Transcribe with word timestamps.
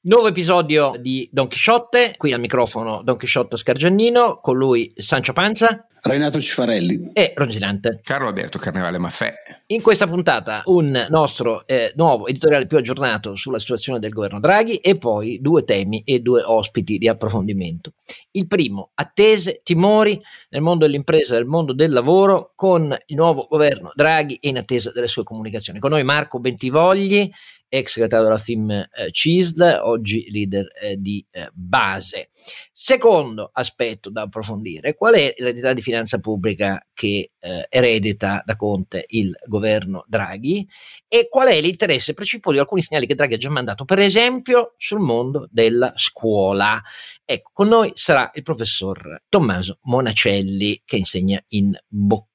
Nuovo 0.00 0.28
episodio 0.28 0.94
di 0.96 1.28
Don 1.32 1.48
Chisciotte, 1.48 2.14
qui 2.16 2.32
al 2.32 2.38
microfono 2.38 3.02
Don 3.02 3.16
Chisciotto 3.16 3.56
Scargiannino, 3.56 4.38
con 4.40 4.56
lui 4.56 4.92
Sancio 4.96 5.32
Panza, 5.32 5.88
Renato 6.02 6.40
Cifarelli 6.40 7.10
e 7.12 7.32
Roginante. 7.34 7.98
Carlo 8.04 8.28
Alberto 8.28 8.58
Carnevale 8.58 8.98
Maffè. 8.98 9.34
In 9.66 9.82
questa 9.82 10.06
puntata 10.06 10.62
un 10.66 11.06
nostro 11.10 11.66
eh, 11.66 11.92
nuovo 11.96 12.28
editoriale 12.28 12.66
più 12.66 12.78
aggiornato 12.78 13.34
sulla 13.34 13.58
situazione 13.58 13.98
del 13.98 14.12
governo 14.12 14.38
Draghi 14.38 14.76
e 14.76 14.96
poi 14.96 15.40
due 15.40 15.64
temi 15.64 16.02
e 16.04 16.20
due 16.20 16.42
ospiti 16.42 16.98
di 16.98 17.08
approfondimento. 17.08 17.94
Il 18.30 18.46
primo, 18.46 18.92
attese, 18.94 19.60
timori 19.64 20.20
nel 20.50 20.62
mondo 20.62 20.86
dell'impresa 20.86 21.34
e 21.34 21.38
nel 21.38 21.46
mondo 21.46 21.74
del 21.74 21.90
lavoro 21.90 22.52
con 22.54 22.96
il 23.06 23.16
nuovo 23.16 23.48
governo 23.50 23.90
Draghi 23.94 24.36
e 24.36 24.48
in 24.48 24.58
attesa 24.58 24.92
delle 24.92 25.08
sue 25.08 25.24
comunicazioni. 25.24 25.80
Con 25.80 25.90
noi 25.90 26.04
Marco 26.04 26.38
Bentivogli, 26.38 27.28
ex 27.68 27.92
segretario 27.92 28.26
della 28.26 28.38
FIM 28.38 28.70
eh, 28.70 28.88
CISL, 29.10 29.80
oggi 29.82 30.30
leader 30.30 30.66
eh, 30.80 30.96
di 30.96 31.24
eh, 31.30 31.50
base. 31.52 32.28
Secondo 32.72 33.50
aspetto 33.52 34.10
da 34.10 34.22
approfondire, 34.22 34.94
qual 34.94 35.14
è 35.14 35.34
l'entità 35.38 35.72
di 35.72 35.82
finanza 35.82 36.18
pubblica 36.18 36.84
che 36.94 37.32
eh, 37.38 37.66
eredita 37.68 38.42
da 38.44 38.56
Conte 38.56 39.04
il 39.08 39.32
governo 39.46 40.04
Draghi 40.06 40.66
e 41.06 41.28
qual 41.28 41.48
è 41.48 41.60
l'interesse 41.60 42.14
precipuo 42.14 42.52
di 42.52 42.58
alcuni 42.58 42.82
segnali 42.82 43.06
che 43.06 43.14
Draghi 43.14 43.34
ha 43.34 43.38
già 43.38 43.50
mandato, 43.50 43.84
per 43.84 43.98
esempio 43.98 44.74
sul 44.76 45.00
mondo 45.00 45.48
della 45.50 45.92
scuola. 45.96 46.80
Ecco, 47.24 47.50
con 47.52 47.68
noi 47.68 47.92
sarà 47.94 48.30
il 48.34 48.42
professor 48.42 49.20
Tommaso 49.28 49.78
Monacelli 49.82 50.82
che 50.84 50.96
insegna 50.96 51.42
in 51.48 51.76
Bocconi 51.86 52.27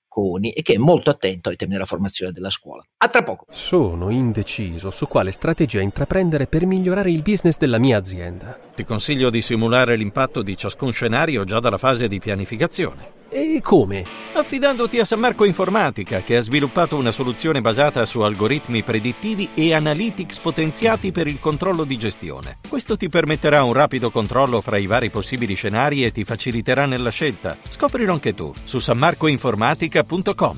e 0.51 0.61
che 0.61 0.73
è 0.73 0.77
molto 0.77 1.09
attento 1.09 1.49
ai 1.49 1.55
temi 1.55 1.73
della 1.73 1.85
formazione 1.85 2.31
della 2.31 2.49
scuola. 2.49 2.83
A 2.97 3.07
tra 3.07 3.23
poco. 3.23 3.45
Sono 3.49 4.09
indeciso 4.09 4.91
su 4.91 5.07
quale 5.07 5.31
strategia 5.31 5.81
intraprendere 5.81 6.47
per 6.47 6.65
migliorare 6.65 7.11
il 7.11 7.21
business 7.21 7.57
della 7.57 7.79
mia 7.79 7.97
azienda. 7.97 8.57
Ti 8.75 8.85
consiglio 8.85 9.29
di 9.29 9.41
simulare 9.41 9.95
l'impatto 9.95 10.41
di 10.41 10.57
ciascun 10.57 10.91
scenario 10.91 11.43
già 11.43 11.59
dalla 11.59 11.77
fase 11.77 12.07
di 12.07 12.19
pianificazione. 12.19 13.21
E 13.29 13.59
come? 13.61 14.03
Affidandoti 14.33 14.99
a 14.99 15.05
San 15.05 15.19
Marco 15.19 15.43
Informatica, 15.43 16.21
che 16.21 16.37
ha 16.37 16.41
sviluppato 16.41 16.95
una 16.95 17.11
soluzione 17.11 17.61
basata 17.61 18.05
su 18.05 18.21
algoritmi 18.21 18.83
predittivi 18.83 19.49
e 19.53 19.73
analytics 19.73 20.37
potenziati 20.37 21.11
per 21.11 21.27
il 21.27 21.39
controllo 21.39 21.83
di 21.83 21.97
gestione. 21.97 22.59
Questo 22.67 22.97
ti 22.97 23.09
permetterà 23.09 23.63
un 23.63 23.73
rapido 23.73 24.09
controllo 24.09 24.59
fra 24.61 24.77
i 24.77 24.87
vari 24.87 25.11
possibili 25.11 25.53
scenari 25.53 26.03
e 26.03 26.11
ti 26.11 26.23
faciliterà 26.23 26.85
nella 26.85 27.11
scelta. 27.11 27.57
Scoprilo 27.67 28.11
anche 28.11 28.33
tu 28.33 28.51
su 28.63 28.79
sanmarcoinformatica.com. 28.79 30.57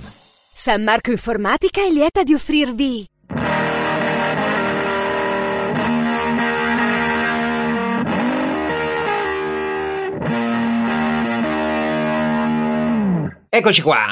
San 0.54 0.84
Marco 0.84 1.12
Informatica 1.12 1.82
è 1.82 1.90
lieta 1.90 2.24
di 2.24 2.34
offrirvi 2.34 3.06
Eccoci 13.56 13.82
qua. 13.82 14.06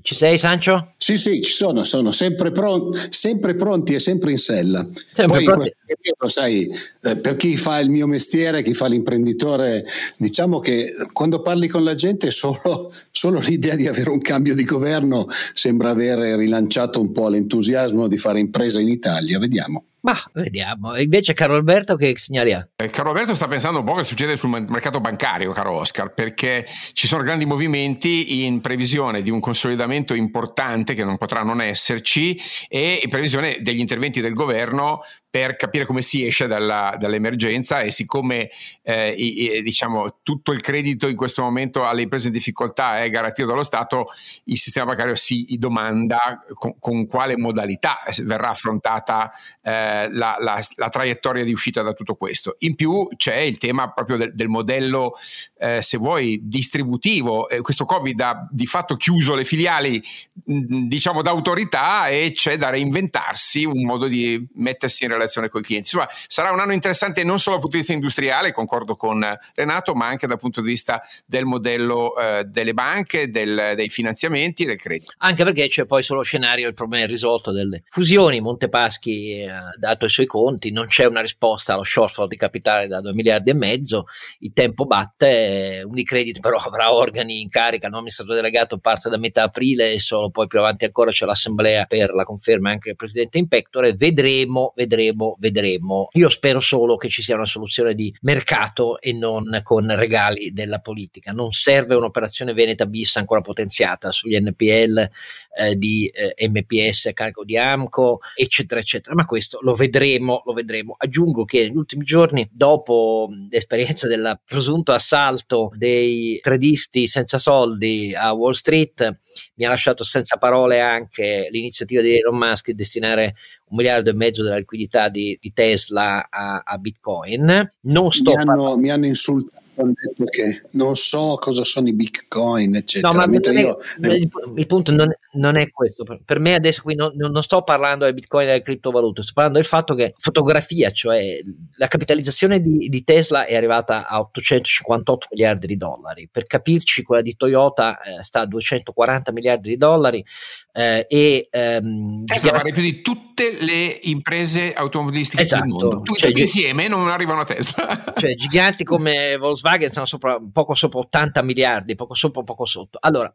Ci 0.00 0.14
sei, 0.14 0.38
Sancio? 0.38 0.94
Sì, 0.96 1.18
sì, 1.18 1.42
ci 1.42 1.52
sono, 1.52 1.84
sono 1.84 2.10
sempre, 2.10 2.50
pronti, 2.52 2.98
sempre 3.10 3.54
pronti 3.54 3.92
e 3.92 4.00
sempre 4.00 4.30
in 4.30 4.38
sella. 4.38 4.82
Sempre 5.12 5.36
Poi, 5.36 5.44
pronti. 5.44 5.74
Periodo, 5.84 6.26
sai, 6.28 6.66
eh, 7.02 7.18
per 7.18 7.36
chi 7.36 7.58
fa 7.58 7.80
il 7.80 7.90
mio 7.90 8.06
mestiere, 8.06 8.62
chi 8.62 8.72
fa 8.72 8.86
l'imprenditore, 8.86 9.84
diciamo 10.16 10.58
che 10.58 10.94
quando 11.12 11.42
parli 11.42 11.68
con 11.68 11.84
la 11.84 11.94
gente 11.94 12.30
solo, 12.30 12.94
solo 13.10 13.40
l'idea 13.40 13.74
di 13.74 13.86
avere 13.86 14.08
un 14.08 14.22
cambio 14.22 14.54
di 14.54 14.64
governo 14.64 15.26
sembra 15.52 15.90
avere 15.90 16.34
rilanciato 16.36 16.98
un 16.98 17.12
po' 17.12 17.28
l'entusiasmo 17.28 18.08
di 18.08 18.16
fare 18.16 18.40
impresa 18.40 18.80
in 18.80 18.88
Italia. 18.88 19.38
Vediamo. 19.38 19.84
Ma 20.02 20.16
vediamo. 20.32 20.96
Invece, 20.96 21.34
caro 21.34 21.54
Alberto, 21.54 21.96
che 21.96 22.14
segnali 22.16 22.52
ha? 22.52 22.66
Eh, 22.76 22.90
caro 22.90 23.10
Alberto 23.10 23.34
sta 23.34 23.48
pensando 23.48 23.80
un 23.80 23.84
po' 23.84 23.94
che 23.94 24.02
succede 24.02 24.36
sul 24.36 24.48
mercato 24.48 25.00
bancario, 25.00 25.52
caro 25.52 25.72
Oscar, 25.72 26.14
perché 26.14 26.66
ci 26.92 27.06
sono 27.06 27.22
grandi 27.22 27.44
movimenti 27.44 28.44
in 28.44 28.60
previsione 28.60 29.22
di 29.22 29.30
un 29.30 29.40
consolidamento 29.40 30.14
importante 30.14 30.94
che 30.94 31.04
non 31.04 31.18
potrà 31.18 31.42
non 31.42 31.60
esserci 31.60 32.40
e 32.68 33.00
in 33.02 33.10
previsione 33.10 33.58
degli 33.60 33.80
interventi 33.80 34.20
del 34.20 34.34
governo 34.34 35.02
per 35.30 35.54
capire 35.54 35.86
come 35.86 36.02
si 36.02 36.26
esce 36.26 36.48
dalla, 36.48 36.96
dall'emergenza 36.98 37.80
e 37.80 37.92
siccome 37.92 38.50
eh, 38.82 39.10
i, 39.10 39.62
diciamo, 39.62 40.18
tutto 40.24 40.50
il 40.50 40.60
credito 40.60 41.06
in 41.06 41.14
questo 41.14 41.42
momento 41.42 41.86
alle 41.86 42.02
imprese 42.02 42.26
in 42.26 42.32
difficoltà 42.32 43.00
è 43.00 43.08
garantito 43.10 43.46
dallo 43.46 43.62
Stato, 43.62 44.06
il 44.44 44.58
sistema 44.58 44.86
bancario 44.86 45.14
si 45.14 45.46
domanda 45.56 46.44
con, 46.54 46.74
con 46.80 47.06
quale 47.06 47.36
modalità 47.36 48.00
verrà 48.24 48.48
affrontata 48.48 49.30
eh, 49.62 50.10
la, 50.10 50.36
la, 50.40 50.60
la, 50.74 50.88
traiettoria 50.88 51.44
di 51.44 51.52
uscita 51.52 51.82
da 51.82 51.92
tutto 51.92 52.14
questo. 52.14 52.56
In 52.60 52.74
più 52.74 53.06
c'è 53.16 53.36
il 53.36 53.58
tema 53.58 53.92
proprio 53.92 54.16
del, 54.16 54.34
del 54.34 54.48
modello, 54.48 55.14
eh, 55.58 55.80
se 55.80 55.96
vuoi, 55.96 56.40
distributivo. 56.42 57.46
questo 57.60 57.84
Covid 57.84 58.20
ha 58.20 58.48
di 58.50 58.66
fatto 58.66 58.96
chiuso 58.96 59.34
le 59.34 59.44
filiali, 59.44 60.02
mh, 60.44 60.88
diciamo, 60.88 61.22
d'autorità 61.22 62.08
e 62.08 62.32
c'è 62.34 62.56
da 62.56 62.70
reinventarsi 62.70 63.64
un 63.64 63.84
modo 63.84 64.08
di 64.08 64.44
mettersi 64.54 65.04
in 65.04 65.10
relazione 65.10 65.18
relazione 65.20 65.48
con 65.48 65.60
i 65.60 65.64
clienti. 65.64 65.94
Insomma, 65.94 66.08
sarà 66.26 66.50
un 66.50 66.60
anno 66.60 66.72
interessante 66.72 67.22
non 67.24 67.38
solo 67.38 67.56
dal 67.56 67.62
punto 67.62 67.76
di 67.76 67.82
vista 67.82 67.92
industriale, 67.92 68.52
concordo 68.52 68.94
con 68.94 69.24
Renato, 69.54 69.94
ma 69.94 70.06
anche 70.06 70.26
dal 70.26 70.38
punto 70.38 70.60
di 70.60 70.68
vista 70.68 71.02
del 71.26 71.44
modello 71.44 72.16
eh, 72.16 72.44
delle 72.44 72.74
banche, 72.74 73.30
del, 73.30 73.72
dei 73.76 73.88
finanziamenti 73.88 74.64
e 74.64 74.66
del 74.66 74.76
credito. 74.76 75.12
Anche 75.18 75.44
perché 75.44 75.68
c'è 75.68 75.84
poi 75.84 76.02
sullo 76.02 76.22
scenario 76.22 76.68
il 76.68 76.74
problema 76.74 77.06
risolto 77.06 77.52
delle 77.52 77.82
fusioni. 77.88 78.40
Montepaschi 78.40 79.46
ha 79.48 79.70
dato 79.78 80.06
i 80.06 80.10
suoi 80.10 80.26
conti, 80.26 80.70
non 80.70 80.86
c'è 80.86 81.04
una 81.04 81.20
risposta 81.20 81.74
allo 81.74 81.84
shortfall 81.84 82.28
di 82.28 82.36
capitale 82.36 82.86
da 82.86 83.00
2 83.00 83.12
miliardi 83.12 83.50
e 83.50 83.54
mezzo, 83.54 84.06
il 84.40 84.52
tempo 84.52 84.84
batte, 84.84 85.82
Unicredit 85.84 86.40
però 86.40 86.58
avrà 86.64 86.92
organi 86.92 87.40
in 87.40 87.48
carica, 87.48 87.88
l'amministratore 87.88 88.40
delegato 88.40 88.78
parte 88.78 89.08
da 89.08 89.18
metà 89.18 89.44
aprile 89.44 89.92
e 89.92 90.00
solo 90.00 90.30
poi 90.30 90.46
più 90.46 90.58
avanti 90.58 90.84
ancora 90.84 91.10
c'è 91.10 91.26
l'assemblea 91.26 91.84
per 91.84 92.14
la 92.14 92.24
conferma 92.24 92.70
anche 92.70 92.88
del 92.88 92.96
presidente 92.96 93.38
in 93.38 93.48
pectore, 93.48 93.94
vedremo, 93.94 94.72
vedremo 94.74 95.09
vedremo, 95.10 95.36
vedremo. 95.38 96.08
Io 96.12 96.28
spero 96.28 96.60
solo 96.60 96.96
che 96.96 97.08
ci 97.08 97.22
sia 97.22 97.34
una 97.34 97.46
soluzione 97.46 97.94
di 97.94 98.14
mercato 98.22 99.00
e 99.00 99.12
non 99.12 99.60
con 99.62 99.94
regali 99.94 100.52
della 100.52 100.80
politica. 100.80 101.32
Non 101.32 101.52
serve 101.52 101.94
un'operazione 101.94 102.52
Veneta 102.52 102.86
bis 102.86 103.16
ancora 103.16 103.40
potenziata 103.40 104.12
sugli 104.12 104.38
NPL 104.38 105.10
eh, 105.56 105.76
di 105.76 106.06
eh, 106.06 106.48
MPS 106.48 107.06
a 107.06 107.12
carico 107.12 107.44
di 107.44 107.56
Amco, 107.56 108.20
eccetera, 108.34 108.80
eccetera. 108.80 109.14
Ma 109.14 109.24
questo 109.24 109.58
lo 109.62 109.74
vedremo, 109.74 110.42
lo 110.44 110.52
vedremo. 110.52 110.94
Aggiungo 110.96 111.44
che 111.44 111.60
negli 111.60 111.76
ultimi 111.76 112.04
giorni, 112.04 112.48
dopo 112.52 113.28
l'esperienza 113.50 114.06
del 114.06 114.40
presunto 114.44 114.92
assalto 114.92 115.70
dei 115.74 116.38
tradisti 116.40 117.06
senza 117.06 117.38
soldi 117.38 118.14
a 118.14 118.32
Wall 118.32 118.52
Street, 118.52 119.18
mi 119.56 119.64
ha 119.64 119.68
lasciato 119.68 120.04
senza 120.04 120.36
parole 120.36 120.80
anche 120.80 121.48
l'iniziativa 121.50 122.02
di 122.02 122.16
Elon 122.16 122.36
Musk 122.36 122.66
di 122.66 122.74
destinare 122.74 123.34
un 123.70 123.76
miliardo 123.76 124.10
e 124.10 124.14
mezzo 124.14 124.42
della 124.42 124.56
liquidità 124.56 125.08
di, 125.08 125.38
di 125.40 125.52
Tesla 125.52 126.28
a, 126.28 126.62
a, 126.64 126.78
Bitcoin. 126.78 127.72
Non 127.82 128.12
sto 128.12 128.32
mi 128.32 128.36
hanno, 128.36 128.76
mi 128.76 128.90
hanno 128.90 129.06
insultato 129.06 129.68
hanno 129.80 129.92
detto 129.94 130.24
che 130.24 130.62
non 130.72 130.94
so 130.94 131.36
cosa 131.40 131.64
sono 131.64 131.88
i 131.88 131.94
bitcoin, 131.94 132.74
eccetera. 132.76 133.12
No, 133.12 133.26
ma 133.26 133.38
io, 133.52 133.78
il, 134.00 134.30
il, 134.56 134.66
punto 134.66 134.92
non, 134.92 135.10
non, 135.32 135.56
è 135.56 135.70
questo. 135.70 136.04
Per 136.24 136.38
me 136.38 136.54
adesso 136.54 136.82
qui 136.82 136.94
non, 136.94 137.12
non, 137.16 137.42
sto 137.42 137.62
parlando 137.62 138.04
del 138.04 138.14
bitcoin 138.14 138.44
e 138.44 138.50
delle 138.50 138.62
criptovalute, 138.62 139.22
sto 139.22 139.32
parlando 139.34 139.58
del 139.58 139.66
fatto 139.66 139.94
che 139.94 140.14
fotografia, 140.18 140.90
cioè 140.90 141.38
la 141.76 141.88
capitalizzazione 141.88 142.60
di, 142.60 142.88
di 142.88 143.04
Tesla 143.04 143.44
è 143.44 143.56
arrivata 143.56 144.06
a 144.06 144.20
858 144.20 145.28
miliardi 145.32 145.66
di 145.66 145.76
dollari. 145.76 146.28
Per 146.30 146.46
capirci, 146.46 147.02
quella 147.02 147.22
di 147.22 147.36
Toyota 147.36 148.00
eh, 148.00 148.22
sta 148.22 148.40
a 148.40 148.46
240 148.46 149.32
miliardi 149.32 149.68
di 149.70 149.76
dollari. 149.76 150.24
Eh, 150.72 151.06
e 151.08 151.48
ehm, 151.50 152.24
Tesla 152.24 152.52
vale 152.52 152.72
più 152.72 152.82
di 152.82 153.00
tutte 153.40 153.64
le 153.64 153.98
imprese 154.02 154.74
automobilistiche 154.74 155.42
esatto, 155.42 155.62
del 155.62 155.70
mondo. 155.70 156.00
Tutte 156.02 156.32
cioè, 156.32 156.38
insieme 156.38 156.88
non 156.88 157.08
arrivano 157.08 157.40
a 157.40 157.44
Tesla. 157.44 157.98
Cioè, 158.20 158.34
giganti 158.34 158.84
come 158.84 159.36
Volkswagen 159.38 159.90
sono 159.90 160.04
sopra, 160.04 160.38
poco 160.52 160.74
sopra 160.74 160.98
80 160.98 161.42
miliardi, 161.42 161.94
poco 161.94 162.14
sopra, 162.14 162.42
poco 162.42 162.66
sotto. 162.66 162.98
Allora, 163.00 163.32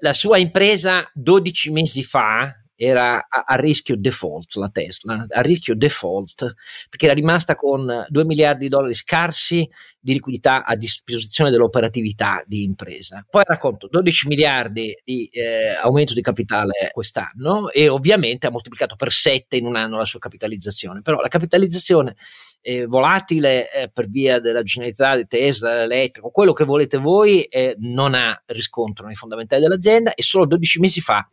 la 0.00 0.12
sua 0.12 0.38
impresa 0.38 1.08
12 1.14 1.70
mesi 1.70 2.02
fa 2.02 2.52
era 2.76 3.26
a, 3.28 3.44
a, 3.46 3.56
rischio 3.56 3.96
default 3.96 4.54
la 4.56 4.68
Tesla, 4.68 5.26
a 5.28 5.40
rischio 5.40 5.74
default 5.74 6.54
perché 6.88 7.06
era 7.06 7.14
rimasta 7.14 7.56
con 7.56 8.04
2 8.06 8.24
miliardi 8.24 8.64
di 8.64 8.68
dollari 8.68 8.94
scarsi 8.94 9.68
di 9.98 10.12
liquidità 10.12 10.64
a 10.64 10.76
disposizione 10.76 11.50
dell'operatività 11.50 12.44
di 12.46 12.62
impresa. 12.62 13.26
Poi 13.28 13.42
racconto 13.44 13.88
12 13.90 14.28
miliardi 14.28 14.94
di 15.02 15.26
eh, 15.32 15.74
aumento 15.82 16.14
di 16.14 16.20
capitale 16.20 16.90
quest'anno 16.92 17.70
e 17.70 17.88
ovviamente 17.88 18.46
ha 18.46 18.50
moltiplicato 18.50 18.94
per 18.94 19.10
7 19.10 19.56
in 19.56 19.66
un 19.66 19.74
anno 19.74 19.96
la 19.96 20.04
sua 20.04 20.20
capitalizzazione, 20.20 21.00
però 21.00 21.20
la 21.20 21.28
capitalizzazione 21.28 22.14
eh, 22.66 22.84
volatile 22.86 23.70
eh, 23.70 23.88
per 23.88 24.08
via 24.08 24.40
della 24.40 24.62
generalità 24.62 25.14
di 25.14 25.26
Tesla, 25.28 25.72
dell'elettrico, 25.72 26.30
quello 26.30 26.52
che 26.52 26.64
volete 26.64 26.98
voi, 26.98 27.42
eh, 27.42 27.76
non 27.78 28.14
ha 28.14 28.42
riscontro 28.46 29.06
nei 29.06 29.14
fondamentali 29.14 29.62
dell'azienda 29.62 30.14
e 30.14 30.22
solo 30.22 30.46
12 30.46 30.80
mesi 30.80 31.00
fa 31.00 31.24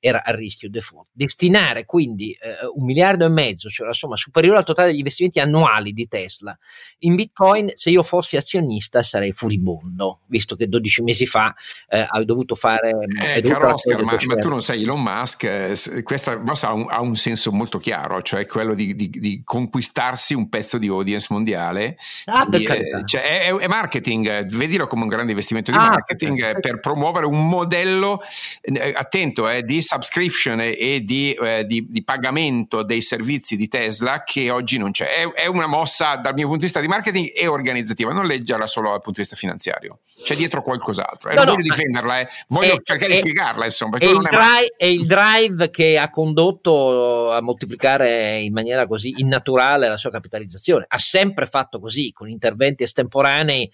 era 0.00 0.24
a 0.24 0.34
rischio 0.34 0.70
default. 0.70 1.08
Destinare 1.12 1.84
quindi 1.84 2.32
eh, 2.32 2.66
un 2.74 2.86
miliardo 2.86 3.26
e 3.26 3.28
mezzo, 3.28 3.68
cioè 3.68 3.86
la 3.86 3.92
somma 3.92 4.16
superiore 4.16 4.56
al 4.56 4.64
totale 4.64 4.88
degli 4.88 4.98
investimenti 4.98 5.40
annuali 5.40 5.92
di 5.92 6.08
Tesla 6.08 6.56
in 7.00 7.16
Bitcoin, 7.16 7.70
se 7.74 7.90
io 7.90 8.02
fossi 8.02 8.38
azionista 8.38 9.02
sarei 9.02 9.32
furibondo, 9.32 10.20
visto 10.26 10.56
che 10.56 10.68
12 10.68 11.02
mesi 11.02 11.26
fa 11.26 11.54
eh, 11.88 12.06
hai 12.08 12.24
dovuto 12.24 12.54
fare... 12.54 12.92
Eh, 13.34 13.42
caro 13.42 13.74
Oscar, 13.74 14.02
ma, 14.02 14.16
ma, 14.26 14.36
tu 14.36 14.48
non 14.48 14.62
sei 14.62 14.84
Elon 14.84 15.02
Musk, 15.02 15.44
eh, 15.44 16.02
questa 16.02 16.40
cosa 16.40 16.68
ha 16.68 16.72
un, 16.72 16.86
ha 16.88 17.00
un, 17.00 17.16
senso 17.16 17.52
molto 17.52 17.78
chiaro, 17.78 18.22
cioè 18.22 18.46
quello 18.46 18.74
di, 18.74 18.94
di, 18.94 19.10
di, 19.10 19.42
conquistarsi 19.44 20.34
un 20.34 20.48
pezzo 20.48 20.77
di 20.78 20.88
audience 20.88 21.26
mondiale. 21.30 21.96
Ah, 22.26 22.46
di, 22.48 22.64
eh, 22.64 23.02
cioè, 23.04 23.46
è, 23.46 23.54
è, 23.54 23.66
marketing, 23.66 24.46
vedilo 24.46 24.86
come 24.86 25.02
un 25.02 25.08
grande 25.08 25.32
investimento 25.32 25.70
di 25.70 25.76
ah, 25.76 25.88
marketing 25.88 26.40
per, 26.40 26.60
per 26.60 26.80
promuovere 26.80 27.26
un 27.26 27.48
modello, 27.48 28.20
eh, 28.60 28.92
attento, 28.96 29.48
eh, 29.48 29.62
di 29.62 29.82
subscription 29.82 30.60
e 30.60 31.02
di, 31.04 31.32
eh, 31.32 31.66
di, 31.66 32.02
pagamento 32.04 32.82
dei 32.82 33.02
servizi 33.02 33.56
di 33.56 33.68
Tesla 33.68 34.22
che 34.24 34.50
oggi 34.50 34.78
non 34.78 34.90
c'è. 34.90 35.06
È, 35.06 35.32
è 35.32 35.46
una 35.46 35.66
mossa 35.66 36.16
dal 36.16 36.34
mio 36.34 36.44
punto 36.44 36.60
di 36.60 36.64
vista 36.64 36.80
di 36.80 36.88
marketing 36.88 37.32
e 37.34 37.46
organizzativa, 37.46 38.12
non 38.12 38.26
leggerla 38.26 38.66
solo 38.66 38.90
dal 38.90 39.00
punto 39.00 39.20
di 39.20 39.26
vista 39.26 39.36
finanziario. 39.36 39.98
C'è 40.22 40.34
dietro 40.34 40.62
qualcos'altro. 40.62 41.30
Eh, 41.30 41.34
no, 41.34 41.44
non 41.44 41.54
voglio 41.54 41.70
difenderla, 41.74 42.20
eh. 42.20 42.28
voglio 42.48 42.74
è, 42.74 42.80
cercare 42.82 43.12
è, 43.12 43.14
di 43.14 43.20
spiegarla. 43.20 43.64
Insomma, 43.64 43.98
è 43.98 44.04
il, 44.04 44.18
drive, 44.18 44.74
è, 44.76 44.84
il 44.84 45.06
drive, 45.06 45.70
che 45.70 45.98
ha 45.98 46.10
condotto 46.10 47.32
a 47.32 47.40
moltiplicare 47.40 48.38
in 48.40 48.52
maniera 48.52 48.86
così 48.86 49.14
innaturale 49.18 49.88
la 49.88 49.96
sua 49.96 50.10
capitalizzazione. 50.10 50.84
Ha 50.88 50.98
sempre 50.98 51.46
fatto 51.46 51.78
così, 51.80 52.12
con 52.12 52.28
interventi 52.28 52.82
estemporanei 52.82 53.70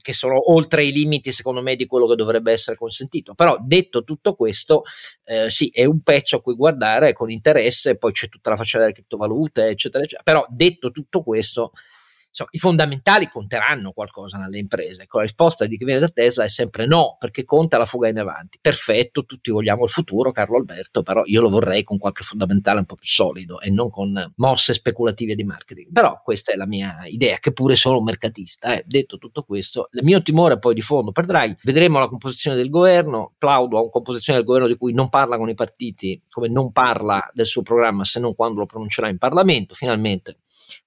che 0.00 0.12
sono 0.12 0.52
oltre 0.52 0.84
i 0.84 0.92
limiti, 0.92 1.30
secondo 1.30 1.62
me, 1.62 1.76
di 1.76 1.86
quello 1.86 2.08
che 2.08 2.16
dovrebbe 2.16 2.52
essere 2.52 2.76
consentito. 2.76 3.34
Però, 3.34 3.56
detto 3.60 4.02
tutto 4.02 4.34
questo, 4.34 4.82
eh, 5.24 5.48
sì, 5.48 5.70
è 5.72 5.84
un 5.84 6.02
pezzo 6.02 6.36
a 6.36 6.42
cui 6.42 6.54
guardare 6.54 7.12
con 7.12 7.30
interesse, 7.30 7.96
poi 7.96 8.12
c'è 8.12 8.28
tutta 8.28 8.50
la 8.50 8.56
faccenda 8.56 8.86
delle 8.86 8.98
criptovalute, 8.98 9.66
eccetera, 9.66 10.02
eccetera. 10.02 10.24
Però, 10.24 10.44
detto 10.48 10.90
tutto 10.90 11.22
questo, 11.22 11.70
insomma, 12.36 12.50
i 12.52 12.58
fondamentali 12.58 13.28
conteranno 13.28 13.92
qualcosa 13.92 14.36
nelle 14.36 14.58
imprese. 14.58 15.02
Ecco, 15.02 15.18
la 15.18 15.24
risposta 15.24 15.64
di 15.64 15.78
chi 15.78 15.84
viene 15.84 16.00
da 16.00 16.08
Tesla 16.08 16.44
è 16.44 16.48
sempre 16.48 16.86
no, 16.86 17.16
perché 17.18 17.44
conta 17.44 17.78
la 17.78 17.86
fuga 17.86 18.08
in 18.08 18.18
avanti. 18.18 18.58
Perfetto, 18.60 19.24
tutti 19.24 19.50
vogliamo 19.50 19.84
il 19.84 19.90
futuro, 19.90 20.32
Carlo 20.32 20.58
Alberto, 20.58 21.02
però 21.02 21.22
io 21.24 21.40
lo 21.40 21.48
vorrei 21.48 21.82
con 21.82 21.98
qualche 21.98 22.22
fondamentale 22.22 22.80
un 22.80 22.84
po' 22.84 22.96
più 22.96 23.08
solido 23.08 23.60
e 23.60 23.70
non 23.70 23.90
con 23.90 24.32
mosse 24.36 24.74
speculative 24.74 25.34
di 25.34 25.44
marketing. 25.44 25.90
Però 25.92 26.20
questa 26.22 26.52
è 26.52 26.56
la 26.56 26.66
mia 26.66 27.00
idea, 27.06 27.38
che 27.38 27.52
pure 27.52 27.74
sono 27.76 27.98
un 27.98 28.04
mercatista. 28.04 28.74
Eh. 28.74 28.84
Detto 28.86 29.16
tutto 29.16 29.42
questo, 29.42 29.88
il 29.92 30.04
mio 30.04 30.20
timore 30.20 30.58
poi 30.58 30.74
di 30.74 30.82
fondo 30.82 31.12
per 31.12 31.24
Draghi, 31.24 31.56
vedremo 31.62 31.98
la 31.98 32.08
composizione 32.08 32.56
del 32.56 32.68
governo, 32.68 33.34
plaudo 33.38 33.78
a 33.78 33.80
una 33.80 33.90
composizione 33.90 34.38
del 34.38 34.46
governo 34.46 34.68
di 34.68 34.76
cui 34.76 34.92
non 34.92 35.08
parla 35.08 35.38
con 35.38 35.48
i 35.48 35.54
partiti, 35.54 36.20
come 36.28 36.48
non 36.48 36.72
parla 36.72 37.30
del 37.32 37.46
suo 37.46 37.62
programma 37.62 38.04
se 38.04 38.20
non 38.20 38.34
quando 38.34 38.60
lo 38.60 38.66
pronuncerà 38.66 39.08
in 39.08 39.18
Parlamento, 39.18 39.74
finalmente 39.74 40.38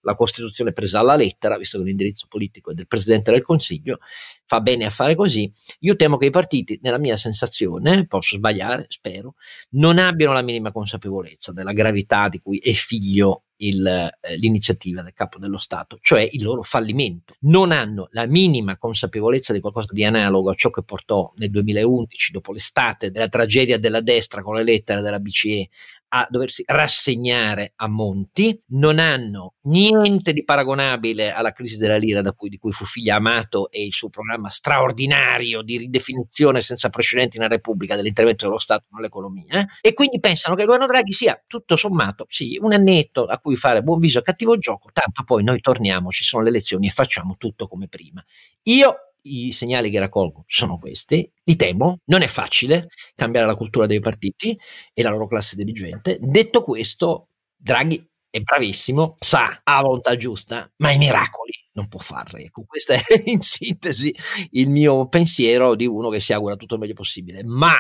la 0.01 0.15
Costituzione 0.15 0.73
presa 0.73 0.99
alla 0.99 1.15
lettera, 1.15 1.57
visto 1.57 1.77
che 1.77 1.83
l'indirizzo 1.83 2.27
politico 2.27 2.71
è 2.71 2.73
del 2.73 2.87
Presidente 2.87 3.31
del 3.31 3.43
Consiglio, 3.43 3.99
fa 4.45 4.61
bene 4.61 4.85
a 4.85 4.89
fare 4.89 5.15
così. 5.15 5.51
Io 5.79 5.95
temo 5.95 6.17
che 6.17 6.27
i 6.27 6.31
partiti, 6.31 6.79
nella 6.81 6.97
mia 6.97 7.17
sensazione, 7.17 8.07
posso 8.07 8.35
sbagliare, 8.35 8.85
spero, 8.89 9.35
non 9.71 9.97
abbiano 9.97 10.33
la 10.33 10.41
minima 10.41 10.71
consapevolezza 10.71 11.51
della 11.51 11.73
gravità 11.73 12.29
di 12.29 12.39
cui 12.39 12.57
è 12.57 12.71
figlio 12.71 13.43
il, 13.61 13.85
eh, 13.85 14.37
l'iniziativa 14.37 15.01
del 15.01 15.13
capo 15.13 15.39
dello 15.39 15.57
Stato, 15.57 15.97
cioè 16.01 16.27
il 16.31 16.43
loro 16.43 16.63
fallimento. 16.63 17.35
Non 17.41 17.71
hanno 17.71 18.07
la 18.11 18.25
minima 18.25 18.77
consapevolezza 18.77 19.53
di 19.53 19.59
qualcosa 19.59 19.93
di 19.93 20.03
analogo 20.03 20.49
a 20.49 20.55
ciò 20.55 20.69
che 20.69 20.83
portò 20.83 21.31
nel 21.37 21.49
2011, 21.49 22.31
dopo 22.31 22.51
l'estate 22.51 23.11
della 23.11 23.27
tragedia 23.27 23.77
della 23.77 24.01
destra 24.01 24.41
con 24.41 24.55
le 24.55 24.63
lettere 24.63 25.01
della 25.01 25.19
BCE, 25.19 25.69
a 26.09 26.27
doversi 26.29 26.63
rassegnare 26.65 27.73
a 27.75 27.87
Monti, 27.87 28.61
non 28.69 28.99
hanno 28.99 29.55
niente 29.63 30.33
di 30.33 30.43
paragonabile 30.43 31.31
alla 31.31 31.51
crisi 31.51 31.77
della 31.77 31.97
lira 31.97 32.21
cui, 32.33 32.49
di 32.49 32.57
cui 32.57 32.71
fu 32.71 32.85
figlia 32.85 33.15
Amato 33.15 33.69
e 33.71 33.83
il 33.83 33.93
suo 33.93 34.09
programma 34.09 34.49
straordinario 34.49 35.61
di 35.61 35.77
ridefinizione 35.77 36.61
senza 36.61 36.89
precedenti 36.89 37.37
nella 37.37 37.55
Repubblica 37.55 37.95
dell'intervento 37.95 38.45
dello 38.45 38.59
Stato 38.59 38.85
nell'economia 38.91 39.67
e 39.81 39.93
quindi 39.93 40.19
pensano 40.19 40.55
che 40.55 40.61
il 40.61 40.67
governo 40.67 40.87
Draghi 40.87 41.13
sia 41.13 41.41
tutto 41.45 41.75
sommato 41.75 42.25
sì, 42.29 42.57
un 42.61 42.73
annetto 42.73 43.25
a 43.25 43.39
cui 43.39 43.55
fare 43.55 43.81
buon 43.81 43.99
viso 43.99 44.19
a 44.19 44.21
cattivo 44.21 44.57
gioco, 44.57 44.89
tanto 44.93 45.23
poi 45.23 45.43
noi 45.43 45.59
torniamo, 45.59 46.11
ci 46.11 46.23
sono 46.23 46.43
le 46.43 46.49
elezioni 46.49 46.87
e 46.87 46.91
facciamo 46.91 47.35
tutto 47.37 47.67
come 47.67 47.87
prima. 47.87 48.23
Io 48.63 49.08
i 49.23 49.51
segnali 49.51 49.89
che 49.89 49.99
raccolgo 49.99 50.43
sono 50.47 50.77
questi, 50.77 51.29
li 51.43 51.55
temo, 51.55 51.99
non 52.05 52.21
è 52.21 52.27
facile 52.27 52.87
cambiare 53.15 53.47
la 53.47 53.55
cultura 53.55 53.85
dei 53.85 53.99
partiti 53.99 54.57
e 54.93 55.03
la 55.03 55.09
loro 55.09 55.27
classe 55.27 55.55
dirigente. 55.55 56.17
Detto 56.21 56.61
questo, 56.61 57.29
Draghi 57.55 58.05
è 58.29 58.39
bravissimo, 58.41 59.15
sa, 59.19 59.61
ha 59.63 59.75
la 59.75 59.81
volontà 59.81 60.15
giusta, 60.15 60.71
ma 60.77 60.91
i 60.91 60.97
miracoli 60.97 61.53
non 61.73 61.87
può 61.87 61.99
farli. 61.99 62.43
Ecco, 62.43 62.63
questo 62.65 62.93
è 62.93 63.01
in 63.25 63.41
sintesi 63.41 64.15
il 64.51 64.69
mio 64.69 65.07
pensiero 65.07 65.75
di 65.75 65.87
uno 65.87 66.09
che 66.09 66.19
si 66.19 66.33
augura 66.33 66.55
tutto 66.55 66.75
il 66.75 66.79
meglio 66.79 66.93
possibile. 66.93 67.43
Ma 67.43 67.73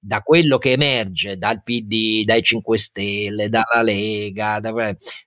da 0.00 0.20
quello 0.20 0.58
che 0.58 0.72
emerge 0.72 1.36
dal 1.36 1.62
PD, 1.62 2.24
dai 2.24 2.42
5 2.42 2.78
Stelle, 2.78 3.48
dalla 3.48 3.82
Lega, 3.82 4.60
da... 4.60 4.72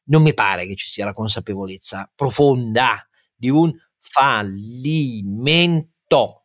non 0.06 0.22
mi 0.22 0.34
pare 0.34 0.66
che 0.66 0.76
ci 0.76 0.88
sia 0.88 1.06
la 1.06 1.14
consapevolezza 1.14 2.10
profonda 2.14 3.06
di 3.36 3.50
un 3.50 3.72
fallimento 4.12 5.90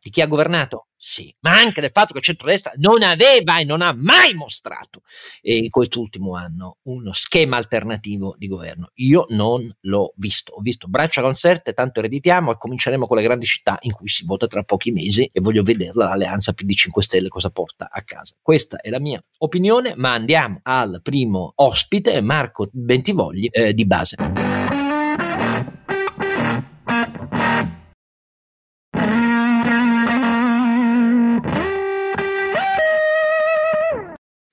di 0.01 0.09
chi 0.09 0.21
ha 0.21 0.27
governato? 0.27 0.87
Sì, 0.99 1.33
ma 1.41 1.51
anche 1.51 1.79
del 1.79 1.91
fatto 1.93 2.11
che 2.11 2.19
il 2.19 2.25
centrodestra 2.25 2.71
non 2.77 3.03
aveva 3.03 3.59
e 3.59 3.63
non 3.63 3.83
ha 3.83 3.93
mai 3.95 4.33
mostrato 4.33 5.03
eh, 5.41 5.55
in 5.57 5.69
quest'ultimo 5.69 6.35
anno 6.35 6.77
uno 6.83 7.13
schema 7.13 7.55
alternativo 7.55 8.33
di 8.35 8.47
governo. 8.47 8.89
Io 8.95 9.25
non 9.29 9.71
l'ho 9.81 10.13
visto. 10.15 10.53
Ho 10.53 10.61
visto 10.61 10.87
braccia 10.87 11.21
concerte, 11.21 11.73
tanto 11.73 11.99
ereditiamo 11.99 12.51
e 12.51 12.57
cominceremo 12.57 13.05
con 13.05 13.17
le 13.17 13.23
grandi 13.23 13.45
città 13.45 13.77
in 13.81 13.91
cui 13.91 14.07
si 14.09 14.25
vota 14.25 14.47
tra 14.47 14.63
pochi 14.63 14.91
mesi 14.91 15.29
e 15.31 15.39
voglio 15.39 15.61
vederla 15.61 16.07
l'alleanza 16.07 16.53
PD 16.53 16.73
5 16.73 17.03
Stelle 17.03 17.27
cosa 17.27 17.51
porta 17.51 17.89
a 17.91 18.01
casa. 18.01 18.35
Questa 18.41 18.81
è 18.81 18.89
la 18.89 18.99
mia 18.99 19.23
opinione, 19.37 19.93
ma 19.95 20.13
andiamo 20.13 20.59
al 20.63 20.99
primo 21.03 21.51
ospite, 21.55 22.19
Marco 22.21 22.69
Bentivogli 22.71 23.47
eh, 23.51 23.75
di 23.75 23.85
base. 23.85 24.56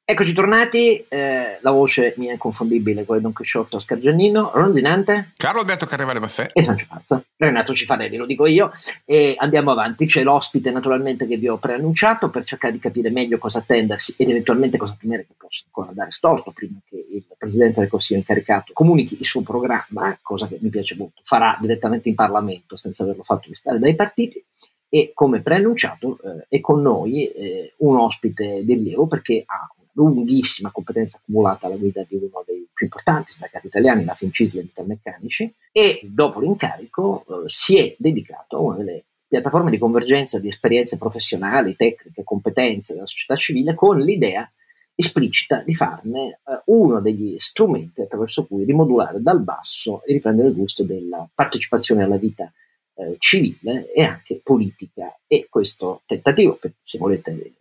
Eccoci 0.06 0.35
tornati, 0.35 1.03
eh, 1.09 1.56
la 1.62 1.71
voce 1.71 2.12
mia 2.19 2.33
inconfondibile, 2.33 3.06
quella 3.06 3.23
di 3.23 3.27
Don 3.27 3.33
Chisciotto 3.33 3.79
Oscar 3.79 3.99
Giannino, 3.99 4.51
Rondinante, 4.53 5.31
Carlo 5.35 5.61
Alberto 5.61 5.87
Carrevale 5.87 6.21
Maffè 6.21 6.51
e 6.53 6.62
Sancio 6.62 6.85
Pazza. 6.87 7.25
Renato 7.39 7.73
Cifadelli, 7.75 8.19
lo 8.19 8.27
dico 8.27 8.44
io, 8.44 8.70
e 9.06 9.34
andiamo 9.39 9.70
avanti. 9.70 10.05
C'è 10.05 10.23
l'ospite 10.23 10.70
naturalmente 10.70 11.27
che 11.27 11.39
vi 11.39 11.49
ho 11.49 11.56
preannunciato 11.56 12.29
per 12.29 12.44
cercare 12.44 12.75
di 12.75 12.81
capire 12.81 13.08
meglio 13.08 13.39
cosa 13.39 13.61
attendersi 13.61 14.15
ed 14.19 14.29
eventualmente 14.29 14.77
cosa 14.77 14.94
temere 15.01 15.25
che 15.25 15.32
possa 15.39 15.63
ancora 15.65 15.93
dare 15.94 16.11
storto 16.11 16.51
prima 16.51 16.79
che 16.87 16.96
il 16.96 17.25
Presidente 17.39 17.81
del 17.81 17.89
Consiglio 17.89 18.19
incaricato 18.19 18.75
comunichi 18.75 19.17
il 19.19 19.25
suo 19.25 19.41
programma, 19.41 20.19
cosa 20.20 20.46
che 20.46 20.58
mi 20.61 20.69
piace 20.69 20.96
molto, 20.96 21.23
farà 21.25 21.56
direttamente 21.58 22.11
in 22.11 22.15
Parlamento 22.15 22.77
senza 22.77 23.05
averlo 23.05 23.23
fatto 23.23 23.49
listare 23.49 23.79
dai 23.79 23.94
partiti. 23.94 24.44
E 24.87 25.13
come 25.15 25.41
preannunciato 25.41 26.19
eh, 26.23 26.46
è 26.56 26.61
con 26.61 26.82
noi 26.82 27.27
eh, 27.27 27.73
un 27.79 27.96
ospite 27.96 28.63
di 28.65 28.75
rilievo 28.75 29.06
perché 29.06 29.43
ha 29.46 29.67
lunghissima 29.94 30.70
competenza 30.70 31.17
accumulata 31.17 31.67
alla 31.67 31.77
guida 31.77 32.05
di 32.06 32.17
uno 32.17 32.43
dei 32.46 32.67
più 32.72 32.86
importanti 32.86 33.32
sindacati 33.32 33.67
italiani, 33.69 34.05
la 34.05 34.15
Fincisle 34.15 34.63
Metalmeccanici, 34.63 35.55
e 35.72 36.01
dopo 36.05 36.41
l'incarico 36.41 37.24
eh, 37.27 37.48
si 37.48 37.79
è 37.79 37.94
dedicato 37.98 38.56
a 38.56 38.60
una 38.60 38.77
delle 38.77 39.05
piattaforme 39.27 39.70
di 39.70 39.79
convergenza 39.79 40.39
di 40.39 40.48
esperienze 40.48 40.96
professionali, 40.96 41.77
tecniche, 41.77 42.22
competenze 42.22 42.94
della 42.94 43.06
società 43.06 43.36
civile 43.36 43.74
con 43.74 43.98
l'idea 43.98 44.48
esplicita 44.94 45.63
di 45.65 45.74
farne 45.74 46.41
eh, 46.44 46.63
uno 46.67 47.01
degli 47.01 47.36
strumenti 47.39 48.01
attraverso 48.01 48.46
cui 48.46 48.65
rimodulare 48.65 49.20
dal 49.20 49.43
basso 49.43 50.03
e 50.05 50.13
riprendere 50.13 50.48
il 50.48 50.55
gusto 50.55 50.84
della 50.84 51.29
partecipazione 51.34 52.05
alla 52.05 52.17
vita 52.17 52.53
eh, 52.94 53.17
civile 53.19 53.93
e 53.93 54.03
anche 54.05 54.41
politica. 54.43 55.19
E 55.27 55.46
questo 55.48 56.03
tentativo, 56.06 56.58
se 56.82 56.98
volete 56.98 57.55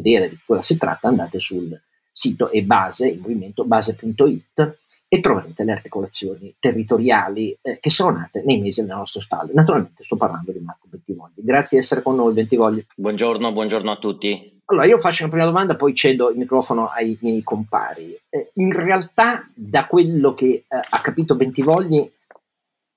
vedere 0.00 0.28
di 0.28 0.38
cosa 0.44 0.62
si 0.62 0.76
tratta, 0.76 1.08
andate 1.08 1.40
sul 1.40 1.78
sito 2.12 2.50
e 2.50 2.62
base, 2.62 3.08
il 3.08 3.20
movimento 3.20 3.64
base.it 3.64 4.76
e 5.08 5.20
troverete 5.20 5.64
le 5.64 5.72
articolazioni 5.72 6.54
territoriali 6.58 7.56
eh, 7.62 7.78
che 7.80 7.90
sono 7.90 8.18
nate 8.18 8.42
nei 8.44 8.60
mesi 8.60 8.80
alle 8.80 8.94
nostre 8.94 9.20
spalle. 9.20 9.52
Naturalmente 9.54 10.04
sto 10.04 10.16
parlando 10.16 10.52
di 10.52 10.58
Marco 10.58 10.86
Bentivogli. 10.88 11.34
Grazie 11.36 11.78
di 11.78 11.84
essere 11.84 12.02
con 12.02 12.16
noi, 12.16 12.32
Bentivogli. 12.32 12.84
Buongiorno, 12.94 13.52
buongiorno 13.52 13.90
a 13.90 13.96
tutti. 13.96 14.60
Allora, 14.66 14.84
io 14.84 14.98
faccio 14.98 15.22
una 15.22 15.32
prima 15.32 15.46
domanda, 15.46 15.76
poi 15.76 15.94
cedo 15.94 16.30
il 16.30 16.36
microfono 16.36 16.88
ai 16.88 17.16
miei 17.22 17.42
compari. 17.42 18.18
Eh, 18.28 18.50
in 18.54 18.70
realtà, 18.72 19.48
da 19.54 19.86
quello 19.86 20.34
che 20.34 20.46
eh, 20.46 20.64
ha 20.68 21.00
capito 21.00 21.36
Bentivogli, 21.36 22.06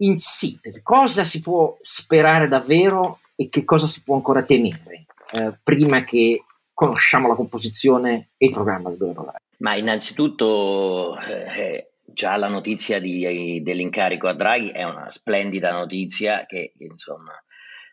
in 0.01 0.17
sintesi, 0.17 0.81
cosa 0.81 1.24
si 1.24 1.39
può 1.39 1.77
sperare 1.79 2.48
davvero 2.48 3.20
e 3.36 3.48
che 3.50 3.63
cosa 3.63 3.86
si 3.86 4.01
può 4.01 4.15
ancora 4.15 4.41
temere 4.41 5.05
eh, 5.31 5.58
prima 5.63 6.03
che 6.03 6.43
conosciamo 6.81 7.27
la 7.27 7.35
composizione 7.35 8.31
e 8.38 8.47
il 8.47 8.51
programma 8.53 8.89
del 8.89 8.97
governo 8.97 9.21
Draghi? 9.21 9.43
Ma 9.57 9.75
innanzitutto 9.75 11.15
eh, 11.19 11.91
già 12.03 12.35
la 12.38 12.47
notizia 12.47 13.00
di, 13.00 13.61
dell'incarico 13.61 14.27
a 14.27 14.33
Draghi 14.33 14.69
è 14.71 14.83
una 14.83 15.11
splendida 15.11 15.71
notizia 15.71 16.47
che, 16.47 16.73
insomma 16.79 17.33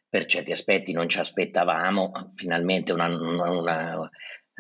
per 0.09 0.25
certi 0.25 0.53
aspetti 0.53 0.93
non 0.93 1.07
ci 1.07 1.19
aspettavamo, 1.19 2.33
finalmente 2.35 2.93
una, 2.93 3.09
una, 3.09 3.51
una 3.51 4.11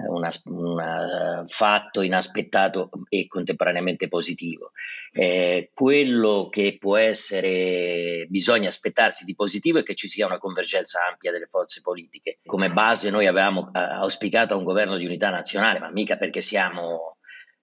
un 0.07 1.45
fatto 1.47 2.03
inaspettato 2.03 2.91
e 3.09 3.27
contemporaneamente 3.27 4.09
positivo. 4.09 4.73
Eh, 5.13 5.71
quello 5.75 6.49
che 6.51 6.77
può 6.79 6.97
essere, 6.97 8.27
bisogna 8.29 8.69
aspettarsi 8.69 9.25
di 9.25 9.35
positivo 9.35 9.79
è 9.79 9.83
che 9.83 9.95
ci 9.95 10.09
sia 10.09 10.27
una 10.27 10.39
convergenza 10.39 11.01
ampia 11.09 11.33
delle 11.33 11.47
forze 11.47 11.81
politiche. 11.83 12.39
Come 12.45 12.71
base 12.71 13.11
noi 13.11 13.27
avevamo 13.27 13.71
eh, 13.73 13.79
auspicato 13.79 14.57
un 14.57 14.65
governo 14.65 14.97
di 14.97 15.07
unità 15.07 15.31
nazionale, 15.31 15.79
ma 15.79 15.91
mica 15.91 16.17
perché 16.17 16.41
siamo 16.41 17.17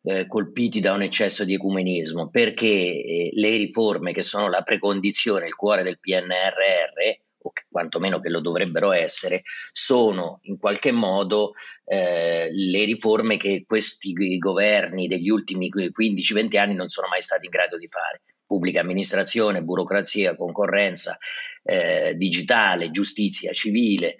eh, 0.03 0.27
colpiti 0.27 0.79
da 0.79 0.93
un 0.93 1.01
eccesso 1.01 1.43
di 1.45 1.53
ecumenismo, 1.53 2.29
perché 2.29 2.67
eh, 2.67 3.29
le 3.33 3.57
riforme 3.57 4.13
che 4.13 4.21
sono 4.21 4.49
la 4.49 4.61
precondizione, 4.61 5.47
il 5.47 5.55
cuore 5.55 5.83
del 5.83 5.99
PNRR, 5.99 7.23
o 7.45 7.51
che, 7.51 7.65
quantomeno 7.69 8.19
che 8.19 8.29
lo 8.29 8.41
dovrebbero 8.41 8.91
essere, 8.91 9.43
sono 9.71 10.39
in 10.43 10.57
qualche 10.57 10.91
modo 10.91 11.53
eh, 11.85 12.49
le 12.51 12.85
riforme 12.85 13.37
che 13.37 13.63
questi 13.67 14.13
governi 14.39 15.07
degli 15.07 15.29
ultimi 15.29 15.71
15-20 15.71 16.57
anni 16.57 16.73
non 16.73 16.89
sono 16.89 17.07
mai 17.07 17.21
stati 17.21 17.45
in 17.45 17.51
grado 17.51 17.77
di 17.77 17.87
fare. 17.87 18.21
Pubblica 18.45 18.81
amministrazione, 18.81 19.63
burocrazia, 19.63 20.35
concorrenza, 20.35 21.17
eh, 21.63 22.13
digitale, 22.15 22.91
giustizia 22.91 23.51
civile, 23.53 24.17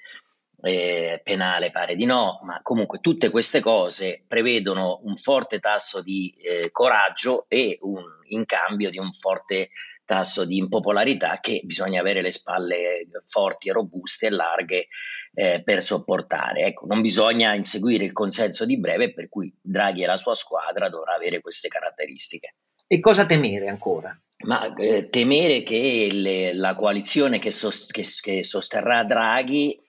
eh, 0.62 1.22
penale 1.24 1.70
pare 1.70 1.96
di 1.96 2.06
no, 2.06 2.40
ma 2.44 2.60
comunque 2.64 3.00
tutte 3.00 3.30
queste 3.30 3.60
cose 3.60 4.24
prevedono 4.28 5.00
un 5.04 5.16
forte 5.18 5.60
tasso 5.60 6.02
di 6.02 6.36
eh, 6.42 6.72
coraggio 6.72 7.46
e 7.48 7.78
un, 7.82 8.04
in 8.30 8.46
cambio 8.46 8.90
di 8.90 8.98
un 8.98 9.12
forte 9.20 9.70
tasso 10.06 10.46
di 10.46 10.58
impopolarità 10.58 11.40
che 11.42 11.62
bisogna 11.64 12.00
avere 12.00 12.22
le 12.22 12.32
spalle 12.32 13.08
forti 13.28 13.70
robuste 13.72 14.28
e 14.28 14.30
larghe 14.30 14.88
eh, 15.34 15.62
per 15.64 15.82
sopportare. 15.82 16.66
Ecco, 16.66 16.86
non 16.86 17.02
bisogna 17.02 17.54
inseguire 17.54 18.06
il 18.06 18.14
consenso 18.14 18.66
di 18.66 18.80
breve 18.80 19.14
per 19.14 19.28
cui 19.28 19.54
Draghi 19.62 20.04
e 20.04 20.06
la 20.06 20.18
sua 20.18 20.36
squadra 20.36 20.90
dovrà 20.90 21.16
avere 21.16 21.42
queste 21.42 21.68
caratteristiche. 21.68 22.56
E 22.88 23.00
cosa 23.00 23.26
temere 23.26 23.68
ancora? 23.68 24.18
Ma 24.46 24.74
eh, 24.76 25.10
temere 25.10 25.64
che 25.64 26.10
le, 26.12 26.54
la 26.54 26.76
coalizione 26.76 27.40
che, 27.40 27.52
sos, 27.52 27.88
che, 27.88 28.06
che 28.22 28.44
sosterrà 28.44 29.04
Draghi 29.04 29.80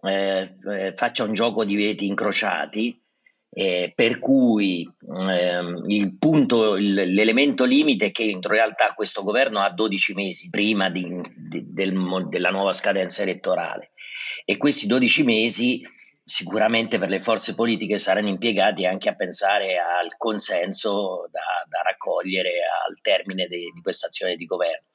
eh, 0.00 0.56
eh 0.68 0.92
faccia 0.94 1.24
un 1.24 1.34
gioco 1.34 1.64
di 1.64 1.76
veti 1.76 2.06
incrociati 2.06 3.05
eh, 3.58 3.90
per 3.94 4.18
cui 4.18 4.86
ehm, 5.16 5.84
il 5.86 6.18
punto, 6.18 6.76
il, 6.76 6.92
l'elemento 6.92 7.64
limite 7.64 8.06
è 8.06 8.10
che 8.10 8.24
in 8.24 8.42
realtà 8.42 8.92
questo 8.94 9.22
governo 9.22 9.60
ha 9.60 9.70
12 9.70 10.12
mesi 10.12 10.50
prima 10.50 10.90
di, 10.90 11.08
di, 11.34 11.64
del, 11.72 12.26
della 12.28 12.50
nuova 12.50 12.74
scadenza 12.74 13.22
elettorale 13.22 13.92
e 14.44 14.58
questi 14.58 14.86
12 14.86 15.24
mesi 15.24 15.80
sicuramente 16.22 16.98
per 16.98 17.08
le 17.08 17.20
forze 17.20 17.54
politiche 17.54 17.96
saranno 17.96 18.28
impiegati 18.28 18.84
anche 18.84 19.08
a 19.08 19.14
pensare 19.14 19.78
al 19.78 20.18
consenso 20.18 21.26
da, 21.30 21.64
da 21.66 21.80
raccogliere 21.80 22.50
al 22.86 22.98
termine 23.00 23.46
de, 23.46 23.70
di 23.72 23.80
questa 23.80 24.08
azione 24.08 24.36
di 24.36 24.44
governo. 24.44 24.88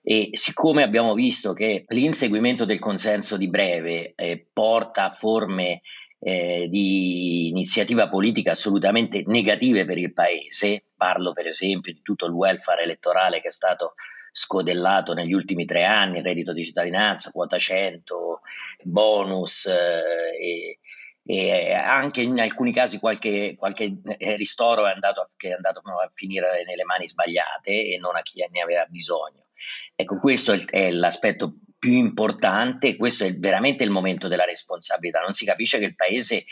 E 0.00 0.30
siccome 0.34 0.84
abbiamo 0.84 1.12
visto 1.12 1.52
che 1.52 1.82
l'inseguimento 1.88 2.64
del 2.64 2.78
consenso 2.78 3.36
di 3.36 3.50
breve 3.50 4.12
eh, 4.14 4.46
porta 4.52 5.06
a 5.06 5.10
forme 5.10 5.80
eh, 6.28 6.66
di 6.68 7.46
iniziativa 7.46 8.08
politica 8.08 8.50
assolutamente 8.50 9.22
negative 9.26 9.84
per 9.84 9.96
il 9.96 10.12
paese, 10.12 10.86
parlo 10.96 11.32
per 11.32 11.46
esempio 11.46 11.92
di 11.92 12.02
tutto 12.02 12.26
il 12.26 12.32
welfare 12.32 12.82
elettorale 12.82 13.40
che 13.40 13.46
è 13.46 13.52
stato 13.52 13.94
scodellato 14.32 15.14
negli 15.14 15.32
ultimi 15.32 15.66
tre 15.66 15.84
anni, 15.84 16.22
reddito 16.22 16.52
di 16.52 16.64
cittadinanza, 16.64 17.30
quota 17.30 17.58
100, 17.58 18.40
bonus 18.82 19.66
eh, 19.66 20.36
e, 20.42 20.78
e, 21.24 21.72
anche 21.72 22.22
in 22.22 22.40
alcuni 22.40 22.72
casi 22.72 22.98
qualche, 22.98 23.54
qualche 23.56 23.96
ristoro 24.34 24.88
è 24.88 24.90
andato, 24.90 25.20
a, 25.20 25.30
è 25.36 25.52
andato 25.52 25.78
a 25.78 26.10
finire 26.12 26.64
nelle 26.66 26.82
mani 26.82 27.06
sbagliate 27.06 27.70
e 27.70 27.98
non 28.00 28.16
a 28.16 28.22
chi 28.22 28.44
ne 28.50 28.62
aveva 28.62 28.84
bisogno. 28.86 29.46
Ecco, 29.94 30.18
questo 30.18 30.56
è 30.70 30.90
l'aspetto 30.90 31.58
più 31.78 31.92
importante, 31.92 32.96
questo 32.96 33.24
è 33.24 33.32
veramente 33.34 33.84
il 33.84 33.90
momento 33.90 34.28
della 34.28 34.44
responsabilità, 34.44 35.20
non 35.20 35.34
si 35.34 35.44
capisce 35.44 35.78
che 35.78 35.84
il 35.84 35.94
Paese 35.94 36.44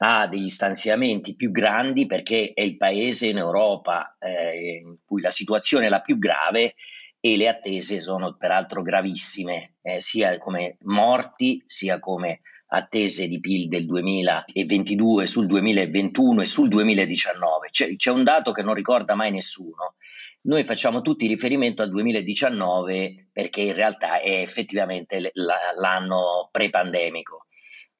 ha 0.00 0.26
degli 0.28 0.48
stanziamenti 0.48 1.34
più 1.34 1.50
grandi 1.50 2.06
perché 2.06 2.52
è 2.54 2.62
il 2.62 2.76
Paese 2.76 3.26
in 3.26 3.38
Europa 3.38 4.16
eh, 4.20 4.80
in 4.84 4.98
cui 5.04 5.20
la 5.20 5.30
situazione 5.30 5.86
è 5.86 5.88
la 5.88 6.00
più 6.00 6.18
grave 6.18 6.74
e 7.20 7.36
le 7.36 7.48
attese 7.48 8.00
sono 8.00 8.36
peraltro 8.36 8.82
gravissime, 8.82 9.76
eh, 9.82 10.00
sia 10.00 10.38
come 10.38 10.76
morti 10.82 11.62
sia 11.66 11.98
come 11.98 12.40
attese 12.68 13.26
di 13.26 13.40
PIL 13.40 13.68
del 13.68 13.86
2022 13.86 15.26
sul 15.26 15.46
2021 15.46 16.42
e 16.42 16.46
sul 16.46 16.68
2019. 16.68 17.68
C'è, 17.70 17.96
c'è 17.96 18.10
un 18.10 18.22
dato 18.22 18.52
che 18.52 18.62
non 18.62 18.74
ricorda 18.74 19.14
mai 19.14 19.30
nessuno, 19.32 19.94
noi 20.42 20.64
facciamo 20.64 21.02
tutti 21.02 21.26
riferimento 21.26 21.82
al 21.82 21.90
2019 21.90 23.28
perché 23.32 23.62
in 23.62 23.74
realtà 23.74 24.20
è 24.20 24.40
effettivamente 24.40 25.30
l'anno 25.34 26.48
pre-pandemico. 26.50 27.46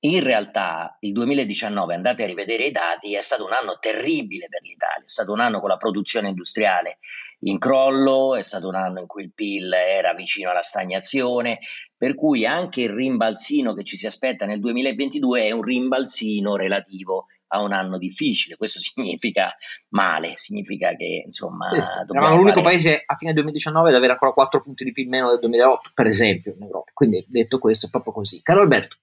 In 0.01 0.23
realtà 0.23 0.97
il 1.01 1.13
2019, 1.13 1.95
andate 1.95 2.23
a 2.23 2.27
rivedere 2.27 2.67
i 2.67 2.71
dati, 2.71 3.17
è 3.17 3.21
stato 3.21 3.45
un 3.45 3.53
anno 3.53 3.79
terribile 3.81 4.47
per 4.49 4.63
l'Italia, 4.63 5.05
è 5.05 5.09
stato 5.09 5.33
un 5.33 5.41
anno 5.41 5.59
con 5.59 5.69
la 5.69 5.77
produzione 5.77 6.29
industriale 6.29 6.99
in 7.41 7.59
crollo, 7.59 8.37
è 8.37 8.43
stato 8.43 8.69
un 8.69 8.77
anno 8.77 9.01
in 9.01 9.07
cui 9.09 9.25
il 9.25 9.33
PIL 9.33 9.73
era 9.73 10.15
vicino 10.15 10.51
alla 10.51 10.63
stagnazione, 10.63 11.59
per 11.97 12.15
cui 12.15 12.47
anche 12.47 12.83
il 12.83 12.91
rimbalzino 12.91 13.75
che 13.75 13.83
ci 13.83 13.97
si 13.97 14.07
aspetta 14.07 14.47
nel 14.47 14.61
2022 14.61 15.47
è 15.47 15.51
un 15.51 15.63
rimbalzino 15.63 16.55
relativo 16.55 17.27
a 17.49 17.63
un 17.63 17.73
anno 17.73 17.99
difficile. 17.99 18.57
Questo 18.57 18.79
significa 18.81 19.55
male, 19.89 20.35
significa 20.37 20.95
che 20.97 21.23
insomma. 21.25 21.69
Sì, 21.71 21.79
eravamo 22.13 22.37
l'unico 22.37 22.63
fare... 22.63 22.77
paese 22.77 23.03
a 23.05 23.15
fine 23.17 23.33
2019 23.33 23.89
ad 23.89 23.95
avere 23.95 24.13
ancora 24.13 24.33
4 24.33 24.63
punti 24.63 24.85
di 24.85 24.93
PIL 24.93 25.09
meno 25.09 25.31
del 25.31 25.41
2008, 25.41 25.91
per 25.95 26.07
esempio, 26.07 26.55
in 26.57 26.63
Europa. 26.63 26.91
Quindi 26.95 27.25
detto 27.29 27.59
questo, 27.59 27.87
è 27.87 27.91
proprio 27.91 28.13
così. 28.13 28.41
Caro 28.43 28.61
Alberto. 28.61 28.97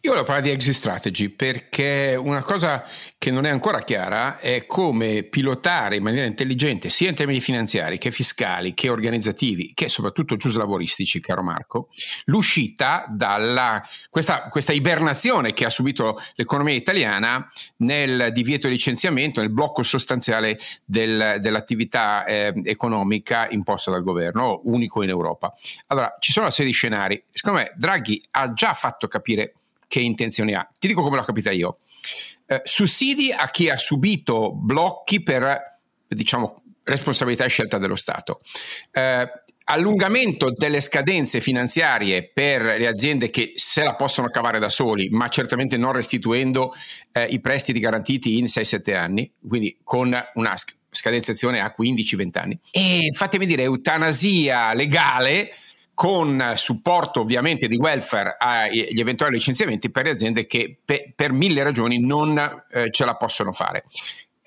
Io 0.00 0.10
volevo 0.10 0.26
parlare 0.26 0.48
di 0.48 0.54
exit 0.54 0.74
strategy 0.74 1.28
perché 1.28 2.18
una 2.20 2.42
cosa 2.42 2.84
che 3.26 3.32
non 3.32 3.44
è 3.44 3.50
ancora 3.50 3.82
chiara 3.82 4.38
è 4.38 4.66
come 4.66 5.24
pilotare 5.24 5.96
in 5.96 6.04
maniera 6.04 6.26
intelligente, 6.26 6.90
sia 6.90 7.08
in 7.08 7.16
termini 7.16 7.40
finanziari 7.40 7.98
che 7.98 8.12
fiscali 8.12 8.72
che 8.72 8.88
organizzativi, 8.88 9.72
che 9.74 9.88
soprattutto 9.88 10.36
giuslavoristici, 10.36 11.18
caro 11.18 11.42
Marco, 11.42 11.88
l'uscita 12.26 13.04
dalla 13.08 13.84
questa, 14.10 14.46
questa 14.46 14.72
ibernazione 14.72 15.54
che 15.54 15.64
ha 15.64 15.70
subito 15.70 16.22
l'economia 16.34 16.74
italiana 16.74 17.50
nel 17.78 18.30
divieto 18.32 18.68
di 18.68 18.74
licenziamento, 18.74 19.40
nel 19.40 19.50
blocco 19.50 19.82
sostanziale 19.82 20.56
del, 20.84 21.38
dell'attività 21.40 22.24
eh, 22.26 22.52
economica 22.62 23.48
imposta 23.50 23.90
dal 23.90 24.04
governo, 24.04 24.60
unico 24.66 25.02
in 25.02 25.08
Europa. 25.08 25.52
Allora, 25.88 26.14
ci 26.20 26.30
sono 26.30 26.44
una 26.44 26.54
serie 26.54 26.70
di 26.70 26.76
scenari. 26.76 27.20
Secondo 27.32 27.58
me 27.58 27.72
Draghi 27.74 28.22
ha 28.30 28.52
già 28.52 28.72
fatto 28.72 29.08
capire 29.08 29.54
che 29.88 29.98
intenzioni 29.98 30.54
ha. 30.54 30.68
Ti 30.78 30.86
dico 30.86 31.02
come 31.02 31.16
l'ho 31.16 31.22
capita 31.22 31.50
io. 31.50 31.78
Eh, 32.46 32.60
sussidi 32.64 33.32
a 33.32 33.48
chi 33.50 33.68
ha 33.68 33.76
subito 33.76 34.52
blocchi 34.52 35.22
per, 35.22 35.80
diciamo, 36.06 36.62
responsabilità 36.84 37.44
e 37.44 37.48
scelta 37.48 37.78
dello 37.78 37.96
Stato. 37.96 38.40
Eh, 38.92 39.28
allungamento 39.68 40.52
delle 40.52 40.80
scadenze 40.80 41.40
finanziarie 41.40 42.30
per 42.32 42.62
le 42.62 42.86
aziende 42.86 43.30
che 43.30 43.52
se 43.56 43.82
la 43.82 43.94
possono 43.94 44.28
cavare 44.28 44.58
da 44.58 44.68
soli, 44.68 45.08
ma 45.08 45.28
certamente 45.28 45.76
non 45.76 45.92
restituendo 45.92 46.72
eh, 47.12 47.24
i 47.24 47.40
prestiti 47.40 47.80
garantiti 47.80 48.38
in 48.38 48.44
6-7 48.44 48.94
anni, 48.94 49.30
quindi 49.46 49.78
con 49.82 50.16
una 50.34 50.54
scadenzazione 50.90 51.60
a 51.60 51.74
15-20 51.76 52.38
anni. 52.38 52.58
E 52.70 53.10
fatemi 53.12 53.46
dire, 53.46 53.64
eutanasia 53.64 54.72
legale 54.72 55.52
con 55.96 56.52
supporto 56.56 57.20
ovviamente 57.20 57.68
di 57.68 57.76
welfare 57.76 58.36
agli 58.38 59.00
eventuali 59.00 59.36
licenziamenti 59.36 59.90
per 59.90 60.04
le 60.04 60.10
aziende 60.10 60.46
che 60.46 60.76
pe- 60.84 61.14
per 61.16 61.32
mille 61.32 61.62
ragioni 61.62 61.98
non 61.98 62.38
eh, 62.70 62.90
ce 62.90 63.06
la 63.06 63.16
possono 63.16 63.50
fare. 63.50 63.84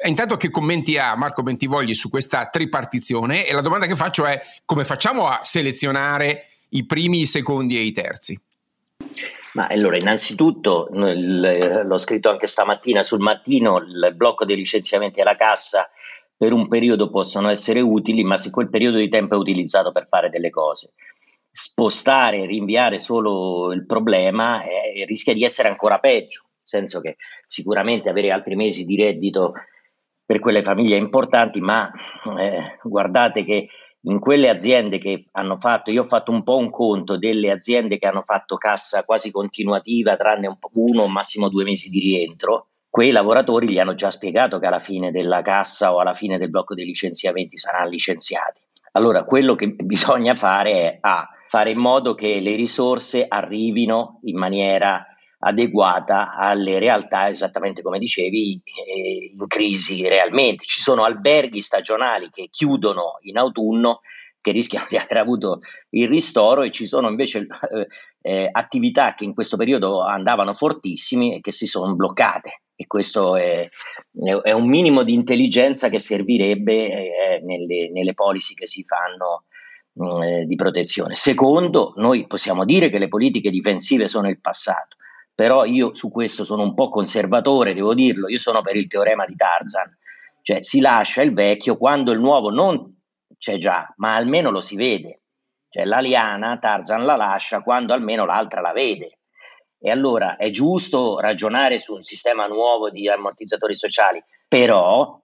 Intanto 0.06 0.38
che 0.38 0.52
commenti 0.52 1.00
ha 1.00 1.16
Marco 1.16 1.42
Bentivogli 1.42 1.96
su 1.96 2.08
questa 2.08 2.46
tripartizione 2.46 3.48
e 3.48 3.54
la 3.54 3.62
domanda 3.62 3.88
che 3.88 3.96
faccio 3.96 4.28
è 4.28 4.40
come 4.64 4.86
facciamo 4.86 5.28
a 5.28 5.40
selezionare 5.42 6.50
i 6.70 6.86
primi, 6.86 7.22
i 7.22 7.26
secondi 7.26 7.78
e 7.78 7.82
i 7.82 7.92
terzi? 7.94 8.40
Ma 9.54 9.66
allora, 9.66 9.98
innanzitutto, 9.98 10.88
l'ho 10.92 11.98
scritto 11.98 12.30
anche 12.30 12.46
stamattina 12.46 13.02
sul 13.02 13.22
mattino, 13.22 13.78
il 13.80 14.14
blocco 14.16 14.46
dei 14.46 14.56
licenziamenti 14.56 15.20
alla 15.20 15.36
cassa 15.36 15.90
per 16.38 16.54
un 16.54 16.68
periodo 16.68 17.10
possono 17.10 17.50
essere 17.50 17.82
utili, 17.82 18.24
ma 18.24 18.38
se 18.38 18.52
quel 18.52 18.70
periodo 18.70 18.98
di 18.98 19.10
tempo 19.10 19.34
è 19.34 19.38
utilizzato 19.38 19.92
per 19.92 20.08
fare 20.08 20.30
delle 20.30 20.52
cose, 20.52 20.94
spostare, 21.62 22.46
rinviare 22.46 23.00
solo 23.00 23.74
il 23.74 23.86
problema 23.86 24.64
eh, 24.64 25.04
rischia 25.06 25.34
di 25.34 25.44
essere 25.44 25.68
ancora 25.68 26.00
peggio, 26.00 26.44
nel 26.44 26.62
senso 26.62 27.02
che 27.02 27.18
sicuramente 27.48 28.08
avere 28.08 28.32
altri 28.32 28.56
mesi 28.56 28.86
di 28.86 28.96
reddito 28.96 29.52
per 30.26 30.40
quelle 30.40 30.64
famiglie 30.64 30.96
è 30.96 31.00
importante, 31.00 31.60
ma 31.60 31.92
eh, 32.40 32.78
guardate 32.82 33.44
che 33.44 33.68
in 34.04 34.20
quelle 34.20 34.50
aziende 34.50 35.00
che 35.00 35.26
hanno 35.34 35.58
fatto, 35.58 35.92
io 35.92 36.04
ho 36.04 36.06
fatto 36.06 36.32
un 36.32 36.44
po' 36.44 36.56
un 36.56 36.70
conto 36.70 37.18
delle 37.18 37.52
aziende 37.52 37.98
che 37.98 38.08
hanno 38.08 38.22
fatto 38.22 38.56
cassa 38.56 39.04
quasi 39.04 39.30
continuativa, 39.30 40.16
tranne 40.16 40.58
uno 40.76 41.02
o 41.02 41.08
massimo 41.10 41.50
due 41.50 41.66
mesi 41.66 41.90
di 41.90 42.00
rientro, 42.00 42.68
quei 42.90 43.12
lavoratori 43.12 43.70
gli 43.70 43.80
hanno 43.80 43.96
già 43.96 44.12
spiegato 44.12 44.60
che 44.60 44.66
alla 44.66 44.80
fine 44.80 45.12
della 45.12 45.42
cassa 45.42 45.94
o 45.94 46.00
alla 46.00 46.16
fine 46.16 46.38
del 46.38 46.50
blocco 46.50 46.74
dei 46.74 46.86
licenziamenti 46.86 47.58
saranno 47.58 47.90
licenziati. 47.90 48.62
Allora, 48.94 49.26
quello 49.26 49.56
che 49.56 49.68
bisogna 49.68 50.36
fare 50.36 50.72
è 50.72 50.98
A, 51.02 51.28
fare 51.50 51.72
in 51.72 51.80
modo 51.80 52.14
che 52.14 52.40
le 52.42 52.56
risorse 52.56 53.26
arrivino 53.28 54.20
in 54.22 54.38
maniera 54.38 55.04
adeguata 55.40 56.32
alle 56.36 56.78
realtà, 56.78 57.28
esattamente 57.28 57.82
come 57.82 57.98
dicevi, 57.98 58.62
eh, 58.86 59.32
in 59.34 59.48
crisi 59.48 60.08
realmente. 60.08 60.64
Ci 60.64 60.80
sono 60.80 61.06
alberghi 61.06 61.60
stagionali 61.60 62.30
che 62.30 62.50
chiudono 62.52 63.18
in 63.22 63.40
autunno 63.40 64.02
che 64.40 64.52
rischiano 64.52 64.86
di 64.88 64.98
aver 64.98 65.18
avuto 65.18 65.62
il 65.90 66.08
ristoro 66.08 66.62
e 66.62 66.70
ci 66.70 66.86
sono 66.86 67.10
invece 67.10 67.40
eh, 67.40 67.88
eh, 68.22 68.48
attività 68.52 69.16
che 69.16 69.24
in 69.24 69.34
questo 69.34 69.58
periodo 69.58 70.04
andavano 70.04 70.54
fortissimi 70.54 71.34
e 71.34 71.42
che 71.42 71.52
si 71.52 71.66
sono 71.66 71.96
bloccate 71.96 72.62
e 72.76 72.86
questo 72.86 73.36
è, 73.36 73.68
è 74.44 74.52
un 74.52 74.70
minimo 74.70 75.04
di 75.04 75.14
intelligenza 75.14 75.90
che 75.90 76.00
servirebbe 76.00 76.88
eh, 76.88 77.42
nelle, 77.44 77.90
nelle 77.92 78.14
policy 78.14 78.54
che 78.54 78.68
si 78.68 78.84
fanno 78.86 79.46
mm, 80.02 80.22
eh, 80.22 80.46
di 80.46 80.56
protezione. 80.56 81.16
Secondo, 81.16 81.94
noi 81.98 82.28
possiamo 82.28 82.66
dire 82.66 82.90
che 82.90 83.00
le 83.00 83.08
politiche 83.08 83.50
difensive 83.50 84.08
sono 84.08 84.30
il 84.30 84.40
passato, 84.40 84.98
però 85.34 85.66
io 85.66 85.94
su 85.94 86.12
questo 86.12 86.44
sono 86.44 86.64
un 86.64 86.74
po' 86.74 86.90
conservatore, 86.90 87.74
devo 87.74 87.94
dirlo, 87.94 88.28
io 88.30 88.38
sono 88.38 88.62
per 88.62 88.76
il 88.76 88.88
teorema 88.88 89.26
di 89.26 89.36
Tarzan, 89.36 89.98
cioè 90.42 90.62
si 90.62 90.80
lascia 90.80 91.22
il 91.22 91.34
vecchio 91.34 91.78
quando 91.78 92.12
il 92.12 92.20
nuovo 92.20 92.50
non 92.50 92.98
c'è 93.38 93.58
già, 93.58 93.94
ma 93.98 94.16
almeno 94.16 94.52
lo 94.52 94.62
si 94.62 94.76
vede. 94.76 95.22
Cioè 95.70 95.86
la 95.86 96.00
liana 96.00 96.58
Tarzan 96.58 97.06
la 97.06 97.16
lascia 97.16 97.62
quando 97.62 97.94
almeno 97.94 98.26
l'altra 98.26 98.60
la 98.62 98.72
vede. 98.72 99.20
E 99.80 99.92
allora 99.92 100.36
è 100.36 100.50
giusto 100.50 101.20
ragionare 101.20 101.80
su 101.80 101.94
un 101.94 102.02
sistema 102.02 102.48
nuovo 102.48 102.90
di 102.90 103.08
ammortizzatori 103.08 103.76
sociali, 103.76 104.22
però 104.48 105.18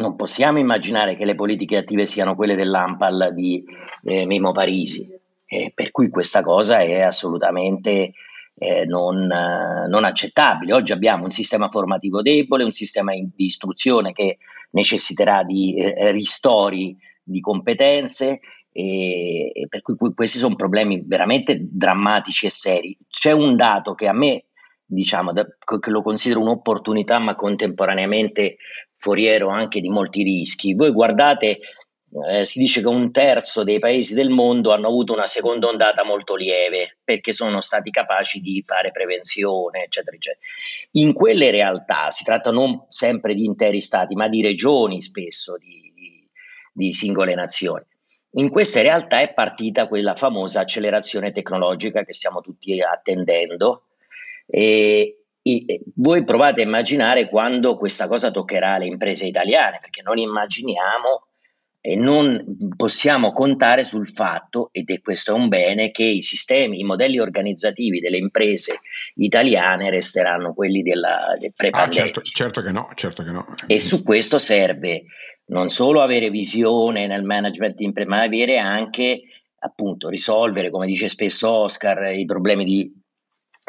non 0.00 0.16
possiamo 0.16 0.58
immaginare 0.58 1.16
che 1.16 1.24
le 1.24 1.34
politiche 1.34 1.76
attive 1.76 2.06
siano 2.06 2.34
quelle 2.34 2.56
dell'Ampal 2.56 3.32
di 3.32 3.64
eh, 4.02 4.26
Mimo 4.26 4.52
Parisi, 4.52 5.08
eh, 5.46 5.72
per 5.74 5.90
cui 5.90 6.08
questa 6.08 6.42
cosa 6.42 6.80
è 6.80 7.00
assolutamente 7.00 8.12
eh, 8.56 8.84
non, 8.86 9.30
eh, 9.30 9.86
non, 9.88 10.04
accettabile. 10.04 10.72
Oggi 10.72 10.92
abbiamo 10.92 11.24
un 11.24 11.30
sistema 11.30 11.68
formativo 11.68 12.22
debole, 12.22 12.64
un 12.64 12.72
sistema 12.72 13.12
di 13.12 13.44
istruzione 13.44 14.12
che 14.12 14.38
necessiterà 14.70 15.44
di 15.44 15.76
eh, 15.76 16.10
ristori 16.10 16.96
di 17.22 17.40
competenze 17.40 18.40
e, 18.72 19.66
per 19.68 19.80
cui 19.82 19.96
questi 20.14 20.38
sono 20.38 20.56
problemi 20.56 21.02
veramente 21.06 21.56
drammatici 21.60 22.46
e 22.46 22.50
seri. 22.50 22.98
C'è 23.08 23.30
un 23.30 23.54
dato 23.54 23.94
che 23.94 24.08
a 24.08 24.12
me 24.12 24.46
diciamo 24.86 25.32
che 25.32 25.90
lo 25.90 26.02
considero 26.02 26.40
un'opportunità 26.40 27.18
ma 27.18 27.34
contemporaneamente 27.34 28.56
foriero 29.04 29.50
anche 29.50 29.82
di 29.82 29.90
molti 29.90 30.22
rischi. 30.22 30.72
Voi 30.72 30.90
guardate 30.90 31.58
eh, 32.26 32.46
si 32.46 32.58
dice 32.58 32.80
che 32.80 32.86
un 32.86 33.10
terzo 33.10 33.64
dei 33.64 33.78
paesi 33.78 34.14
del 34.14 34.30
mondo 34.30 34.72
hanno 34.72 34.86
avuto 34.86 35.12
una 35.12 35.26
seconda 35.26 35.66
ondata 35.66 36.04
molto 36.04 36.36
lieve 36.36 36.98
perché 37.04 37.34
sono 37.34 37.60
stati 37.60 37.90
capaci 37.90 38.40
di 38.40 38.62
fare 38.66 38.92
prevenzione, 38.92 39.84
eccetera, 39.84 40.16
eccetera. 40.16 40.40
In 40.92 41.12
quelle 41.12 41.50
realtà 41.50 42.10
si 42.10 42.24
tratta 42.24 42.50
non 42.50 42.86
sempre 42.88 43.34
di 43.34 43.44
interi 43.44 43.82
stati, 43.82 44.14
ma 44.14 44.26
di 44.28 44.40
regioni 44.40 45.02
spesso, 45.02 45.58
di, 45.58 45.92
di, 45.94 46.26
di 46.72 46.92
singole 46.92 47.34
nazioni. 47.34 47.84
In 48.36 48.48
queste 48.48 48.80
realtà 48.80 49.20
è 49.20 49.34
partita 49.34 49.86
quella 49.86 50.14
famosa 50.14 50.60
accelerazione 50.60 51.30
tecnologica 51.30 52.04
che 52.04 52.14
stiamo 52.14 52.40
tutti 52.40 52.80
attendendo 52.80 53.88
e, 54.46 55.23
voi 55.96 56.24
provate 56.24 56.62
a 56.62 56.64
immaginare 56.64 57.28
quando 57.28 57.76
questa 57.76 58.06
cosa 58.08 58.30
toccherà 58.30 58.78
le 58.78 58.86
imprese 58.86 59.26
italiane, 59.26 59.78
perché 59.80 60.00
non 60.02 60.16
immaginiamo 60.16 61.26
e 61.86 61.96
non 61.96 62.56
possiamo 62.74 63.32
contare 63.32 63.84
sul 63.84 64.10
fatto, 64.14 64.70
ed 64.72 64.88
è 64.88 65.02
questo 65.02 65.32
è 65.32 65.34
un 65.34 65.48
bene, 65.48 65.90
che 65.90 66.04
i 66.04 66.22
sistemi, 66.22 66.80
i 66.80 66.84
modelli 66.84 67.18
organizzativi 67.18 68.00
delle 68.00 68.16
imprese 68.16 68.80
italiane 69.16 69.90
resteranno 69.90 70.54
quelli 70.54 70.82
della, 70.82 71.34
del 71.38 71.52
pre 71.54 71.68
ah, 71.68 71.90
certo, 71.90 72.22
certo, 72.22 72.62
che 72.62 72.70
no, 72.70 72.88
certo 72.94 73.22
che 73.22 73.30
no. 73.30 73.44
E 73.66 73.80
su 73.80 74.02
questo 74.02 74.38
serve 74.38 75.04
non 75.48 75.68
solo 75.68 76.00
avere 76.00 76.30
visione 76.30 77.06
nel 77.06 77.22
management 77.22 77.74
di 77.74 77.84
imprese, 77.84 78.08
ma 78.08 78.22
avere 78.22 78.56
anche 78.56 79.20
appunto 79.58 80.08
risolvere, 80.08 80.70
come 80.70 80.86
dice 80.86 81.10
spesso 81.10 81.50
Oscar, 81.50 82.14
i 82.14 82.24
problemi 82.24 82.64
di, 82.64 82.90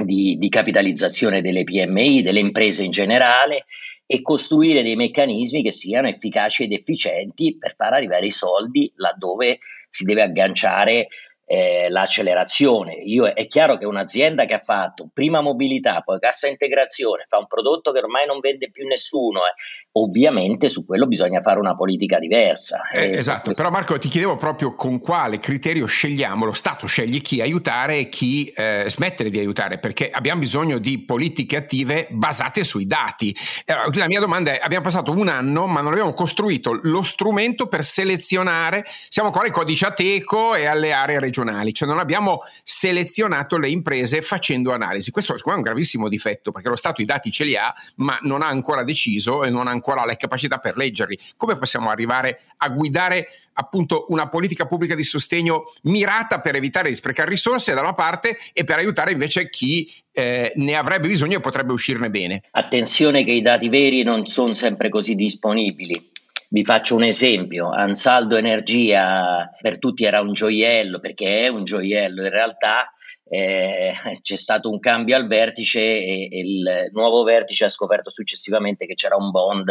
di, 0.06 0.38
di 0.38 0.50
capitalizzazione 0.50 1.42
delle 1.42 1.64
PMI, 1.64 2.22
delle 2.22 2.40
imprese 2.40 2.84
in 2.84 2.92
generale 2.92 3.66
e 4.06 4.22
costruire 4.22 4.84
dei 4.84 4.96
meccanismi 4.96 5.64
che 5.64 5.72
siano 5.72 6.08
efficaci 6.08 6.64
ed 6.64 6.72
efficienti 6.72 7.58
per 7.58 7.76
far 7.76 7.94
arrivare 7.94 8.28
i 8.28 8.32
soldi 8.32 8.92
laddove 8.96 9.60
si 9.90 10.06
deve 10.06 10.22
agganciare 10.22 11.08
eh, 11.46 11.90
l'accelerazione. 11.90 12.96
Io, 12.96 13.26
è 13.26 13.48
chiaro 13.48 13.78
che 13.78 13.86
un'azienda 13.86 14.46
che 14.46 14.56
ha 14.56 14.62
fatto 14.64 15.10
prima 15.14 15.42
mobilità, 15.42 16.02
poi 16.02 16.20
cassa 16.20 16.48
integrazione, 16.48 17.26
fa 17.28 17.38
un 17.38 17.46
prodotto 17.46 17.92
che 17.92 18.00
ormai 18.00 18.26
non 18.26 18.40
vende 18.40 18.72
più 18.72 18.88
nessuno, 18.88 19.42
eh, 19.42 19.54
ovviamente 19.94 20.70
su 20.70 20.86
quello 20.86 21.06
bisogna 21.06 21.42
fare 21.42 21.60
una 21.60 21.76
politica 21.76 22.18
diversa. 22.18 22.90
Eh, 22.92 23.02
eh 23.02 23.18
esatto, 23.18 23.52
però 23.52 23.70
Marco 23.70 23.98
ti 24.00 24.10
chiedevo 24.10 24.36
proprio 24.36 24.74
con 24.74 25.00
quale 25.00 25.40
criterio 25.40 25.86
scegliamo, 25.86 26.46
lo 26.46 26.54
Stato 26.54 26.88
sceglie 26.88 27.20
chi 27.20 27.42
aiutare 27.42 28.00
e 28.00 28.10
chi 28.10 28.52
eh, 28.56 28.86
smettere 28.88 29.30
di 29.30 29.38
aiutare, 29.38 29.78
perché 29.78 30.10
abbiamo 30.10 30.40
bisogno 30.40 30.80
di 30.80 31.04
politiche 31.06 31.58
attive 31.58 32.08
basate 32.10 32.64
sui 32.64 32.86
dati. 32.86 33.36
Allora, 33.68 33.90
la 33.94 34.08
mia 34.08 34.20
domanda 34.20 34.52
è, 34.52 34.60
abbiamo 34.62 34.84
passato 34.84 35.12
un 35.12 35.28
anno 35.28 35.68
ma 35.68 35.82
non 35.82 35.92
abbiamo 35.92 36.14
costruito 36.14 36.80
lo 36.82 37.04
strumento 37.04 37.68
per 37.68 37.84
selezionare, 37.84 38.84
siamo 39.10 39.28
ancora 39.28 39.46
ai 39.46 39.52
codici 39.52 39.86
Ateco 39.86 40.56
e 40.56 40.66
alle 40.66 40.92
aree 40.92 41.20
regionali 41.20 41.34
regionali, 41.36 41.74
cioè 41.74 41.88
non 41.88 42.00
abbiamo 42.00 42.42
selezionato 42.64 43.58
le 43.58 43.70
imprese 43.70 44.22
facendo 44.22 44.72
analisi. 44.72 45.12
Questo 45.12 45.36
secondo 45.36 45.60
me 45.60 45.64
è 45.64 45.68
un 45.68 45.74
gravissimo 45.74 46.08
difetto 46.08 46.52
perché 46.52 46.70
lo 46.70 46.76
Stato 46.76 47.02
i 47.02 47.06
dati 47.06 47.32
ce 47.32 47.44
li 47.44 47.56
ha, 47.56 47.74
ma 47.98 48.18
non 48.22 48.42
ha 48.42 48.48
ancora 48.48 48.84
deciso 48.84 49.44
e 49.44 49.50
non 49.50 49.68
ha 49.68 49.72
ancora 49.72 50.06
le 50.06 50.16
capacità 50.16 50.60
per 50.60 50.78
leggerli. 50.78 51.18
Come 51.36 51.58
possiamo 51.58 51.90
arrivare 51.90 52.42
a 52.58 52.70
guidare 52.70 53.28
appunto 53.54 54.06
una 54.10 54.28
politica 54.28 54.66
pubblica 54.66 54.96
di 54.96 55.04
sostegno 55.04 55.72
mirata 55.84 56.40
per 56.40 56.56
evitare 56.56 56.90
di 56.90 56.96
sprecare 56.96 57.30
risorse 57.30 57.74
da 57.74 57.82
una 57.82 57.94
parte 57.94 58.38
e 58.54 58.64
per 58.64 58.78
aiutare 58.78 59.12
invece 59.12 59.50
chi 59.50 59.90
eh, 60.12 60.52
ne 60.56 60.76
avrebbe 60.76 61.08
bisogno 61.08 61.38
e 61.38 61.42
potrebbe 61.42 61.74
uscirne 61.74 62.10
bene? 62.10 62.44
Attenzione 62.52 63.24
che 63.24 63.32
i 63.32 63.42
dati 63.42 63.70
veri 63.70 64.04
non 64.04 64.28
sono 64.28 64.54
sempre 64.54 64.90
così 64.90 65.16
disponibili 65.16 66.14
vi 66.56 66.64
faccio 66.64 66.96
un 66.96 67.04
esempio, 67.04 67.70
Ansaldo 67.70 68.38
Energia 68.38 69.54
per 69.60 69.78
tutti 69.78 70.06
era 70.06 70.22
un 70.22 70.32
gioiello, 70.32 71.02
perché 71.02 71.42
è 71.42 71.48
un 71.50 71.66
gioiello, 71.66 72.24
in 72.24 72.30
realtà 72.30 72.94
eh, 73.28 73.94
c'è 74.22 74.38
stato 74.38 74.70
un 74.72 74.80
cambio 74.80 75.18
al 75.18 75.28
vertice 75.28 75.82
e, 75.82 76.30
e, 76.32 76.40
il 76.40 76.90
nuovo 76.94 77.24
vertice 77.24 77.66
ha 77.66 77.70
scoperto 77.70 78.10
successivamente 78.10 78.86
che 78.86 78.94
c'era 78.94 79.18
un 79.18 79.32
bond 79.32 79.70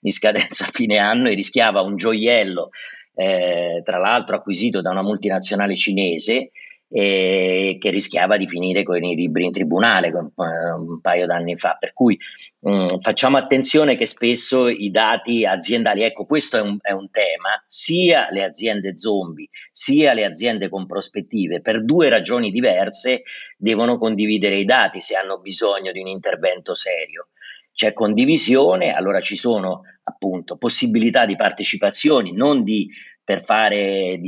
in 0.00 0.10
scadenza 0.10 0.64
a 0.64 0.70
fine 0.74 0.98
anno 0.98 1.28
e 1.28 1.34
rischiava 1.34 1.82
un 1.82 1.94
gioiello, 1.94 2.70
eh, 3.14 3.80
tra 3.84 3.98
l'altro 3.98 4.34
acquisito 4.34 4.80
da 4.80 4.90
una 4.90 5.02
multinazionale 5.02 5.76
cinese 5.76 6.50
eh, 6.96 7.76
che 7.80 7.90
rischiava 7.90 8.36
di 8.36 8.46
finire 8.46 8.84
con 8.84 9.02
i 9.02 9.16
libri 9.16 9.46
in 9.46 9.50
tribunale 9.50 10.12
un, 10.12 10.30
un 10.36 11.00
paio 11.00 11.26
d'anni 11.26 11.56
fa. 11.56 11.76
Per 11.76 11.92
cui 11.92 12.16
mh, 12.60 12.70
mm, 12.70 12.86
facciamo 13.00 13.36
attenzione 13.36 13.96
che 13.96 14.06
spesso 14.06 14.68
i 14.68 14.92
dati 14.92 15.44
aziendali, 15.44 16.02
ecco 16.04 16.24
questo 16.24 16.58
è 16.58 16.60
un, 16.60 16.78
è 16.80 16.92
un 16.92 17.10
tema, 17.10 17.60
sia 17.66 18.28
le 18.30 18.44
aziende 18.44 18.96
zombie 18.96 19.48
sia 19.72 20.14
le 20.14 20.24
aziende 20.24 20.68
con 20.68 20.86
prospettive, 20.86 21.60
per 21.60 21.84
due 21.84 22.08
ragioni 22.08 22.52
diverse 22.52 23.24
devono 23.56 23.98
condividere 23.98 24.54
i 24.54 24.64
dati 24.64 25.00
se 25.00 25.16
hanno 25.16 25.40
bisogno 25.40 25.90
di 25.90 25.98
un 25.98 26.06
intervento 26.06 26.74
serio 26.74 27.30
c'è 27.74 27.92
condivisione, 27.92 28.94
allora 28.94 29.20
ci 29.20 29.36
sono 29.36 29.82
appunto 30.04 30.56
possibilità 30.56 31.26
di 31.26 31.34
partecipazioni, 31.34 32.32
non 32.32 32.62
di 32.62 32.88
per 33.24 33.42
fare, 33.42 34.20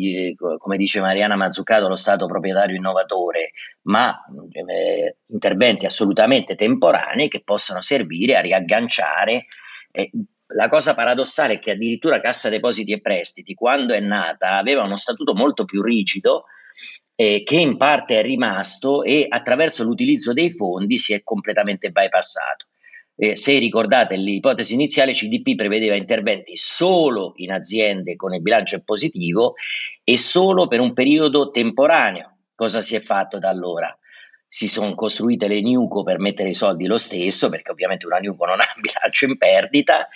come 0.59 0.77
dice 0.77 1.01
Mariana 1.01 1.37
Mazzucato, 1.37 1.87
lo 1.87 1.97
Stato 1.97 2.27
proprietario 2.27 2.77
innovatore, 2.77 3.51
ma 3.83 4.17
eh, 4.51 5.17
interventi 5.27 5.85
assolutamente 5.85 6.55
temporanei 6.55 7.29
che 7.29 7.43
possano 7.43 7.83
servire 7.83 8.37
a 8.37 8.41
riagganciare. 8.41 9.47
Eh, 9.93 10.11
La 10.49 10.69
cosa 10.69 10.95
paradossale 10.95 11.55
è 11.55 11.59
che 11.59 11.73
addirittura 11.73 12.21
Cassa 12.21 12.49
Depositi 12.49 12.93
e 12.93 13.01
Prestiti, 13.01 13.53
quando 13.55 13.95
è 13.95 14.01
nata, 14.01 14.57
aveva 14.57 14.85
uno 14.85 14.97
statuto 14.97 15.35
molto 15.35 15.65
più 15.65 15.83
rigido 15.83 16.45
eh, 17.17 17.43
che 17.43 17.57
in 17.57 17.77
parte 17.77 18.21
è 18.21 18.23
rimasto 18.23 19.03
e 19.03 19.27
attraverso 19.29 19.83
l'utilizzo 19.83 20.33
dei 20.33 20.51
fondi 20.51 20.99
si 20.99 21.15
è 21.15 21.23
completamente 21.25 21.91
bypassato. 21.91 22.67
Eh, 23.19 23.37
se 23.37 23.59
ricordate 23.59 24.17
l'ipotesi 24.17 24.75
iniziale, 24.75 25.13
CDP 25.13 25.55
prevedeva 25.55 25.97
interventi 25.97 26.55
solo 26.55 27.33
in 27.37 27.51
aziende 27.51 28.15
con 28.15 28.35
il 28.35 28.43
bilancio 28.43 28.83
positivo 28.85 29.55
e 30.05 30.19
solo 30.19 30.67
per 30.69 30.81
un 30.81 30.93
periodo 30.93 31.51
temporaneo. 31.51 32.37
Cosa 32.55 32.83
si 32.83 32.95
è 32.95 33.01
fatto 33.01 33.39
da 33.39 33.49
allora? 33.49 33.97
Si 34.57 34.69
sono 34.69 34.95
costruite 34.95 35.49
le 35.49 35.61
Nuco 35.61 36.03
per 36.03 36.19
mettere 36.19 36.49
i 36.49 36.55
soldi 36.55 36.87
lo 36.87 36.97
stesso, 36.97 37.51
perché 37.51 37.73
ovviamente 37.73 38.07
una 38.07 38.17
Nuco 38.17 38.47
non 38.47 38.59
ha 38.59 38.65
bilancio 38.81 39.27
in 39.27 39.37
perdita, 39.37 40.09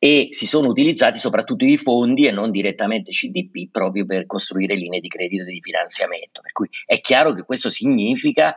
e 0.00 0.30
si 0.32 0.48
sono 0.48 0.66
utilizzati 0.66 1.16
soprattutto 1.16 1.64
i 1.64 1.76
fondi 1.76 2.26
e 2.26 2.32
non 2.32 2.50
direttamente 2.50 3.12
CDP 3.12 3.70
proprio 3.70 4.04
per 4.04 4.26
costruire 4.26 4.74
linee 4.74 4.98
di 4.98 5.06
credito 5.06 5.44
e 5.44 5.52
di 5.52 5.60
finanziamento. 5.60 6.40
Per 6.40 6.50
cui 6.50 6.68
è 6.84 6.98
chiaro 6.98 7.34
che 7.34 7.44
questo 7.44 7.70
significa 7.70 8.56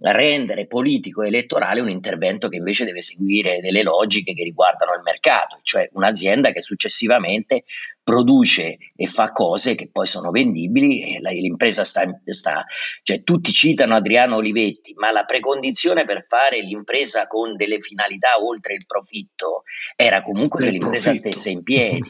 rendere 0.00 0.66
politico 0.66 1.22
e 1.22 1.28
elettorale 1.28 1.80
un 1.80 1.88
intervento 1.88 2.50
che 2.50 2.56
invece 2.56 2.84
deve 2.84 3.00
seguire 3.00 3.60
delle 3.60 3.82
logiche 3.82 4.34
che 4.34 4.42
riguardano 4.42 4.92
il 4.92 5.00
mercato, 5.02 5.60
cioè 5.62 5.88
un'azienda 5.92 6.50
che 6.50 6.60
successivamente 6.60 7.64
produce 8.04 8.76
e 8.94 9.06
fa 9.08 9.32
cose 9.32 9.74
che 9.74 9.88
poi 9.90 10.06
sono 10.06 10.30
vendibili 10.30 11.16
e 11.16 11.20
la, 11.20 11.30
l'impresa 11.30 11.84
sta, 11.84 12.02
sta, 12.26 12.64
cioè 13.02 13.22
tutti 13.22 13.50
citano 13.50 13.96
Adriano 13.96 14.36
Olivetti, 14.36 14.92
ma 14.96 15.10
la 15.10 15.24
precondizione 15.24 16.04
per 16.04 16.26
fare 16.28 16.60
l'impresa 16.60 17.26
con 17.26 17.56
delle 17.56 17.80
finalità 17.80 18.40
oltre 18.40 18.74
il 18.74 18.84
profitto 18.86 19.62
era 19.96 20.22
comunque 20.22 20.62
che 20.62 20.70
l'impresa 20.70 21.10
profitto. 21.10 21.28
stesse 21.30 21.50
in 21.50 21.62
piedi. 21.62 22.02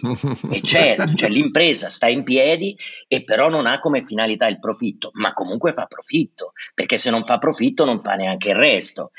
e 0.50 0.60
certo, 0.66 1.14
cioè 1.14 1.28
l'impresa 1.28 1.88
sta 1.90 2.08
in 2.08 2.24
piedi 2.24 2.76
e 3.06 3.22
però 3.22 3.48
non 3.48 3.66
ha 3.66 3.78
come 3.78 4.02
finalità 4.02 4.48
il 4.48 4.58
profitto, 4.58 5.10
ma 5.14 5.32
comunque 5.32 5.72
fa 5.74 5.86
profitto, 5.86 6.52
perché 6.74 6.98
se 6.98 7.10
non 7.10 7.24
fa 7.24 7.38
profitto 7.38 7.84
non 7.84 8.02
fa 8.02 8.14
neanche 8.14 8.48
il 8.48 8.56
resto 8.56 9.12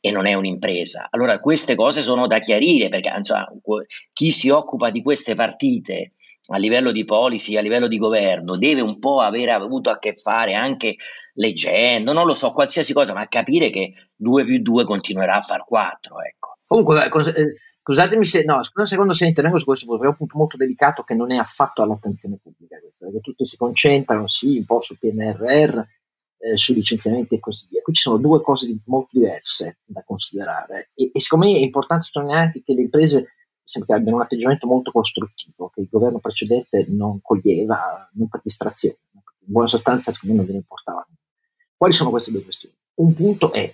e 0.00 0.10
non 0.10 0.26
è 0.26 0.32
un'impresa. 0.32 1.08
Allora 1.10 1.38
queste 1.40 1.74
cose 1.74 2.00
sono 2.00 2.26
da 2.26 2.38
chiarire 2.38 2.88
perché 2.88 3.12
insomma, 3.14 3.46
chi 4.14 4.30
si 4.30 4.48
occupa 4.48 4.90
di 4.90 5.02
queste 5.02 5.34
partite 5.34 6.14
a 6.48 6.56
livello 6.56 6.90
di 6.92 7.04
policy, 7.04 7.56
a 7.56 7.60
livello 7.60 7.86
di 7.86 7.98
governo, 7.98 8.56
deve 8.56 8.80
un 8.80 8.98
po' 8.98 9.20
aver 9.20 9.50
avuto 9.50 9.90
a 9.90 9.98
che 9.98 10.14
fare 10.14 10.54
anche 10.54 10.96
leggendo, 11.34 12.12
non 12.12 12.26
lo 12.26 12.34
so, 12.34 12.52
qualsiasi 12.52 12.92
cosa, 12.92 13.12
ma 13.12 13.26
capire 13.28 13.70
che 13.70 13.94
2 14.16 14.44
più 14.44 14.60
2 14.60 14.84
continuerà 14.84 15.36
a 15.36 15.42
far 15.42 15.64
4. 15.64 16.22
Ecco. 16.22 16.58
Comunque, 16.66 17.06
eh, 17.06 17.54
scusatemi 17.82 18.24
se, 18.24 18.44
no, 18.44 18.62
scusa 18.62 18.80
un 18.80 18.86
secondo 18.86 19.12
se 19.12 19.26
intervengo 19.26 19.58
su 19.58 19.64
questo 19.64 19.86
punto, 19.86 20.04
è 20.04 20.08
un 20.08 20.16
punto 20.16 20.36
molto 20.36 20.56
delicato 20.56 21.02
che 21.02 21.14
non 21.14 21.30
è 21.30 21.36
affatto 21.36 21.82
all'attenzione 21.82 22.38
pubblica, 22.42 22.78
questo, 22.80 23.06
perché 23.06 23.20
tutti 23.20 23.44
si 23.44 23.56
concentrano, 23.56 24.26
sì, 24.26 24.58
un 24.58 24.64
po' 24.64 24.80
sul 24.80 24.98
PNRR, 24.98 25.78
eh, 26.38 26.56
sui 26.56 26.74
licenziamenti 26.74 27.36
e 27.36 27.40
così 27.40 27.66
via. 27.70 27.82
Qui 27.82 27.94
ci 27.94 28.02
sono 28.02 28.16
due 28.16 28.42
cose 28.42 28.66
molto 28.86 29.10
diverse 29.12 29.78
da 29.84 30.02
considerare 30.04 30.90
e, 30.94 31.10
e 31.12 31.20
secondo 31.20 31.46
me 31.46 31.56
è 31.56 31.60
importante 31.60 32.04
sottolineare 32.04 32.46
anche 32.46 32.62
che 32.64 32.74
le 32.74 32.82
imprese 32.82 33.28
sembra 33.64 33.94
che 33.94 34.00
abbiano 34.00 34.18
un 34.18 34.22
atteggiamento 34.24 34.66
molto 34.66 34.90
costruttivo 34.90 35.70
che 35.74 35.82
il 35.82 35.88
governo 35.90 36.18
precedente 36.18 36.84
non 36.88 37.20
coglieva, 37.22 38.08
non 38.12 38.28
per 38.28 38.40
distrazione. 38.42 38.96
In 39.12 39.52
buona 39.52 39.68
sostanza, 39.68 40.12
secondo 40.12 40.34
me 40.34 40.40
non 40.40 40.46
ve 40.46 40.52
ne 40.52 40.58
importava. 40.58 41.06
Quali 41.76 41.92
sono 41.92 42.10
queste 42.10 42.30
due 42.30 42.44
questioni? 42.44 42.74
Un 42.94 43.14
punto 43.14 43.52
è 43.52 43.72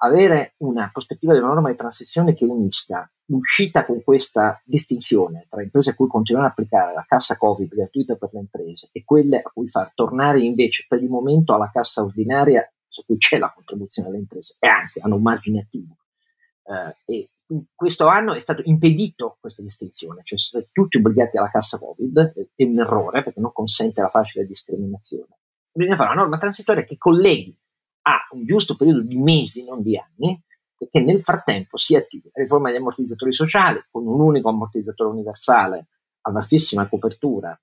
avere 0.00 0.54
una 0.58 0.90
prospettiva 0.92 1.32
di 1.32 1.38
una 1.38 1.48
norma 1.48 1.70
di 1.70 1.76
transizione 1.76 2.34
che 2.34 2.44
unisca 2.44 3.10
l'uscita 3.26 3.84
con 3.84 4.02
questa 4.02 4.60
distinzione 4.64 5.46
tra 5.48 5.62
imprese 5.62 5.90
a 5.90 5.94
cui 5.94 6.08
continuare 6.08 6.46
ad 6.46 6.52
applicare 6.52 6.94
la 6.94 7.04
cassa 7.06 7.36
Covid 7.36 7.74
gratuita 7.74 8.16
per 8.16 8.30
le 8.32 8.40
imprese 8.40 8.88
e 8.92 9.04
quelle 9.04 9.40
a 9.40 9.50
cui 9.52 9.66
far 9.66 9.92
tornare 9.94 10.40
invece 10.40 10.84
per 10.88 11.02
il 11.02 11.08
momento 11.08 11.54
alla 11.54 11.70
cassa 11.72 12.02
ordinaria 12.02 12.70
su 12.88 13.04
cui 13.04 13.18
c'è 13.18 13.38
la 13.38 13.52
contribuzione 13.52 14.08
delle 14.08 14.20
imprese 14.22 14.56
e 14.58 14.68
anzi 14.68 15.00
hanno 15.00 15.16
un 15.16 15.22
margine 15.22 15.60
attivo. 15.60 15.96
Eh, 16.64 16.96
e 17.04 17.28
questo 17.74 18.06
anno 18.06 18.34
è 18.34 18.40
stato 18.40 18.62
impedito 18.64 19.38
questa 19.40 19.62
distinzione, 19.62 20.20
cioè 20.24 20.38
sono 20.38 20.62
stati 20.62 20.68
tutti 20.72 20.98
obbligati 20.98 21.38
alla 21.38 21.50
cassa 21.50 21.78
Covid, 21.78 22.34
è 22.54 22.62
un 22.64 22.78
errore 22.78 23.22
perché 23.22 23.40
non 23.40 23.52
consente 23.52 24.00
la 24.02 24.08
facile 24.08 24.44
discriminazione. 24.44 25.38
Bisogna 25.72 25.96
fare 25.96 26.12
una 26.12 26.20
norma 26.20 26.36
transitoria 26.36 26.84
che 26.84 26.98
colleghi 26.98 27.56
a 28.02 28.26
un 28.32 28.44
giusto 28.44 28.76
periodo 28.76 29.02
di 29.02 29.16
mesi, 29.16 29.64
non 29.64 29.82
di 29.82 29.96
anni, 29.96 30.42
perché 30.76 31.00
nel 31.00 31.22
frattempo 31.22 31.76
si 31.76 31.96
attiva 31.96 32.28
la 32.32 32.42
riforma 32.42 32.68
degli 32.68 32.78
ammortizzatori 32.78 33.32
sociali 33.32 33.82
con 33.90 34.06
un 34.06 34.20
unico 34.20 34.48
ammortizzatore 34.48 35.10
universale 35.10 35.88
a 36.22 36.30
vastissima 36.30 36.86
copertura, 36.86 37.58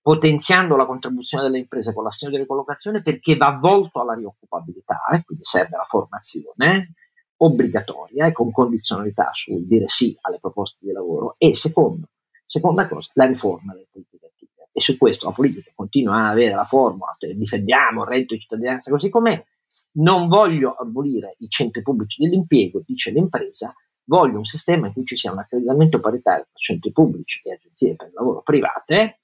potenziando 0.00 0.76
la 0.76 0.86
contribuzione 0.86 1.44
delle 1.44 1.58
imprese 1.58 1.92
con 1.92 2.04
l'assegno 2.04 2.32
di 2.32 2.38
ricollocazione 2.38 3.02
perché 3.02 3.36
va 3.36 3.58
volto 3.60 4.00
alla 4.00 4.14
rioccupabilità, 4.14 5.04
eh, 5.12 5.22
quindi 5.24 5.44
serve 5.44 5.76
la 5.76 5.84
formazione, 5.84 6.94
obbligatoria 7.42 8.26
e 8.26 8.32
con 8.32 8.50
condizionalità 8.50 9.30
sul 9.32 9.66
dire 9.66 9.88
sì 9.88 10.16
alle 10.22 10.38
proposte 10.40 10.78
di 10.80 10.92
lavoro 10.92 11.34
e 11.38 11.54
secondo, 11.54 12.08
seconda 12.44 12.86
cosa, 12.86 13.10
la 13.14 13.26
riforma 13.26 13.72
delle 13.72 13.88
politiche 13.90 14.26
attive. 14.26 14.68
E 14.72 14.80
su 14.80 14.96
questo 14.96 15.26
la 15.26 15.32
politica 15.32 15.70
continua 15.74 16.16
a 16.16 16.30
avere 16.30 16.54
la 16.54 16.64
formula, 16.64 17.16
difendiamo 17.18 18.02
il 18.02 18.08
reddito 18.08 18.34
di 18.34 18.40
cittadinanza 18.40 18.90
così 18.90 19.08
com'è, 19.08 19.42
non 19.92 20.28
voglio 20.28 20.74
abolire 20.74 21.34
i 21.38 21.48
centri 21.48 21.82
pubblici 21.82 22.22
dell'impiego, 22.22 22.82
dice 22.84 23.10
l'impresa, 23.10 23.74
voglio 24.04 24.38
un 24.38 24.44
sistema 24.44 24.86
in 24.86 24.92
cui 24.92 25.04
ci 25.04 25.16
sia 25.16 25.32
un 25.32 25.38
accreditamento 25.38 26.00
paritario 26.00 26.44
tra 26.44 26.58
centri 26.58 26.92
pubblici 26.92 27.40
e 27.44 27.52
agenzie 27.52 27.94
per 27.94 28.08
il 28.08 28.14
lavoro 28.14 28.42
private 28.42 29.18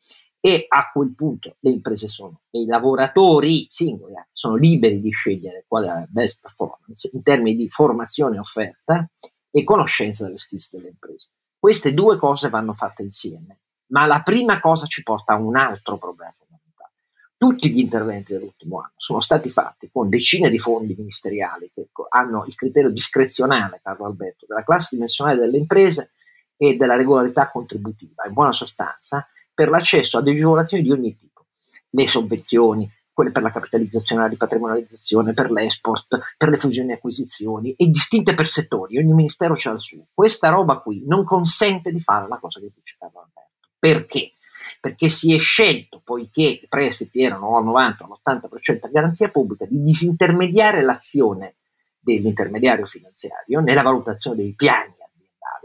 e 0.47 0.67
a 0.69 0.93
quel 0.93 1.13
punto 1.13 1.57
le 1.59 1.71
imprese 1.71 2.07
sono 2.07 2.43
e 2.53 2.61
i 2.61 2.67
lavoratori 2.67 3.67
singoli 3.69 4.15
sono 4.31 4.55
liberi 4.55 5.01
di 5.01 5.11
scegliere 5.11 5.65
qual 5.67 5.83
è 5.83 5.87
la 5.89 6.07
best 6.09 6.39
performance 6.41 7.11
in 7.15 7.23
termini 7.25 7.57
di 7.57 7.69
formazione 7.69 8.39
offerta 8.39 9.11
e 9.51 9.65
conoscenza 9.65 10.23
delle 10.23 10.37
skills 10.37 10.71
delle 10.71 10.91
imprese. 10.91 11.31
Queste 11.59 11.93
due 11.93 12.17
cose 12.17 12.49
vanno 12.49 12.75
fatte 12.75 13.03
insieme, 13.03 13.59
ma 13.87 14.07
la 14.07 14.23
prima 14.23 14.61
cosa 14.61 14.87
ci 14.87 15.03
porta 15.03 15.33
a 15.33 15.37
un 15.37 15.57
altro 15.57 15.97
problema 15.99 16.31
fondamentale. 16.31 16.93
Tutti 17.37 17.69
gli 17.73 17.81
interventi 17.81 18.35
dell'ultimo 18.35 18.79
anno 18.79 18.95
sono 18.99 19.19
stati 19.19 19.51
fatti 19.51 19.91
con 19.91 20.09
decine 20.09 20.49
di 20.49 20.59
fondi 20.59 20.95
ministeriali 20.97 21.73
che 21.75 21.89
hanno 22.11 22.45
il 22.47 22.55
criterio 22.55 22.91
discrezionale, 22.91 23.81
Carlo 23.83 24.07
Alberto, 24.07 24.47
della 24.47 24.63
classe 24.63 24.91
dimensionale 24.95 25.41
delle 25.41 25.57
imprese 25.57 26.13
e 26.57 26.77
della 26.77 26.95
regolarità 26.95 27.51
contributiva. 27.51 28.25
In 28.29 28.33
buona 28.33 28.53
sostanza, 28.53 29.27
per 29.57 29.71
l'accesso 29.71 30.19
ad 30.19 30.29
agevolazioni 30.29 30.83
di 30.83 30.93
ogni 30.93 31.17
tipo, 31.17 31.47
le 31.89 32.07
sovvenzioni, 32.07 32.93
quelle 33.11 33.31
per 33.31 33.43
la 33.43 33.51
capitalizzazione, 33.51 34.21
la 34.21 34.29
ripatrimonializzazione, 34.29 35.33
per 35.33 35.51
l'export, 35.51 36.19
per 36.37 36.51
le 36.51 36.59
fusioni 36.59 36.91
e 36.91 36.95
acquisizioni, 36.97 37.73
e 37.73 37.87
distinte 37.87 38.35
per 38.35 38.47
settori, 38.47 38.99
ogni 38.99 39.15
ministero 39.15 39.55
c'ha 39.57 39.71
il 39.71 39.81
suo. 39.81 40.09
Questa 40.13 40.51
roba 40.51 40.81
qui 40.81 41.07
non 41.07 41.25
consente 41.25 41.91
di 41.91 42.01
fare 42.01 42.29
la 42.29 42.37
cosa 42.37 42.61
che 42.61 42.71
dice 42.75 42.97
Carlo 42.99 43.21
Alberto. 43.21 43.69
Perché? 43.79 44.33
Perché 44.79 45.09
si 45.09 45.35
è 45.35 45.39
scelto, 45.39 46.03
poiché 46.05 46.43
i 46.43 46.67
prestiti 46.69 47.23
erano 47.23 47.57
al 47.57 47.65
90 47.65 48.05
all'80% 48.05 48.79
a 48.83 48.89
garanzia 48.89 49.31
pubblica, 49.31 49.65
di 49.65 49.83
disintermediare 49.83 50.83
l'azione 50.83 51.55
dell'intermediario 51.99 52.85
finanziario 52.85 53.61
nella 53.61 53.81
valutazione 53.81 54.37
dei 54.37 54.53
piani 54.55 54.96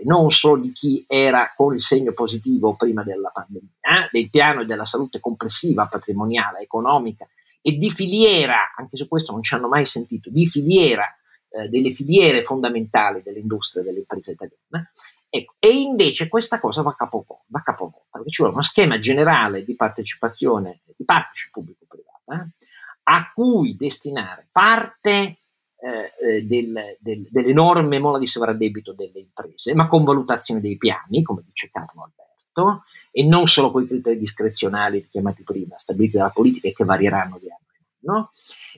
non 0.03 0.29
solo 0.31 0.61
di 0.61 0.71
chi 0.71 1.03
era 1.07 1.53
con 1.55 1.73
il 1.73 1.81
segno 1.81 2.13
positivo 2.13 2.75
prima 2.75 3.03
della 3.03 3.29
pandemia, 3.29 3.69
eh, 3.81 4.09
del 4.11 4.29
piano 4.29 4.61
e 4.61 4.65
della 4.65 4.85
salute 4.85 5.19
complessiva, 5.19 5.87
patrimoniale, 5.87 6.59
economica 6.59 7.27
e 7.61 7.73
di 7.77 7.89
filiera, 7.89 8.73
anche 8.75 8.97
su 8.97 9.07
questo 9.07 9.31
non 9.31 9.41
ci 9.41 9.53
hanno 9.53 9.67
mai 9.67 9.85
sentito, 9.85 10.29
di 10.29 10.47
filiera, 10.47 11.05
eh, 11.49 11.67
delle 11.69 11.91
filiere 11.91 12.43
fondamentali 12.43 13.21
dell'industria 13.21 13.83
e 13.83 13.85
dell'impresa 13.85 14.31
italiana. 14.31 14.89
Ecco, 15.29 15.55
e 15.59 15.69
invece 15.69 16.27
questa 16.27 16.59
cosa 16.59 16.81
va 16.81 16.93
capovolta, 16.95 17.61
capovolta 17.63 18.07
perché 18.11 18.29
ci 18.29 18.41
vuole 18.41 18.53
uno 18.53 18.63
schema 18.63 18.99
generale 18.99 19.63
di 19.63 19.75
partecipazione, 19.75 20.81
di 20.85 21.05
partnership 21.05 21.51
pubblico-privata, 21.51 22.43
eh, 22.43 22.65
a 23.03 23.31
cui 23.33 23.75
destinare 23.75 24.47
parte 24.51 25.40
eh, 25.83 26.13
eh, 26.23 26.45
del, 26.45 26.97
del, 26.99 27.27
dell'enorme 27.31 27.97
mola 27.97 28.19
di 28.19 28.27
sovraddebito 28.27 28.93
delle 28.93 29.19
imprese, 29.19 29.73
ma 29.73 29.87
con 29.87 30.03
valutazione 30.03 30.61
dei 30.61 30.77
piani, 30.77 31.23
come 31.23 31.41
dice 31.43 31.71
Carlo 31.71 32.03
Alberto, 32.03 32.83
e 33.09 33.23
non 33.23 33.47
solo 33.47 33.71
con 33.71 33.81
i 33.81 33.87
criteri 33.87 34.15
discrezionali 34.15 35.07
chiamati 35.09 35.41
prima, 35.41 35.79
stabiliti 35.79 36.17
dalla 36.17 36.29
politica 36.29 36.67
e 36.67 36.73
che 36.73 36.83
varieranno 36.83 37.39
di 37.39 37.47
anno 37.49 37.65
in 38.01 38.09
anno, 38.09 38.29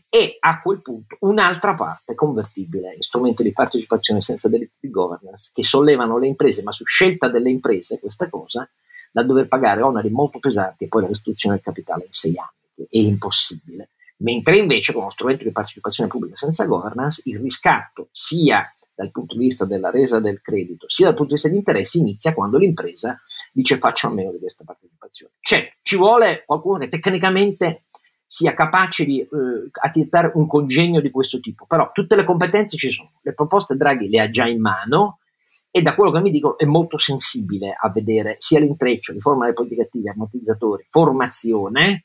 e 0.07 0.37
a 0.39 0.61
quel 0.61 0.81
punto 0.81 1.17
un'altra 1.21 1.73
parte 1.73 2.15
convertibile 2.15 2.93
in 2.93 3.01
strumenti 3.01 3.43
di 3.43 3.51
partecipazione 3.51 4.21
senza 4.21 4.47
delitti 4.47 4.77
di 4.79 4.89
governance 4.89 5.51
che 5.53 5.65
sollevano 5.65 6.17
le 6.17 6.27
imprese, 6.27 6.63
ma 6.63 6.71
su 6.71 6.85
scelta 6.85 7.27
delle 7.27 7.49
imprese 7.49 7.99
questa 7.99 8.29
cosa, 8.29 8.65
da 9.11 9.23
dover 9.23 9.49
pagare 9.49 9.81
oneri 9.81 10.09
molto 10.09 10.39
pesanti 10.39 10.85
e 10.85 10.87
poi 10.87 11.01
la 11.01 11.07
restituzione 11.09 11.55
del 11.55 11.65
capitale 11.65 12.05
in 12.05 12.13
sei 12.13 12.37
anni, 12.37 12.71
che 12.75 12.87
è 12.89 12.97
impossibile 12.97 13.89
mentre 14.23 14.57
invece 14.57 14.91
con 14.91 15.03
uno 15.03 15.11
strumento 15.11 15.43
di 15.43 15.51
partecipazione 15.51 16.09
pubblica 16.09 16.35
senza 16.35 16.65
governance 16.65 17.21
il 17.25 17.39
riscatto 17.39 18.09
sia 18.11 18.71
dal 18.95 19.11
punto 19.11 19.35
di 19.35 19.45
vista 19.45 19.65
della 19.65 19.89
resa 19.89 20.19
del 20.19 20.41
credito, 20.41 20.87
sia 20.87 21.05
dal 21.05 21.15
punto 21.15 21.29
di 21.29 21.35
vista 21.35 21.49
degli 21.49 21.57
interessi, 21.57 21.97
inizia 21.99 22.33
quando 22.33 22.57
l'impresa 22.57 23.19
dice 23.51 23.77
faccio 23.77 24.07
a 24.07 24.11
meno 24.11 24.31
di 24.31 24.37
questa 24.37 24.63
partecipazione. 24.63 25.33
Cioè, 25.39 25.73
ci 25.81 25.97
vuole 25.97 26.43
qualcuno 26.45 26.77
che 26.77 26.89
tecnicamente 26.89 27.83
sia 28.25 28.53
capace 28.53 29.03
di 29.03 29.19
eh, 29.19 29.27
accettare 29.71 30.31
un 30.35 30.47
congegno 30.47 31.01
di 31.01 31.11
questo 31.11 31.39
tipo, 31.39 31.65
però 31.65 31.91
tutte 31.91 32.15
le 32.15 32.23
competenze 32.23 32.77
ci 32.77 32.91
sono, 32.91 33.11
le 33.21 33.33
proposte 33.33 33.75
Draghi 33.75 34.09
le 34.09 34.21
ha 34.21 34.29
già 34.29 34.47
in 34.47 34.61
mano 34.61 35.19
e 35.69 35.81
da 35.81 35.95
quello 35.95 36.11
che 36.11 36.19
mi 36.19 36.31
dicono 36.31 36.57
è 36.57 36.65
molto 36.65 36.97
sensibile 36.97 37.75
a 37.79 37.89
vedere 37.89 38.35
sia 38.37 38.59
l'intreccio, 38.59 39.11
riforma 39.11 39.43
delle 39.43 39.55
politiche 39.55 39.83
attive, 39.83 40.11
ammortizzatori, 40.11 40.85
formazione, 40.87 42.03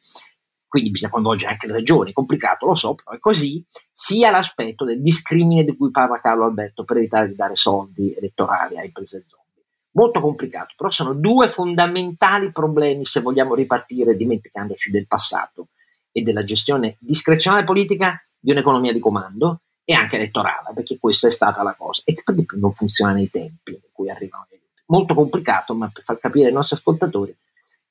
quindi 0.69 0.91
bisogna 0.91 1.13
coinvolgere 1.13 1.53
anche 1.53 1.67
le 1.67 1.73
regioni, 1.73 2.13
complicato, 2.13 2.67
lo 2.67 2.75
so, 2.75 2.95
però 2.95 3.17
è 3.17 3.19
così, 3.19 3.65
sia 3.91 4.31
l'aspetto 4.31 4.85
del 4.85 5.01
discrimine 5.01 5.65
di 5.65 5.75
cui 5.77 5.91
parla 5.91 6.21
Carlo 6.21 6.45
Alberto 6.45 6.85
per 6.85 6.99
evitare 6.99 7.29
di 7.29 7.35
dare 7.35 7.57
soldi 7.57 8.15
elettorali 8.15 8.79
a 8.79 8.85
imprese 8.85 9.25
zombie. 9.27 9.65
Molto 9.93 10.21
complicato, 10.21 10.75
però 10.77 10.91
sono 10.91 11.15
due 11.15 11.49
fondamentali 11.49 12.53
problemi 12.53 13.05
se 13.05 13.21
vogliamo 13.21 13.55
ripartire 13.55 14.15
dimenticandoci 14.15 14.91
del 14.91 15.07
passato 15.07 15.69
e 16.13 16.23
della 16.23 16.45
gestione 16.45 16.97
discrezionale 17.01 17.65
politica 17.65 18.23
di 18.39 18.51
un'economia 18.51 18.93
di 18.93 19.01
comando 19.01 19.63
e 19.85 19.95
anche 19.95 20.17
elettorale, 20.17 20.73
perché 20.75 20.99
questa 20.99 21.29
è 21.29 21.31
stata 21.31 21.63
la 21.63 21.75
cosa, 21.77 22.03
e 22.05 22.21
per 22.23 22.35
di 22.35 22.45
più 22.45 22.59
non 22.61 22.75
funziona 22.75 23.13
nei 23.13 23.31
tempi 23.31 23.73
in 23.73 23.81
cui 23.91 24.11
arrivano. 24.11 24.47
Molto 24.87 25.15
complicato, 25.15 25.75
ma 25.75 25.91
per 25.93 26.03
far 26.03 26.19
capire 26.19 26.49
ai 26.49 26.53
nostri 26.53 26.77
ascoltatori, 26.77 27.35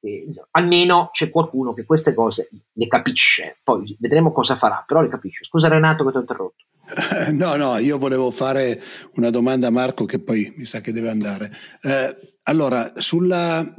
eh, 0.07 0.27
almeno 0.51 1.09
c'è 1.11 1.29
qualcuno 1.29 1.73
che 1.73 1.85
queste 1.85 2.13
cose 2.13 2.49
le 2.73 2.87
capisce, 2.87 3.57
poi 3.63 3.95
vedremo 3.99 4.31
cosa 4.31 4.55
farà, 4.55 4.83
però 4.85 5.01
le 5.01 5.09
capisce. 5.09 5.43
Scusa 5.43 5.67
Renato 5.67 6.05
che 6.05 6.11
ti 6.11 6.17
ho 6.17 6.21
interrotto. 6.21 6.63
No, 7.31 7.55
no, 7.55 7.77
io 7.77 7.97
volevo 7.97 8.31
fare 8.31 8.81
una 9.15 9.29
domanda 9.29 9.67
a 9.67 9.71
Marco 9.71 10.05
che 10.05 10.19
poi 10.19 10.53
mi 10.55 10.65
sa 10.65 10.79
che 10.79 10.93
deve 10.93 11.09
andare. 11.09 11.51
Eh, 11.81 12.37
allora, 12.43 12.93
sulla 12.95 13.75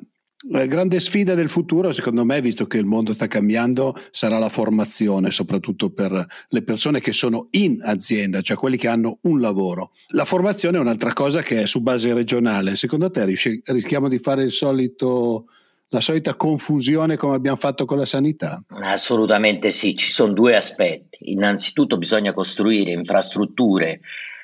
la 0.50 0.66
grande 0.66 1.00
sfida 1.00 1.34
del 1.34 1.48
futuro, 1.48 1.90
secondo 1.90 2.24
me, 2.24 2.40
visto 2.40 2.66
che 2.66 2.78
il 2.78 2.84
mondo 2.84 3.12
sta 3.12 3.26
cambiando, 3.26 3.94
sarà 4.12 4.38
la 4.38 4.48
formazione, 4.48 5.32
soprattutto 5.32 5.90
per 5.90 6.24
le 6.48 6.62
persone 6.62 7.00
che 7.00 7.12
sono 7.12 7.48
in 7.52 7.80
azienda, 7.82 8.40
cioè 8.40 8.56
quelli 8.56 8.76
che 8.76 8.86
hanno 8.86 9.18
un 9.22 9.40
lavoro. 9.40 9.90
La 10.10 10.24
formazione 10.24 10.78
è 10.78 10.80
un'altra 10.80 11.12
cosa 11.12 11.42
che 11.42 11.62
è 11.62 11.66
su 11.66 11.82
base 11.82 12.14
regionale. 12.14 12.76
Secondo 12.76 13.10
te 13.10 13.24
rischiamo 13.24 14.08
di 14.08 14.20
fare 14.20 14.44
il 14.44 14.52
solito 14.52 15.46
la 15.90 16.00
solita 16.00 16.34
confusione 16.34 17.16
come 17.16 17.36
abbiamo 17.36 17.56
fatto 17.56 17.84
con 17.84 17.98
la 17.98 18.06
sanità? 18.06 18.62
Assolutamente 18.68 19.70
sì, 19.70 19.96
ci 19.96 20.10
sono 20.10 20.32
due 20.32 20.56
aspetti. 20.56 21.30
Innanzitutto 21.32 21.96
bisogna 21.96 22.32
costruire 22.32 22.90
infrastrutture, 22.90 24.00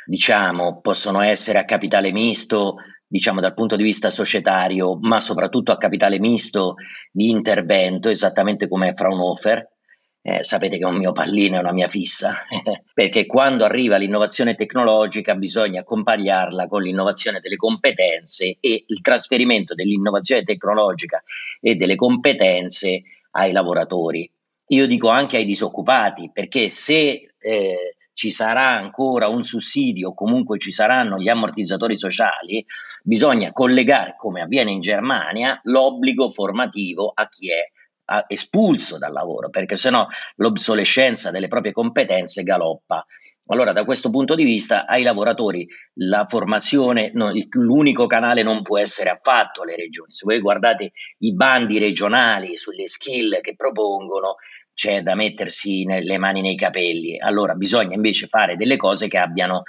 diciamo, 0.07 0.81
possono 0.81 1.21
essere 1.21 1.59
a 1.59 1.65
capitale 1.65 2.13
misto 2.13 2.77
diciamo 3.07 3.41
dal 3.41 3.55
punto 3.55 3.77
di 3.77 3.85
vista 3.85 4.11
societario, 4.11 4.99
ma 5.01 5.21
soprattutto 5.21 5.71
a 5.71 5.77
capitale 5.77 6.19
misto 6.19 6.75
di 7.13 7.29
intervento, 7.31 8.09
esattamente 8.09 8.67
come 8.67 8.93
Fraunhofer. 8.93 9.74
Eh, 10.27 10.43
sapete 10.43 10.79
che 10.79 10.85
è 10.85 10.87
un 10.87 10.97
mio 10.97 11.13
pallino, 11.13 11.57
è 11.57 11.61
una 11.61 11.75
mia 11.75 11.87
fissa, 11.87 12.47
perché 12.95 13.27
quando 13.27 13.67
arriva 13.67 13.99
l'innovazione 13.99 14.55
tecnologica 14.55 15.35
bisogna 15.35 15.81
accompagnarla 15.81 16.67
con 16.67 16.81
l'innovazione 16.81 17.41
delle 17.41 17.57
competenze 17.57 18.57
e 18.59 18.85
il 18.87 19.03
trasferimento 19.03 19.75
dell'innovazione 19.75 20.43
tecnologica 20.43 21.23
e 21.61 21.75
delle 21.75 21.95
competenze 21.95 23.03
ai 23.33 23.53
lavoratori. 23.53 24.31
Io 24.69 24.87
dico 24.87 25.11
anche 25.11 25.37
ai 25.37 25.45
disoccupati, 25.45 26.31
perché 26.33 26.71
se 26.71 27.35
eh, 27.39 27.97
ci 28.15 28.31
sarà 28.31 28.71
ancora 28.71 29.29
un 29.29 29.43
sussidio, 29.43 30.15
comunque 30.15 30.59
ci 30.59 30.73
saranno 30.73 31.19
gli 31.19 31.29
ammortizzatori 31.29 31.99
sociali, 31.99 32.65
bisogna 33.03 33.53
collegare, 33.53 34.15
come 34.17 34.41
avviene 34.41 34.71
in 34.71 34.81
Germania, 34.81 35.61
l'obbligo 35.65 36.31
formativo 36.31 37.13
a 37.15 37.29
chi 37.29 37.51
è 37.51 37.71
espulso 38.29 38.99
dal 38.99 39.13
lavoro, 39.13 39.51
perché 39.51 39.77
sennò 39.77 40.07
l'obsolescenza 40.37 41.31
delle 41.31 41.49
proprie 41.49 41.73
competenze 41.73 42.43
galoppa. 42.43 43.05
Allora, 43.47 43.73
da 43.73 43.85
questo 43.85 44.09
punto 44.09 44.35
di 44.35 44.45
vista, 44.45 44.87
ai 44.87 45.03
lavoratori 45.03 45.69
la 45.95 46.25
formazione, 46.27 47.11
no, 47.13 47.31
l'unico 47.51 48.07
canale 48.07 48.43
non 48.43 48.63
può 48.63 48.79
essere 48.79 49.11
affatto 49.11 49.65
le 49.65 49.77
regioni. 49.77 50.15
Se 50.15 50.25
voi 50.25 50.41
guardate 50.41 50.93
i 51.19 51.35
bandi 51.35 51.79
regionali 51.79 52.57
sulle 52.57 52.87
skill 52.87 53.41
che 53.43 53.55
propongono, 53.55 54.37
c'è 54.73 55.03
da 55.03 55.15
mettersi 55.15 55.85
le 55.85 56.19
mani 56.19 56.41
nei 56.41 56.57
capelli. 56.57 57.21
Allora 57.21 57.55
bisogna 57.55 57.95
invece 57.95 58.29
fare 58.29 58.57
delle 58.57 58.77
cose 58.77 59.09
che 59.09 59.19
abbiano 59.19 59.63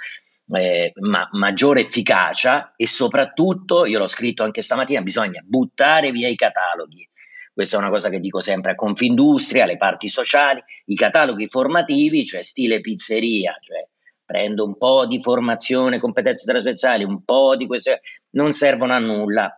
eh, 0.54 0.92
ma, 1.00 1.28
maggiore 1.32 1.82
efficacia 1.82 2.74
e 2.76 2.86
soprattutto, 2.86 3.84
io 3.84 3.98
l'ho 3.98 4.06
scritto 4.06 4.42
anche 4.42 4.62
stamattina, 4.62 5.02
bisogna 5.02 5.42
buttare 5.44 6.10
via 6.10 6.28
i 6.28 6.34
cataloghi. 6.34 7.08
Questa 7.56 7.76
è 7.76 7.80
una 7.80 7.88
cosa 7.88 8.10
che 8.10 8.20
dico 8.20 8.38
sempre 8.40 8.72
a 8.72 8.74
Confindustria, 8.74 9.64
alle 9.64 9.78
parti 9.78 10.10
sociali, 10.10 10.62
i 10.84 10.94
cataloghi 10.94 11.48
formativi, 11.48 12.22
cioè 12.22 12.42
stile 12.42 12.82
pizzeria, 12.82 13.56
cioè 13.62 13.88
prendo 14.26 14.66
un 14.66 14.76
po' 14.76 15.06
di 15.06 15.22
formazione, 15.22 15.98
competenze 15.98 16.44
trasversali, 16.44 17.02
un 17.02 17.24
po' 17.24 17.56
di 17.56 17.66
queste, 17.66 18.02
non 18.32 18.52
servono 18.52 18.92
a 18.92 18.98
nulla. 18.98 19.50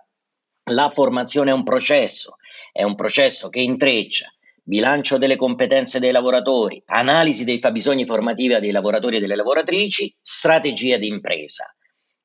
La 0.71 0.91
formazione 0.91 1.51
è 1.51 1.53
un 1.53 1.65
processo, 1.65 2.37
è 2.71 2.85
un 2.85 2.95
processo 2.95 3.49
che 3.49 3.59
intreccia 3.59 4.33
bilancio 4.63 5.19
delle 5.19 5.35
competenze 5.35 5.99
dei 5.99 6.13
lavoratori, 6.13 6.81
analisi 6.87 7.45
dei 7.45 7.59
fabbisogni 7.59 8.07
formativi 8.07 8.61
dei 8.61 8.71
lavoratori 8.71 9.17
e 9.17 9.21
delle 9.21 9.35
lavoratrici, 9.35 10.15
strategia 10.23 10.99
di 10.99 11.09
impresa. 11.09 11.65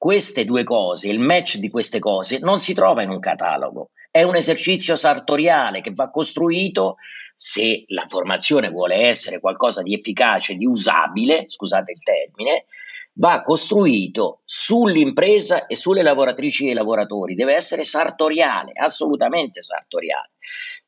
Queste 0.04 0.44
due 0.44 0.66
cose, 0.66 1.08
il 1.08 1.22
match 1.22 1.60
di 1.60 1.70
queste 1.70 2.00
cose 2.00 2.39
non 2.39 2.60
si 2.60 2.74
trova 2.74 3.04
in 3.04 3.10
un 3.10 3.22
catalogo, 3.22 3.92
è 4.12 4.22
un 4.24 4.36
esercizio 4.36 4.98
sartoriale 4.98 5.80
che 5.80 5.94
va 5.94 6.10
costruito 6.10 6.98
se 7.38 7.86
la 7.88 8.06
formazione 8.10 8.68
vuole 8.70 8.96
essere 8.96 9.39
qualcosa 9.39 9.82
di 9.82 9.94
efficace, 9.94 10.56
di 10.56 10.66
usabile, 10.66 11.46
scusate 11.48 11.94
il 11.94 12.04
termine, 12.04 12.66
va 13.13 13.44
costruito 13.44 14.42
sull'impresa 14.44 15.68
e 15.68 15.78
sulle 15.78 16.02
lavoratrici 16.02 16.68
e 16.68 16.72
i 16.72 16.74
lavoratori, 16.74 17.34
deve 17.34 17.56
essere 17.56 17.86
sartoriale, 17.86 18.74
assolutamente 18.76 19.62
sartoriale 19.62 20.32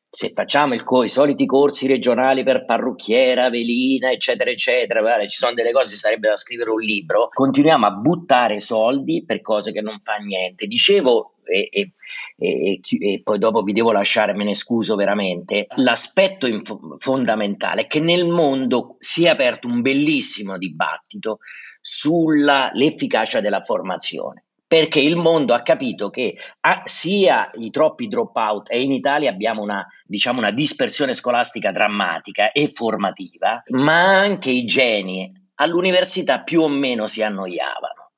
se 0.08 0.30
facciamo 0.30 0.74
il 0.74 0.84
i 1.04 1.08
soliti 1.08 1.44
corsi 1.46 1.86
regionali 1.86 2.42
per 2.42 2.64
parrucchiera, 2.64 3.50
velina, 3.50 4.10
eccetera, 4.10 4.50
eccetera, 4.50 5.00
guarda, 5.00 5.26
ci 5.26 5.36
sono 5.36 5.52
delle 5.52 5.72
cose, 5.72 5.94
sarebbe 5.94 6.28
da 6.28 6.36
scrivere 6.36 6.70
un 6.70 6.80
libro, 6.80 7.28
continuiamo 7.28 7.86
a 7.86 7.90
buttare 7.90 8.60
soldi 8.60 9.24
per 9.26 9.40
cose 9.42 9.72
che 9.72 9.82
non 9.82 10.00
fa 10.02 10.16
niente. 10.16 10.66
Dicevo, 10.66 11.34
e, 11.44 11.68
e, 11.70 11.92
e, 12.38 12.80
e 12.98 13.20
poi 13.22 13.38
dopo 13.38 13.62
vi 13.62 13.72
devo 13.72 13.92
lasciare, 13.92 14.34
me 14.34 14.44
ne 14.44 14.54
scuso 14.54 14.96
veramente, 14.96 15.66
l'aspetto 15.76 16.46
inf- 16.46 16.96
fondamentale 16.98 17.82
è 17.82 17.86
che 17.86 18.00
nel 18.00 18.26
mondo 18.26 18.96
si 18.98 19.24
è 19.24 19.28
aperto 19.28 19.68
un 19.68 19.82
bellissimo 19.82 20.56
dibattito 20.56 21.38
sull'efficacia 21.80 23.40
della 23.40 23.62
formazione 23.62 24.45
perché 24.66 25.00
il 25.00 25.16
mondo 25.16 25.54
ha 25.54 25.62
capito 25.62 26.10
che 26.10 26.36
ha 26.60 26.82
sia 26.86 27.50
i 27.54 27.70
troppi 27.70 28.08
dropout 28.08 28.70
e 28.70 28.80
in 28.80 28.92
Italia 28.92 29.30
abbiamo 29.30 29.62
una, 29.62 29.86
diciamo, 30.04 30.40
una 30.40 30.50
dispersione 30.50 31.14
scolastica 31.14 31.70
drammatica 31.70 32.50
e 32.50 32.72
formativa, 32.74 33.62
ma 33.68 34.18
anche 34.18 34.50
i 34.50 34.64
geni 34.64 35.32
all'università 35.56 36.42
più 36.42 36.62
o 36.62 36.68
meno 36.68 37.06
si 37.06 37.22
annoiavano. 37.22 38.10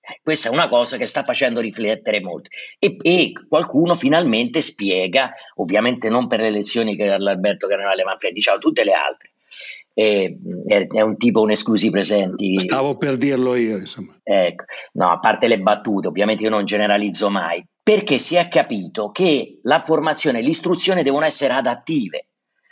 Eh, 0.00 0.20
questa 0.22 0.48
è 0.48 0.52
una 0.52 0.68
cosa 0.68 0.98
che 0.98 1.06
sta 1.06 1.22
facendo 1.22 1.60
riflettere 1.60 2.20
molto 2.20 2.50
e, 2.78 2.96
e, 3.00 3.32
qualcuno 3.48 3.94
finalmente 3.94 4.60
spiega, 4.60 5.32
ovviamente 5.54 6.10
non 6.10 6.26
per 6.26 6.40
le 6.40 6.50
lezioni 6.50 6.94
che 6.96 7.08
Alberto 7.08 7.68
Carnevale 7.68 8.04
Manfredi, 8.04 8.34
diciamo 8.34 8.58
tutte 8.58 8.84
le 8.84 8.92
altre, 8.92 9.32
è, 9.94 10.28
è, 10.66 11.00
un 11.00 11.16
tipo 11.16 11.40
un 11.40 11.52
esclusi 11.52 11.88
presenti. 11.88 12.58
Stavo 12.58 12.96
per 12.98 13.16
dirlo 13.16 13.54
io, 13.54 13.78
insomma. 13.78 14.18
Ecco, 14.22 14.64
no, 14.94 15.10
a 15.10 15.20
parte 15.20 15.46
le 15.46 15.60
battute, 15.60 16.08
ovviamente 16.08 16.42
io 16.42 16.50
non 16.50 16.64
generalizzo 16.64 17.30
mai, 17.30 17.64
perché 17.80 18.18
si 18.18 18.34
è 18.34 18.48
capito 18.48 19.10
che 19.10 19.60
la 19.62 19.78
formazione 19.78 20.40
e 20.40 20.42
l'istruzione 20.42 21.04
devono 21.04 21.24
essere 21.24 21.54
adattive. 21.54 22.26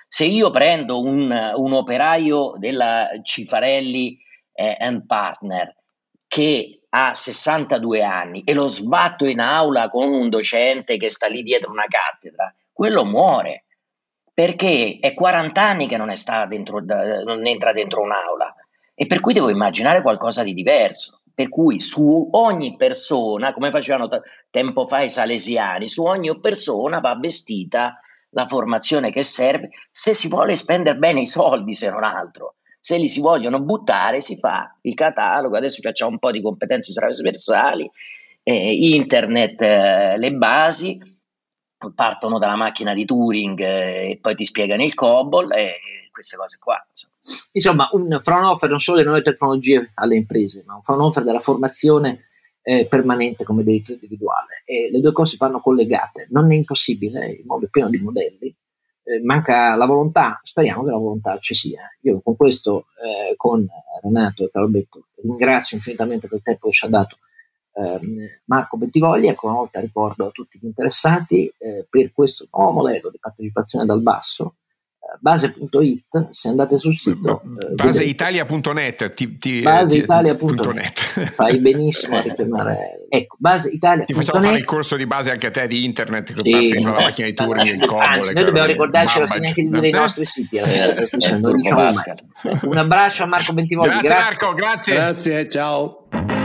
Se 0.09 0.25
io 0.25 0.51
prendo 0.51 1.01
un, 1.01 1.31
un 1.57 1.73
operaio 1.73 2.55
della 2.59 3.09
Cifarelli 3.23 4.19
eh, 4.53 4.77
and 4.79 5.07
Partner 5.07 5.75
che 6.27 6.81
ha 6.91 7.15
62 7.15 8.03
anni 8.03 8.43
e 8.45 8.53
lo 8.53 8.69
sbatto 8.69 9.27
in 9.27 9.41
aula 9.41 9.89
con 9.89 10.13
un 10.13 10.29
docente 10.29 10.99
che 10.99 11.09
sta 11.09 11.29
lì 11.29 11.43
dietro 11.43 11.71
una 11.71 11.87
cattedra, 11.89 12.53
quello 12.73 13.05
muore 13.05 13.65
perché 14.35 14.99
è 15.01 15.15
40 15.15 15.63
anni 15.63 15.87
che 15.87 15.97
non, 15.97 16.13
dentro, 16.49 16.81
non 16.81 17.47
entra 17.47 17.73
dentro 17.73 18.01
un'aula 18.01 18.55
e 18.95 19.07
per 19.07 19.21
cui 19.21 19.33
devo 19.33 19.51
immaginare 19.51 20.03
qualcosa 20.03 20.43
di 20.43 20.55
diverso. 20.55 21.21
Per 21.35 21.49
cui 21.49 21.81
su 21.81 22.29
ogni 22.33 22.77
persona, 22.77 23.55
come 23.55 23.71
facevano 23.71 24.07
t- 24.07 24.21
tempo 24.51 24.87
fa 24.87 25.01
i 25.01 25.09
salesiani, 25.09 25.89
su 25.89 26.05
ogni 26.05 26.39
persona 26.41 27.01
va 27.01 27.17
vestita 27.19 27.99
la 28.31 28.47
formazione 28.47 29.11
che 29.11 29.23
serve 29.23 29.71
se 29.91 30.15
si 30.15 30.29
vuole 30.29 30.55
spendere 30.55 30.99
bene 30.99 31.23
i 31.23 31.27
soldi, 31.27 31.75
se 31.75 31.91
non 31.91 32.05
altro. 32.05 32.57
Se 32.79 32.99
li 32.99 33.09
si 33.09 33.21
vogliono 33.21 33.61
buttare, 33.61 34.21
si 34.21 34.37
fa 34.37 34.77
il 34.83 34.95
catalogo. 34.95 35.57
Adesso 35.57 35.81
facciamo 35.81 36.13
un 36.13 36.19
po' 36.19 36.31
di 36.31 36.43
competenze 36.43 36.93
trasversali, 36.93 37.91
eh, 38.43 38.75
internet, 38.75 39.61
eh, 39.63 40.19
le 40.19 40.33
basi, 40.33 40.99
partono 41.95 42.39
dalla 42.39 42.57
macchina 42.57 42.95
di 42.95 43.05
Turing 43.05 43.59
eh, 43.61 44.11
e 44.11 44.19
poi 44.21 44.35
ti 44.35 44.45
spiegano 44.45 44.83
il 44.83 44.95
COBOL 44.95 45.53
e 45.53 45.79
queste 46.13 46.37
cose 46.37 46.59
qua. 46.61 46.85
Insomma, 46.89 47.49
insomma 47.53 47.89
un 47.93 48.21
front 48.21 48.65
non 48.67 48.79
solo 48.79 48.99
delle 48.99 49.09
nuove 49.09 49.25
tecnologie 49.25 49.91
alle 49.95 50.17
imprese, 50.17 50.63
ma 50.67 50.75
un 50.75 50.83
front 50.83 51.01
offer 51.01 51.25
della 51.25 51.41
formazione 51.41 52.27
eh, 52.63 52.87
permanente 52.87 53.45
come 53.45 53.65
diritto 53.65 53.93
individuale. 53.93 54.63
E 54.65 54.89
le 54.91 55.01
due 55.01 55.13
cose 55.13 55.37
vanno 55.39 55.61
collegate. 55.61 56.29
Non 56.31 56.53
è 56.53 56.55
impossibile, 56.55 57.31
il 57.31 57.45
mondo 57.45 57.67
è 57.67 57.69
pieno 57.69 57.89
di 57.89 57.99
modelli, 57.99 58.55
eh, 59.05 59.21
manca 59.23 59.75
la 59.75 59.87
volontà, 59.87 60.39
speriamo 60.43 60.85
che 60.85 60.91
la 60.91 60.97
volontà 60.97 61.39
ci 61.39 61.55
sia. 61.55 61.89
Io 62.03 62.21
con 62.23 62.37
questo, 62.37 62.87
eh, 63.03 63.35
con 63.37 63.67
Renato 64.03 64.45
e 64.45 64.51
Carlobetto, 64.51 65.07
ringrazio 65.23 65.77
infinitamente 65.77 66.29
per 66.29 66.39
il 66.39 66.45
tempo 66.45 66.69
che 66.69 66.75
ci 66.75 66.87
ha 66.87 66.89
dato 66.89 67.19
Marco 68.45 68.77
Bentivogli, 68.77 69.29
ancora 69.29 69.53
una 69.53 69.63
volta 69.63 69.81
ricordo 69.81 70.27
a 70.27 70.31
tutti 70.31 70.59
gli 70.61 70.67
interessati 70.67 71.53
eh, 71.59 71.87
per 71.89 72.13
questo 72.13 72.47
nuovo 72.53 72.73
modello 72.73 73.11
di 73.11 73.19
partecipazione 73.19 73.87
dal 73.87 74.03
basso, 74.03 74.57
base.it, 75.21 76.29
se 76.31 76.49
andate 76.49 76.79
sul 76.79 76.97
sito... 76.97 77.43
Eh, 77.43 77.75
baseitalia.net 77.75 79.13
ti, 79.15 79.39
ti, 79.39 79.61
baseitalia.net 79.63 81.31
fai 81.31 81.59
benissimo 81.59 82.17
a 82.17 82.21
richiamare... 82.21 83.07
Ecco, 83.09 83.37
baseitalia.net 83.39 84.07
Ti 84.07 84.15
facciamo 84.15 84.45
fare 84.45 84.59
il 84.59 84.65
corso 84.65 84.97
di 84.97 85.07
base 85.07 85.31
anche 85.31 85.49
a 85.49 85.51
te 85.51 85.67
di 85.67 85.85
internet 85.85 86.33
che 86.35 86.51
sì, 86.51 86.83
la 86.83 86.93
macchina 86.93 87.27
di 87.27 87.35
Turing 87.35 87.69
il 87.69 87.85
comodo. 87.85 88.07
Anzi, 88.07 88.33
noi 88.33 88.45
dobbiamo 88.45 88.67
ricordarci 88.67 89.19
la 89.19 89.27
fine 89.27 89.49
anche 89.49 89.63
di 89.63 89.69
dire 89.69 89.89
i 89.89 89.93
nostri 89.93 90.25
siti. 90.25 90.57
Eh, 90.57 91.09
diciamo 91.11 91.51
Un 92.63 92.77
abbraccio 92.77 93.25
a 93.25 93.27
Marco 93.27 93.53
Bentivogli. 93.53 93.89
Grazie, 93.89 94.09
grazie 94.09 94.25
Marco, 94.25 94.55
grazie. 94.55 94.95
Grazie, 94.95 95.49
ciao. 95.49 96.42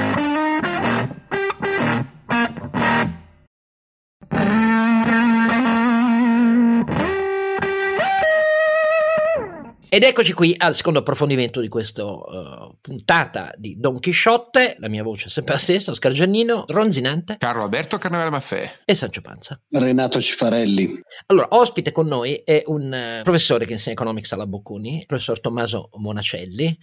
Ed 9.97 10.03
eccoci 10.03 10.33
qui 10.33 10.53
al 10.55 10.75
secondo 10.75 10.99
approfondimento 10.99 11.59
di 11.59 11.69
questa 11.69 12.05
uh, 12.05 12.77
puntata 12.79 13.51
di 13.57 13.79
Don 13.79 13.97
Chisciotte. 13.97 14.75
La 14.77 14.89
mia 14.89 15.01
voce 15.01 15.25
è 15.25 15.29
sempre 15.29 15.53
la 15.53 15.59
stessa, 15.59 15.89
Oscar 15.89 16.11
Giannino, 16.11 16.65
Ronzinante, 16.67 17.37
Carlo 17.39 17.63
Alberto 17.63 17.97
Carnevale 17.97 18.29
Maffè 18.29 18.81
e 18.85 18.93
Sancio 18.93 19.21
Panza. 19.21 19.59
Renato 19.71 20.21
Cifarelli. 20.21 20.87
Allora, 21.25 21.47
ospite 21.49 21.91
con 21.91 22.05
noi 22.05 22.35
è 22.45 22.61
un 22.67 23.19
uh, 23.21 23.23
professore 23.23 23.65
che 23.65 23.71
insegna 23.71 23.95
economics 23.95 24.31
alla 24.33 24.45
Bocconi, 24.45 24.99
il 24.99 25.05
professor 25.07 25.39
Tommaso 25.39 25.89
Monacelli. 25.93 26.77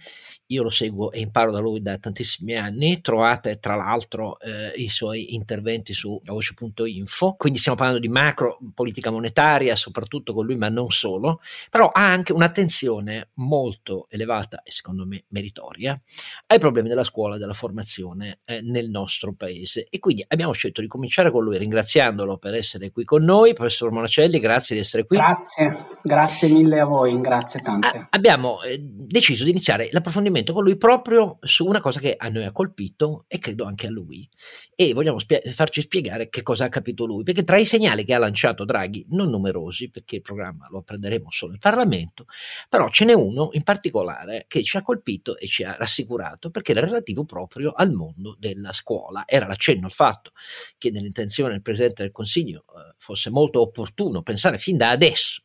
Io 0.47 0.63
lo 0.63 0.69
seguo 0.69 1.13
e 1.13 1.21
imparo 1.21 1.53
da 1.53 1.59
lui 1.59 1.81
da 1.81 1.97
tantissimi 1.97 2.57
anni. 2.57 2.99
Trovate 2.99 3.59
tra 3.59 3.75
l'altro 3.75 4.37
eh, 4.41 4.73
i 4.75 4.89
suoi 4.89 5.33
interventi 5.33 5.93
su 5.93 6.19
voce.info. 6.23 7.35
Quindi 7.35 7.57
stiamo 7.59 7.77
parlando 7.77 8.01
di 8.01 8.09
macro 8.09 8.59
politica 8.75 9.09
monetaria, 9.09 9.75
soprattutto 9.75 10.33
con 10.33 10.45
lui, 10.45 10.57
ma 10.57 10.69
non 10.69 10.91
solo. 10.91 11.39
Però 11.71 11.87
ha 11.87 12.05
anche 12.05 12.31
un'attenzione 12.31 13.04
attenzione 13.05 13.29
molto 13.35 14.07
elevata 14.09 14.61
e 14.63 14.71
secondo 14.71 15.05
me 15.05 15.25
meritoria 15.29 15.99
ai 16.47 16.59
problemi 16.59 16.89
della 16.89 17.03
scuola 17.03 17.35
e 17.35 17.39
della 17.39 17.53
formazione 17.53 18.39
eh, 18.45 18.61
nel 18.61 18.89
nostro 18.89 19.33
paese. 19.33 19.87
E 19.89 19.99
quindi 19.99 20.25
abbiamo 20.27 20.51
scelto 20.51 20.81
di 20.81 20.87
cominciare 20.87 21.31
con 21.31 21.43
lui 21.43 21.57
ringraziandolo 21.57 22.37
per 22.37 22.55
essere 22.55 22.91
qui 22.91 23.03
con 23.03 23.23
noi. 23.23 23.53
Professor 23.53 23.91
Monacelli, 23.91 24.39
grazie 24.39 24.75
di 24.75 24.81
essere 24.81 25.05
qui. 25.05 25.17
Grazie, 25.17 25.87
grazie 26.01 26.49
mille 26.49 26.79
a 26.79 26.85
voi, 26.85 27.19
grazie 27.21 27.59
tante. 27.61 27.87
A- 27.87 28.07
abbiamo 28.09 28.61
eh, 28.63 28.79
deciso 28.81 29.43
di 29.43 29.51
iniziare 29.51 29.89
l'approfondimento 29.91 30.53
con 30.53 30.63
lui 30.63 30.77
proprio 30.77 31.37
su 31.41 31.65
una 31.65 31.81
cosa 31.81 31.99
che 31.99 32.15
a 32.17 32.29
noi 32.29 32.45
ha 32.45 32.51
colpito 32.51 33.25
e 33.27 33.39
credo 33.39 33.65
anche 33.65 33.87
a 33.87 33.91
lui. 33.91 34.27
E 34.75 34.93
vogliamo 34.93 35.19
spie- 35.19 35.41
farci 35.41 35.81
spiegare 35.81 36.29
che 36.29 36.41
cosa 36.41 36.65
ha 36.65 36.69
capito 36.69 37.05
lui, 37.05 37.23
perché 37.23 37.43
tra 37.43 37.57
i 37.57 37.65
segnali 37.65 38.03
che 38.03 38.13
ha 38.13 38.17
lanciato 38.17 38.65
Draghi, 38.65 39.05
non 39.09 39.29
numerosi, 39.29 39.89
perché 39.89 40.17
il 40.17 40.21
programma 40.21 40.67
lo 40.69 40.79
apprenderemo 40.79 41.29
solo 41.29 41.53
in 41.53 41.59
Parlamento, 41.59 42.25
però 42.69 42.84
però 42.85 42.89
ce 42.89 43.05
n'è 43.05 43.13
uno 43.13 43.49
in 43.53 43.63
particolare 43.63 44.45
che 44.47 44.61
ci 44.63 44.77
ha 44.77 44.81
colpito 44.81 45.37
e 45.37 45.47
ci 45.47 45.63
ha 45.63 45.75
rassicurato 45.75 46.49
perché 46.51 46.71
era 46.71 46.81
relativo 46.81 47.25
proprio 47.25 47.71
al 47.71 47.91
mondo 47.91 48.35
della 48.37 48.73
scuola. 48.73 49.23
Era 49.25 49.47
l'accenno 49.47 49.85
al 49.85 49.91
fatto 49.91 50.31
che 50.77 50.91
nell'intenzione 50.91 51.51
del 51.51 51.61
Presidente 51.61 52.03
del 52.03 52.11
Consiglio 52.11 52.65
eh, 52.67 52.93
fosse 52.97 53.29
molto 53.29 53.61
opportuno 53.61 54.21
pensare 54.21 54.57
fin 54.57 54.77
da 54.77 54.89
adesso 54.89 55.43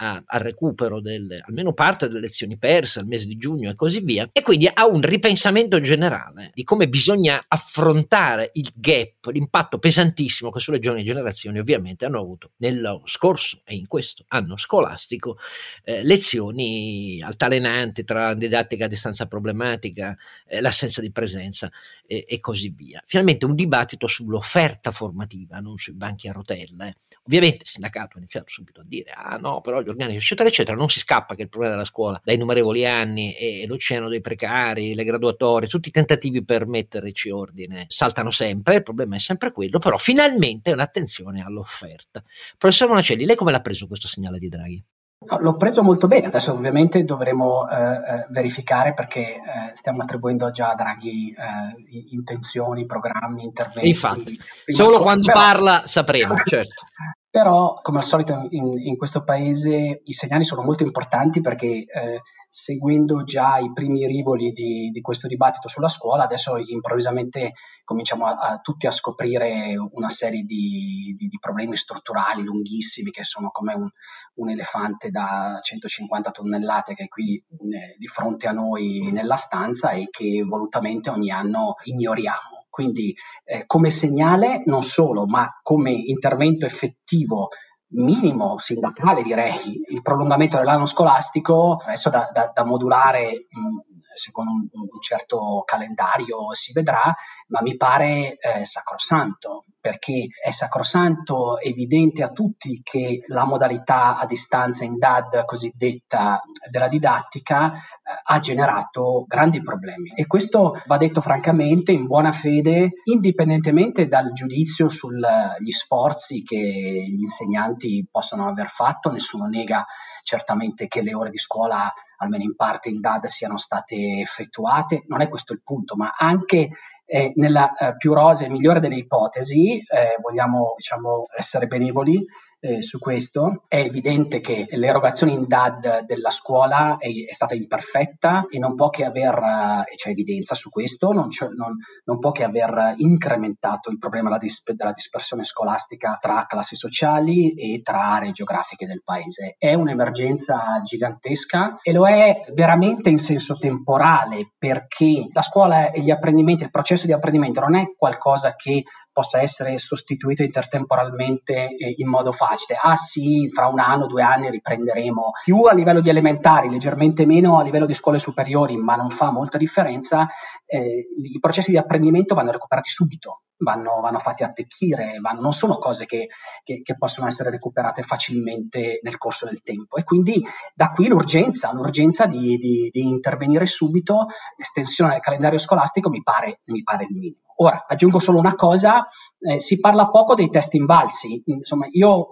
a, 0.00 0.22
al 0.24 0.40
recupero 0.40 1.00
del, 1.00 1.40
almeno 1.46 1.72
parte 1.72 2.08
delle 2.08 2.20
lezioni 2.20 2.58
perse 2.58 3.00
al 3.00 3.06
mese 3.06 3.26
di 3.26 3.36
giugno 3.36 3.70
e 3.70 3.74
così 3.74 4.00
via, 4.00 4.28
e 4.32 4.42
quindi 4.42 4.68
a 4.72 4.86
un 4.86 5.00
ripensamento 5.00 5.80
generale 5.80 6.50
di 6.54 6.64
come 6.64 6.88
bisogna 6.88 7.44
affrontare 7.46 8.50
il 8.54 8.70
gap, 8.74 9.26
l'impatto 9.26 9.78
pesantissimo 9.78 10.50
che 10.50 10.60
sulle 10.60 10.78
giovani 10.78 11.04
generazioni 11.04 11.58
ovviamente 11.58 12.04
hanno 12.04 12.20
avuto 12.20 12.52
nello 12.58 13.02
scorso 13.06 13.60
e 13.64 13.74
in 13.74 13.86
questo 13.86 14.24
anno 14.28 14.56
scolastico 14.56 15.38
eh, 15.84 16.02
lezioni 16.02 17.20
altalenanti 17.22 18.04
tra 18.04 18.34
didattica 18.34 18.84
a 18.84 18.88
distanza 18.88 19.26
problematica, 19.26 20.16
eh, 20.46 20.60
l'assenza 20.60 21.00
di 21.00 21.10
presenza 21.10 21.70
eh, 22.06 22.24
e 22.28 22.40
così 22.40 22.70
via. 22.70 23.02
Finalmente 23.06 23.44
un 23.44 23.54
dibattito 23.54 24.06
sull'offerta 24.06 24.90
formativa, 24.90 25.58
non 25.58 25.78
sui 25.78 25.94
banchi 25.94 26.28
a 26.28 26.32
rotelle. 26.32 26.96
Ovviamente 27.26 27.62
il 27.62 27.68
sindacato 27.68 28.16
ha 28.16 28.18
iniziato 28.18 28.48
subito 28.48 28.80
a 28.80 28.84
dire, 28.86 29.10
ah 29.10 29.36
no, 29.36 29.60
però 29.60 29.82
gli 29.88 29.92
organici, 29.92 30.18
eccetera, 30.18 30.48
eccetera, 30.48 30.76
non 30.76 30.88
si 30.88 30.98
scappa 30.98 31.34
che 31.34 31.42
il 31.42 31.48
problema 31.48 31.74
della 31.74 31.86
scuola, 31.86 32.20
da 32.22 32.32
innumerevoli 32.32 32.86
anni, 32.86 33.34
e 33.34 33.64
l'oceano 33.66 34.08
dei 34.08 34.20
precari, 34.20 34.94
le 34.94 35.04
graduatorie, 35.04 35.68
tutti 35.68 35.88
i 35.88 35.92
tentativi 35.92 36.44
per 36.44 36.66
metterci 36.66 37.30
ordine 37.30 37.84
saltano 37.88 38.30
sempre, 38.30 38.76
il 38.76 38.82
problema 38.82 39.16
è 39.16 39.18
sempre 39.18 39.52
quello, 39.52 39.78
però 39.78 39.96
finalmente 39.96 40.72
un'attenzione 40.72 41.42
all'offerta. 41.42 42.22
Professor 42.56 42.88
Monacelli, 42.88 43.24
lei 43.24 43.36
come 43.36 43.52
l'ha 43.52 43.60
preso 43.60 43.86
questo 43.86 44.06
segnale 44.06 44.38
di 44.38 44.48
Draghi? 44.48 44.84
No, 45.20 45.36
l'ho 45.40 45.56
preso 45.56 45.82
molto 45.82 46.06
bene, 46.06 46.26
adesso 46.26 46.52
ovviamente 46.52 47.02
dovremo 47.02 47.68
eh, 47.68 47.74
eh 47.76 48.26
verificare 48.28 48.94
perché 48.94 49.20
eh, 49.20 49.40
stiamo 49.72 50.02
attribuendo 50.02 50.52
già 50.52 50.70
a 50.70 50.74
Draghi 50.76 51.34
eh, 51.36 52.04
intenzioni, 52.10 52.86
programmi, 52.86 53.42
interventi. 53.42 53.88
Infatti, 53.88 54.38
solo 54.66 55.00
quando 55.00 55.26
però, 55.26 55.40
parla 55.40 55.82
sapremo, 55.86 56.36
certo. 56.46 56.84
Però, 57.30 57.74
come 57.82 57.98
al 57.98 58.04
solito 58.04 58.46
in, 58.50 58.78
in, 58.78 58.96
questo 58.96 59.22
paese, 59.22 60.00
i 60.02 60.12
segnali 60.14 60.44
sono 60.44 60.62
molto 60.62 60.82
importanti 60.82 61.42
perché 61.42 61.84
eh, 61.84 62.20
seguendo 62.48 63.22
già 63.22 63.58
i 63.58 63.70
primi 63.70 64.06
rivoli 64.06 64.50
di, 64.50 64.88
di, 64.90 65.00
questo 65.02 65.26
dibattito 65.26 65.68
sulla 65.68 65.88
scuola, 65.88 66.24
adesso 66.24 66.56
improvvisamente 66.56 67.52
cominciamo 67.84 68.24
a, 68.24 68.32
a 68.32 68.58
tutti 68.60 68.86
a 68.86 68.90
scoprire 68.90 69.74
una 69.76 70.08
serie 70.08 70.42
di, 70.42 71.14
di, 71.18 71.26
di, 71.26 71.38
problemi 71.38 71.76
strutturali 71.76 72.42
lunghissimi 72.42 73.10
che 73.10 73.24
sono 73.24 73.50
come 73.50 73.74
un, 73.74 73.90
un, 74.36 74.48
elefante 74.48 75.10
da 75.10 75.58
150 75.60 76.30
tonnellate 76.30 76.94
che 76.94 77.04
è 77.04 77.08
qui 77.08 77.36
eh, 77.36 77.94
di 77.98 78.06
fronte 78.06 78.46
a 78.48 78.52
noi 78.52 79.10
nella 79.12 79.36
stanza 79.36 79.90
e 79.90 80.08
che 80.10 80.42
volutamente 80.48 81.10
ogni 81.10 81.30
anno 81.30 81.74
ignoriamo. 81.84 82.57
Quindi 82.78 83.12
eh, 83.42 83.64
come 83.66 83.90
segnale 83.90 84.62
non 84.66 84.82
solo, 84.82 85.26
ma 85.26 85.48
come 85.64 85.90
intervento 85.90 86.64
effettivo 86.64 87.48
minimo 87.94 88.56
sindacale 88.58 89.22
direi 89.22 89.82
il 89.88 90.00
prolungamento 90.00 90.58
dell'anno 90.58 90.86
scolastico 90.86 91.76
adesso 91.84 92.08
da, 92.08 92.30
da, 92.32 92.52
da 92.54 92.64
modulare 92.64 93.46
mh, 93.48 93.87
secondo 94.18 94.50
un, 94.50 94.68
un, 94.70 95.00
certo 95.00 95.62
calendario 95.64 96.52
si 96.52 96.72
vedrà 96.72 97.14
ma 97.48 97.60
mi 97.62 97.76
pare 97.76 98.36
eh, 98.36 98.64
sacrosanto 98.64 99.64
perché 99.80 100.26
è 100.44 100.50
sacrosanto, 100.50 101.58
evidente 101.58 102.22
a 102.22 102.28
tutti 102.28 102.80
che 102.82 103.22
la 103.28 103.46
modalità 103.46 104.18
a 104.18 104.26
distanza 104.26 104.84
in 104.84 104.98
DAD 104.98 105.44
cosiddetta 105.44 106.42
della 106.68 106.88
didattica 106.88 107.72
eh, 107.72 107.78
ha 108.22 108.38
generato 108.38 109.24
grandi 109.26 109.62
problemi. 109.62 110.10
E 110.14 110.26
questo 110.26 110.78
va 110.86 110.96
detto 110.96 111.20
francamente 111.20 111.92
in 111.92 112.06
buona 112.06 112.32
fede, 112.32 113.00
indipendentemente 113.04 114.08
dal 114.08 114.32
giudizio 114.32 114.88
sugli 114.88 115.70
sforzi 115.70 116.42
che 116.42 116.56
gli 116.56 117.22
insegnanti 117.22 118.06
possono 118.10 118.48
aver 118.48 118.68
fatto, 118.68 119.10
nessuno 119.10 119.46
nega 119.46 119.84
certamente 120.22 120.88
che 120.88 121.02
le 121.02 121.14
ore 121.14 121.30
di 121.30 121.38
scuola, 121.38 121.92
almeno 122.16 122.44
in 122.44 122.54
parte 122.56 122.88
in 122.88 123.00
DAD, 123.00 123.26
siano 123.26 123.56
state 123.56 124.20
effettuate, 124.20 125.04
non 125.06 125.20
è 125.20 125.28
questo 125.28 125.52
il 125.52 125.62
punto, 125.62 125.96
ma 125.96 126.12
anche 126.16 126.70
eh, 127.04 127.32
nella 127.36 127.72
eh, 127.74 127.96
più 127.96 128.12
rosea 128.12 128.46
e 128.46 128.50
migliore 128.50 128.80
delle 128.80 128.96
ipotesi, 128.96 129.78
eh, 129.78 130.16
vogliamo 130.20 130.74
diciamo, 130.76 131.26
essere 131.36 131.66
benevoli, 131.66 132.24
eh, 132.60 132.82
su 132.82 132.98
questo. 132.98 133.64
È 133.68 133.76
evidente 133.76 134.40
che 134.40 134.66
l'erogazione 134.70 135.32
in 135.32 135.46
DAD 135.46 136.04
della 136.04 136.30
scuola 136.30 136.96
è, 136.98 137.08
è 137.08 137.32
stata 137.32 137.54
imperfetta 137.54 138.46
e 138.48 138.58
non 138.58 138.74
può 138.74 138.90
che 138.90 139.04
aver, 139.04 139.84
e 139.90 139.94
c'è 139.94 140.10
evidenza 140.10 140.54
su 140.54 140.70
questo, 140.70 141.12
non, 141.12 141.28
non, 141.56 141.76
non, 142.04 142.18
può 142.18 142.32
che 142.32 142.44
aver 142.44 142.94
incrementato 142.96 143.90
il 143.90 143.98
problema 143.98 144.28
della, 144.28 144.38
dis- 144.38 144.72
della 144.72 144.92
dispersione 144.92 145.44
scolastica 145.44 146.16
tra 146.20 146.44
classi 146.46 146.76
sociali 146.76 147.52
e 147.52 147.80
tra 147.82 148.12
aree 148.12 148.32
geografiche 148.32 148.86
del 148.86 149.02
paese. 149.04 149.54
È 149.58 149.74
un'emergenza 149.74 150.80
gigantesca 150.84 151.78
e 151.82 151.92
lo 151.92 152.06
è 152.06 152.44
veramente 152.54 153.10
in 153.10 153.18
senso 153.18 153.56
temporale 153.56 154.54
perché 154.58 155.26
la 155.32 155.42
scuola 155.42 155.90
e 155.90 156.00
gli 156.00 156.10
apprendimenti, 156.10 156.64
il 156.64 156.70
processo 156.70 157.06
di 157.06 157.12
apprendimento 157.12 157.60
non 157.60 157.76
è 157.76 157.94
qualcosa 157.96 158.54
che 158.56 158.82
possa 159.12 159.40
essere 159.40 159.78
sostituito 159.78 160.42
intertemporalmente 160.42 161.76
eh, 161.76 161.94
in 161.96 162.08
modo 162.08 162.32
facile. 162.32 162.47
Ah 162.82 162.96
sì, 162.96 163.48
fra 163.50 163.68
un 163.68 163.80
anno, 163.80 164.06
due 164.06 164.22
anni 164.22 164.50
riprenderemo 164.50 165.32
più 165.44 165.62
a 165.62 165.74
livello 165.74 166.00
di 166.00 166.08
elementari, 166.08 166.70
leggermente 166.70 167.26
meno 167.26 167.58
a 167.58 167.62
livello 167.62 167.86
di 167.86 167.94
scuole 167.94 168.18
superiori, 168.18 168.76
ma 168.76 168.94
non 168.94 169.10
fa 169.10 169.30
molta 169.30 169.58
differenza. 169.58 170.26
Eh, 170.66 171.08
I 171.32 171.38
processi 171.40 171.70
di 171.70 171.78
apprendimento 171.78 172.34
vanno 172.34 172.52
recuperati 172.52 172.88
subito 172.90 173.42
vanno, 173.58 174.00
vanno 174.00 174.18
fatti 174.18 174.42
attecchire, 174.42 175.18
vanno, 175.20 175.40
non 175.40 175.52
sono 175.52 175.78
cose 175.78 176.06
che, 176.06 176.28
che, 176.62 176.82
che, 176.82 176.96
possono 176.96 177.26
essere 177.26 177.50
recuperate 177.50 178.02
facilmente 178.02 179.00
nel 179.02 179.18
corso 179.18 179.46
del 179.46 179.62
tempo. 179.62 179.96
E 179.96 180.04
quindi 180.04 180.44
da 180.74 180.92
qui 180.92 181.08
l'urgenza, 181.08 181.72
l'urgenza 181.72 182.26
di, 182.26 182.56
di, 182.56 182.88
di 182.90 183.08
intervenire 183.08 183.66
subito, 183.66 184.26
l'estensione 184.56 185.12
del 185.12 185.20
calendario 185.20 185.58
scolastico 185.58 186.10
mi 186.10 186.22
pare, 186.22 186.60
mi 186.66 186.82
pare 186.82 187.04
il 187.04 187.16
minimo. 187.16 187.47
Ora, 187.60 187.84
aggiungo 187.88 188.20
solo 188.20 188.38
una 188.38 188.54
cosa, 188.54 189.08
eh, 189.40 189.58
si 189.58 189.80
parla 189.80 190.08
poco 190.10 190.34
dei 190.34 190.48
test 190.48 190.74
invalsi, 190.74 191.42
insomma 191.46 191.86
io 191.90 192.28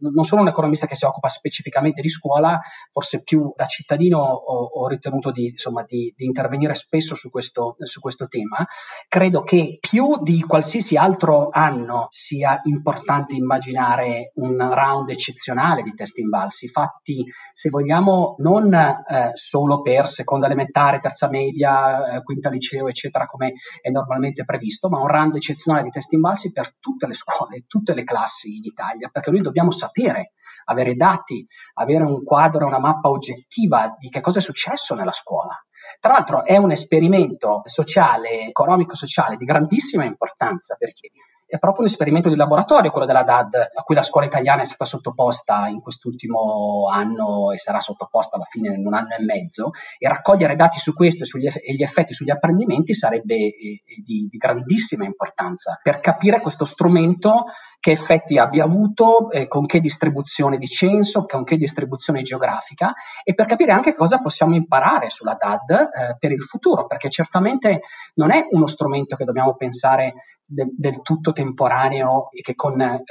non 0.00 0.24
sono 0.24 0.42
un 0.42 0.48
economista 0.48 0.86
che 0.86 0.94
si 0.94 1.04
occupa 1.04 1.28
specificamente 1.28 2.00
di 2.02 2.08
scuola, 2.08 2.58
forse 2.90 3.22
più 3.22 3.52
da 3.54 3.66
cittadino 3.66 4.18
ho, 4.18 4.64
ho 4.64 4.88
ritenuto 4.88 5.30
di, 5.30 5.46
insomma, 5.48 5.84
di, 5.86 6.12
di, 6.16 6.24
intervenire 6.24 6.74
spesso 6.74 7.14
su 7.14 7.30
questo, 7.30 7.74
su 7.76 8.00
questo 8.00 8.28
tema. 8.28 8.66
Credo 9.08 9.42
che 9.42 9.78
più 9.80 10.22
di 10.22 10.40
qualsiasi 10.42 10.96
altro 10.96 11.48
anno 11.50 12.06
sia 12.10 12.60
importante 12.64 13.34
immaginare 13.34 14.30
un 14.34 14.56
round 14.56 15.10
eccezionale 15.10 15.82
di 15.82 15.94
test 15.94 16.18
invalsi, 16.18 16.68
fatti, 16.68 17.24
se 17.52 17.68
vogliamo, 17.68 18.36
non 18.38 18.72
eh, 18.72 19.30
solo 19.34 19.82
per 19.82 20.06
seconda 20.06 20.46
elementare, 20.46 21.00
terza 21.00 21.28
media, 21.28 22.16
eh, 22.16 22.22
quinta 22.22 22.50
liceo, 22.50 22.88
eccetera, 22.88 23.26
come 23.26 23.52
è 23.80 23.90
normalmente 23.90 24.44
previsto, 24.44 24.88
ma 24.88 25.00
un 25.00 25.08
round 25.08 25.34
eccezionale 25.34 25.84
di 25.84 25.90
test 25.90 26.12
invalsi 26.12 26.52
per 26.52 26.76
tutte 26.78 27.06
le 27.06 27.14
scuole, 27.14 27.64
tutte 27.66 27.94
le 27.94 28.04
classi 28.04 28.56
in 28.56 28.64
Italia, 28.64 29.08
perché 29.10 29.30
noi 29.30 29.40
dobbiamo 29.40 29.70
sapere 29.70 29.87
sapere, 29.88 30.32
avere 30.66 30.94
dati, 30.94 31.44
avere 31.74 32.04
un 32.04 32.22
quadro, 32.22 32.66
una 32.66 32.78
mappa 32.78 33.08
oggettiva 33.08 33.94
di 33.98 34.08
che 34.08 34.20
cosa 34.20 34.38
è 34.38 34.42
successo 34.42 34.94
nella 34.94 35.12
scuola. 35.12 35.54
Tra 36.00 36.12
l'altro 36.12 36.44
è 36.44 36.56
un 36.56 36.70
esperimento 36.70 37.62
sociale, 37.64 38.46
economico-sociale 38.48 39.36
di 39.36 39.44
grandissima 39.44 40.04
importanza 40.04 40.76
perché 40.76 41.10
è 41.48 41.58
proprio 41.58 41.84
un 41.84 41.90
esperimento 41.90 42.28
di 42.28 42.36
laboratorio 42.36 42.90
quello 42.90 43.06
della 43.06 43.22
DAD 43.22 43.54
a 43.74 43.82
cui 43.82 43.94
la 43.94 44.02
scuola 44.02 44.26
italiana 44.26 44.60
è 44.60 44.66
stata 44.66 44.84
sottoposta 44.84 45.66
in 45.68 45.80
quest'ultimo 45.80 46.88
anno 46.92 47.52
e 47.52 47.56
sarà 47.56 47.80
sottoposta 47.80 48.36
alla 48.36 48.44
fine 48.44 48.74
in 48.74 48.86
un 48.86 48.92
anno 48.92 49.14
e 49.18 49.24
mezzo. 49.24 49.70
E 49.98 50.06
raccogliere 50.06 50.54
dati 50.56 50.78
su 50.78 50.92
questo 50.92 51.24
eff- 51.24 51.56
e 51.56 51.74
gli 51.74 51.82
effetti 51.82 52.12
sugli 52.12 52.30
apprendimenti 52.30 52.92
sarebbe 52.92 53.34
eh, 53.34 53.82
di, 54.02 54.28
di, 54.30 54.36
grandissima 54.36 55.04
importanza 55.04 55.80
per 55.82 56.00
capire 56.00 56.40
questo 56.40 56.66
strumento 56.66 57.46
che 57.80 57.92
effetti 57.92 58.36
abbia 58.36 58.64
avuto, 58.64 59.30
eh, 59.30 59.48
con 59.48 59.64
che 59.64 59.80
distribuzione 59.80 60.58
di 60.58 60.66
censo, 60.66 61.24
con 61.24 61.44
che 61.44 61.56
distribuzione 61.56 62.20
geografica 62.20 62.92
e 63.24 63.32
per 63.34 63.46
capire 63.46 63.72
anche 63.72 63.94
cosa 63.94 64.20
possiamo 64.20 64.54
imparare 64.54 65.08
sulla 65.08 65.34
DAD 65.34 65.70
eh, 65.70 66.16
per 66.18 66.32
il 66.32 66.42
futuro 66.42 66.86
perché 66.86 67.08
certamente 67.08 67.80
non 68.14 68.32
è 68.32 68.46
uno 68.50 68.66
strumento 68.66 69.16
che 69.16 69.24
dobbiamo 69.24 69.54
pensare 69.56 70.14
de- 70.44 70.72
del 70.76 71.00
tutto 71.02 71.32
temporaneo 71.38 72.30
e 72.32 72.40
che 72.40 72.56
con 72.56 72.80
eh, 72.80 73.04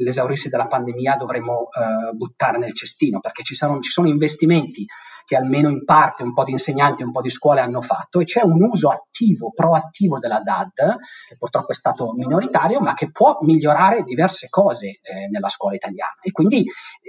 l'esaurirsi 0.00 0.48
della 0.48 0.66
pandemia 0.66 1.14
dovremo 1.14 1.68
eh, 1.70 2.12
buttare 2.12 2.58
nel 2.58 2.74
cestino, 2.74 3.20
perché 3.20 3.44
ci 3.44 3.54
sono, 3.54 3.78
ci 3.78 3.90
sono, 3.90 4.08
investimenti 4.08 4.84
che 5.24 5.36
almeno 5.36 5.68
in 5.68 5.84
parte 5.84 6.24
un 6.24 6.32
po' 6.32 6.42
di 6.42 6.50
insegnanti 6.50 7.04
un 7.04 7.12
po' 7.12 7.20
di 7.20 7.30
scuole 7.30 7.60
hanno 7.60 7.80
fatto 7.80 8.18
e 8.18 8.24
c'è 8.24 8.42
un 8.42 8.60
uso 8.62 8.88
attivo, 8.88 9.52
proattivo 9.54 10.18
della 10.18 10.40
DAD, 10.40 10.96
che 11.28 11.36
purtroppo 11.36 11.70
è 11.70 11.74
stato 11.74 12.12
minoritario, 12.14 12.80
ma 12.80 12.94
che 12.94 13.12
può 13.12 13.38
migliorare 13.42 14.02
diverse 14.02 14.48
cose 14.48 14.98
eh, 15.00 15.28
nella 15.30 15.48
scuola 15.48 15.76
italiana. 15.76 16.16
E 16.20 16.32
quindi 16.32 16.64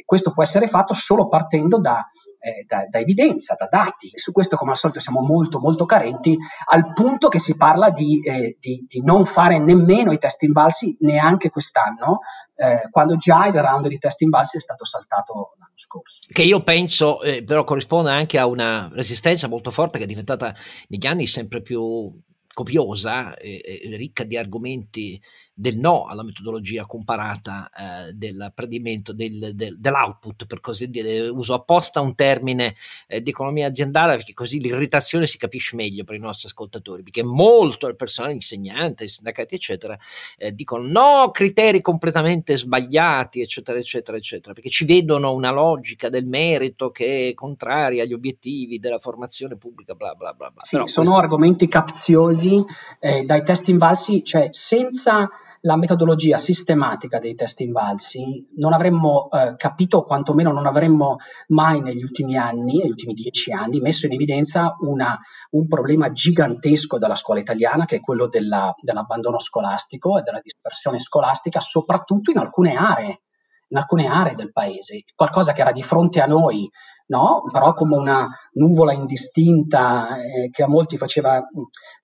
questo 0.05 0.31
può 0.31 0.43
essere 0.43 0.67
fatto 0.67 0.93
solo 0.93 1.27
partendo 1.27 1.79
da 1.79 2.07
eh, 2.39 2.63
da, 2.65 2.85
da, 2.89 2.99
evidenza, 2.99 3.55
da 3.57 3.67
dati. 3.69 4.09
E 4.13 4.17
su 4.17 4.31
questo, 4.31 4.55
come 4.55 4.71
al 4.71 4.77
solito, 4.77 4.99
siamo 4.99 5.21
molto, 5.21 5.59
molto 5.59 5.85
carenti, 5.85 6.37
al 6.71 6.93
punto 6.93 7.27
che 7.27 7.39
si 7.39 7.55
parla 7.55 7.89
di, 7.89 8.21
eh, 8.21 8.57
di, 8.59 8.85
di 8.87 9.01
non 9.01 9.25
fare 9.25 9.59
nemmeno 9.59 10.11
i 10.11 10.17
test 10.17 10.41
invalsi 10.43 10.97
neanche 11.01 11.49
quest'anno, 11.49 12.19
eh, 12.55 12.89
quando 12.89 13.17
già 13.17 13.45
il 13.47 13.53
round 13.53 13.87
di 13.87 13.97
test 13.97 14.21
invalsi 14.21 14.57
è 14.57 14.61
stato 14.61 14.85
saltato 14.85 15.55
l'anno 15.59 15.73
scorso. 15.75 16.19
Che 16.31 16.43
io 16.43 16.63
penso 16.63 17.21
eh, 17.21 17.43
però 17.43 17.63
corrisponde 17.63 18.11
anche 18.11 18.37
a 18.37 18.45
una 18.45 18.89
resistenza 18.93 19.47
molto 19.47 19.71
forte 19.71 19.97
che 19.97 20.05
è 20.05 20.07
diventata 20.07 20.55
negli 20.87 21.05
anni 21.05 21.27
sempre 21.27 21.61
più 21.61 22.11
copiosa 22.51 23.35
e, 23.37 23.61
e 23.63 23.95
ricca 23.95 24.23
di 24.23 24.35
argomenti 24.35 25.21
del 25.59 25.77
no 25.77 26.05
alla 26.05 26.23
metodologia 26.23 26.85
comparata 26.85 27.69
eh, 27.69 28.13
dell'apprendimento 28.13 29.11
del, 29.11 29.51
del, 29.55 29.77
dell'output, 29.77 30.45
per 30.45 30.61
così 30.61 30.89
dire. 30.89 31.27
Uso 31.27 31.53
apposta 31.53 31.99
un 31.99 32.15
termine 32.15 32.75
eh, 33.07 33.21
di 33.21 33.31
economia 33.31 33.67
aziendale 33.67 34.15
perché 34.15 34.33
così 34.33 34.61
l'irritazione 34.61 35.27
si 35.27 35.37
capisce 35.37 35.75
meglio 35.75 36.05
per 36.05 36.15
i 36.15 36.19
nostri 36.19 36.47
ascoltatori, 36.47 37.03
perché 37.03 37.23
molto 37.23 37.87
il 37.87 37.97
personale 37.97 38.33
insegnante, 38.33 39.03
i 39.03 39.09
sindacati, 39.09 39.55
eccetera, 39.55 39.99
eh, 40.37 40.53
dicono 40.53 40.87
no, 40.87 41.31
criteri 41.31 41.81
completamente 41.81 42.55
sbagliati, 42.55 43.41
eccetera, 43.41 43.77
eccetera, 43.77 44.15
eccetera, 44.15 44.53
perché 44.53 44.69
ci 44.69 44.85
vedono 44.85 45.33
una 45.33 45.51
logica 45.51 46.07
del 46.07 46.25
merito 46.25 46.89
che 46.89 47.29
è 47.29 47.33
contraria 47.33 48.03
agli 48.03 48.13
obiettivi 48.13 48.79
della 48.79 48.99
formazione 48.99 49.57
pubblica, 49.57 49.93
bla 49.93 50.13
bla 50.13 50.31
bla. 50.33 50.51
bla. 50.51 50.61
Sì, 50.63 50.77
Però 50.77 50.87
sono 50.87 51.07
questo... 51.07 51.23
argomenti 51.23 51.67
capziosi 51.67 52.63
eh, 53.01 53.23
dai 53.23 53.43
test 53.43 53.67
invalsi, 53.67 54.23
cioè 54.23 54.47
senza 54.51 55.29
la 55.61 55.75
metodologia 55.75 56.37
sistematica 56.37 57.19
dei 57.19 57.35
test 57.35 57.59
invalsi 57.61 58.47
non 58.55 58.73
avremmo 58.73 59.29
eh, 59.31 59.55
capito, 59.57 59.97
o 59.97 60.03
quantomeno 60.03 60.51
non 60.51 60.65
avremmo 60.65 61.17
mai 61.47 61.81
negli 61.81 62.03
ultimi 62.03 62.37
anni, 62.37 62.77
negli 62.77 62.89
ultimi 62.89 63.13
dieci 63.13 63.51
anni, 63.51 63.79
messo 63.79 64.05
in 64.05 64.13
evidenza 64.13 64.75
una, 64.79 65.19
un 65.51 65.67
problema 65.67 66.11
gigantesco 66.11 66.97
della 66.97 67.15
scuola 67.15 67.39
italiana, 67.39 67.85
che 67.85 67.97
è 67.97 68.01
quello 68.01 68.27
della, 68.27 68.73
dell'abbandono 68.81 69.39
scolastico 69.39 70.17
e 70.17 70.21
della 70.21 70.39
dispersione 70.41 70.99
scolastica, 70.99 71.59
soprattutto 71.59 72.31
in 72.31 72.37
alcune 72.37 72.75
aree, 72.75 73.21
in 73.69 73.77
alcune 73.77 74.07
aree 74.07 74.35
del 74.35 74.51
paese, 74.51 75.03
qualcosa 75.15 75.53
che 75.53 75.61
era 75.61 75.71
di 75.71 75.83
fronte 75.83 76.21
a 76.21 76.25
noi 76.25 76.69
no? 77.09 77.43
però 77.51 77.73
come 77.73 77.95
una 77.95 78.27
nuvola 78.53 78.93
indistinta 78.93 80.17
eh, 80.17 80.49
che 80.49 80.63
a 80.63 80.67
molti 80.67 80.97
faceva 80.97 81.41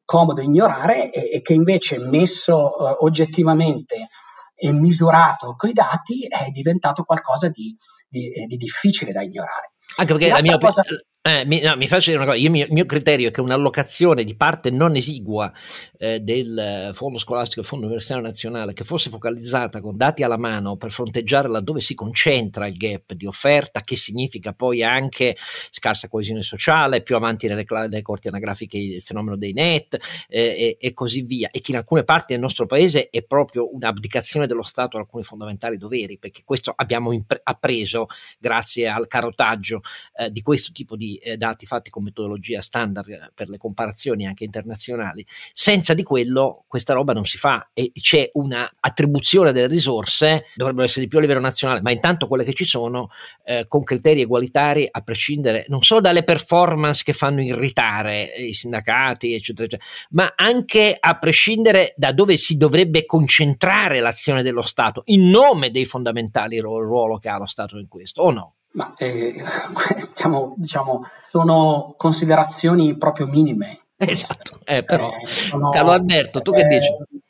comodo 0.04 0.42
ignorare 0.42 1.12
e, 1.12 1.38
e 1.38 1.42
che 1.42 1.54
invece 1.54 2.00
messo 2.00 2.78
eh, 2.78 2.98
oggettivamente 3.00 4.10
e 4.56 4.72
misurato 4.72 5.56
con 5.58 5.70
i 5.70 5.74
dati 5.74 6.28
è 6.28 6.50
diventato 6.50 7.04
qualcosa 7.04 7.50
di, 7.50 7.76
di, 8.08 8.32
eh, 8.32 8.46
di 8.46 8.56
difficile 8.56 9.12
da 9.12 9.22
ignorare. 9.22 9.74
Anche 9.98 10.14
perché 10.14 10.30
la 10.30 10.42
mia, 10.42 10.58
cosa... 10.58 10.84
Eh, 11.28 11.44
mi, 11.44 11.60
no, 11.60 11.76
mi, 11.76 11.88
faccio 11.88 12.12
dire 12.12 12.22
una 12.22 12.32
cosa, 12.32 12.44
il 12.44 12.52
mio, 12.52 12.68
mio, 12.70 12.86
criterio 12.86 13.30
è 13.30 13.32
che 13.32 13.42
un'allocazione 13.42 14.24
di 14.24 14.36
parte 14.36 14.70
non 14.70 14.96
esigua 14.96 15.52
eh, 15.98 16.20
del 16.20 16.92
fondo 16.94 17.18
scolastico 17.18 17.62
e 17.62 17.64
fondo 17.64 17.86
universitario 17.86 18.24
nazionale 18.24 18.74
che 18.74 18.84
fosse 18.84 19.10
focalizzata 19.10 19.82
con 19.82 19.98
dati 19.98 20.22
alla 20.22 20.38
mano 20.38 20.76
per 20.76 20.92
fronteggiare 20.92 21.50
laddove 21.50 21.82
si 21.82 21.96
concentra 21.96 22.68
il 22.68 22.78
gap 22.78 23.14
di 23.14 23.26
offerta, 23.26 23.82
che 23.82 23.96
significa 23.96 24.54
poi 24.54 24.84
anche 24.84 25.36
scarsa 25.72 26.10
coesione 26.10 26.44
sociale, 26.44 27.02
più 27.02 27.16
avanti 27.16 27.48
nelle, 27.48 27.66
nelle 27.68 28.04
corti 28.04 28.28
anagrafiche 28.28 28.78
il 28.78 29.02
fenomeno 29.02 29.36
dei 29.36 29.54
net 29.54 29.98
eh, 30.28 30.40
e, 30.40 30.78
e, 30.80 30.94
così 30.94 31.24
via, 31.24 31.50
e 31.50 31.60
che 31.60 31.72
in 31.72 31.78
alcune 31.78 32.04
parti 32.04 32.34
del 32.34 32.42
nostro 32.42 32.68
paese 32.68 33.10
è 33.10 33.24
proprio 33.24 33.74
un'abdicazione 33.74 34.46
dello 34.46 34.62
Stato 34.62 34.98
a 34.98 35.00
alcuni 35.00 35.24
fondamentali 35.24 35.80
doveri, 35.80 36.20
perché 36.20 36.44
questo 36.46 36.72
abbiamo 36.76 37.12
impre- 37.14 37.42
appreso 37.42 38.06
grazie 38.38 38.88
al 38.88 39.08
carotaggio 39.08 39.75
eh, 40.18 40.32
di 40.32 40.42
questo 40.42 40.72
tipo 40.72 40.96
di 40.96 41.16
eh, 41.18 41.38
dati 41.38 41.66
fatti 41.66 41.90
con 41.90 42.04
metodologia 42.04 42.62
standard 42.62 43.32
per 43.34 43.50
le 43.50 43.58
comparazioni 43.58 44.26
anche 44.26 44.44
internazionali. 44.44 45.26
Senza 45.54 45.94
di 45.94 46.04
quello 46.04 46.66
questa 46.68 46.94
roba 46.94 47.14
non 47.14 47.26
si 47.26 47.38
fa 47.38 47.70
e 47.74 47.92
c'è 47.94 48.30
una 48.34 48.70
attribuzione 48.80 49.52
delle 49.52 49.68
risorse, 49.68 50.46
dovrebbero 50.56 50.86
essere 50.86 51.02
di 51.02 51.08
più 51.08 51.18
a 51.18 51.22
livello 51.22 51.40
nazionale, 51.40 51.82
ma 51.82 51.92
intanto 51.92 52.28
quelle 52.28 52.44
che 52.44 52.54
ci 52.54 52.66
sono 52.66 53.10
eh, 53.44 53.66
con 53.68 53.84
criteri 53.84 54.22
egualitari 54.22 54.88
a 54.90 55.02
prescindere 55.02 55.66
non 55.68 55.82
solo 55.82 56.02
dalle 56.02 56.24
performance 56.24 57.04
che 57.04 57.14
fanno 57.14 57.42
irritare 57.42 58.34
i 58.38 58.54
sindacati, 58.54 59.34
eccetera, 59.34 59.68
eccetera, 59.68 59.90
ma 60.12 60.34
anche 60.36 60.96
a 61.00 61.18
prescindere 61.18 61.94
da 61.96 62.12
dove 62.12 62.38
si 62.38 62.58
dovrebbe 62.58 63.06
concentrare 63.06 64.00
l'azione 64.00 64.44
dello 64.44 64.62
Stato 64.62 65.04
in 65.06 65.30
nome 65.30 65.72
dei 65.72 65.86
fondamentali 65.86 66.60
ru- 66.60 66.80
ruolo 66.80 67.18
che 67.18 67.30
ha 67.30 67.38
lo 67.38 67.46
Stato 67.46 67.78
in 67.78 67.88
questo, 67.88 68.22
o 68.22 68.32
no? 68.32 68.56
Ma 68.76 68.94
eh, 68.98 69.44
stiamo, 69.98 70.54
diciamo, 70.56 71.08
sono 71.30 71.94
considerazioni 71.98 72.98
proprio 72.98 73.28
minime. 73.28 73.80
Esatto, 73.98 74.60
eh, 74.66 74.84
però, 74.84 75.10
eh, 75.10 75.26
sono, 75.28 75.70
Carlo 75.72 75.92
Alberto, 75.92 76.42
tu 76.42 76.52
che 76.52 76.62
eh, 76.62 76.68
dici? 76.68 77.24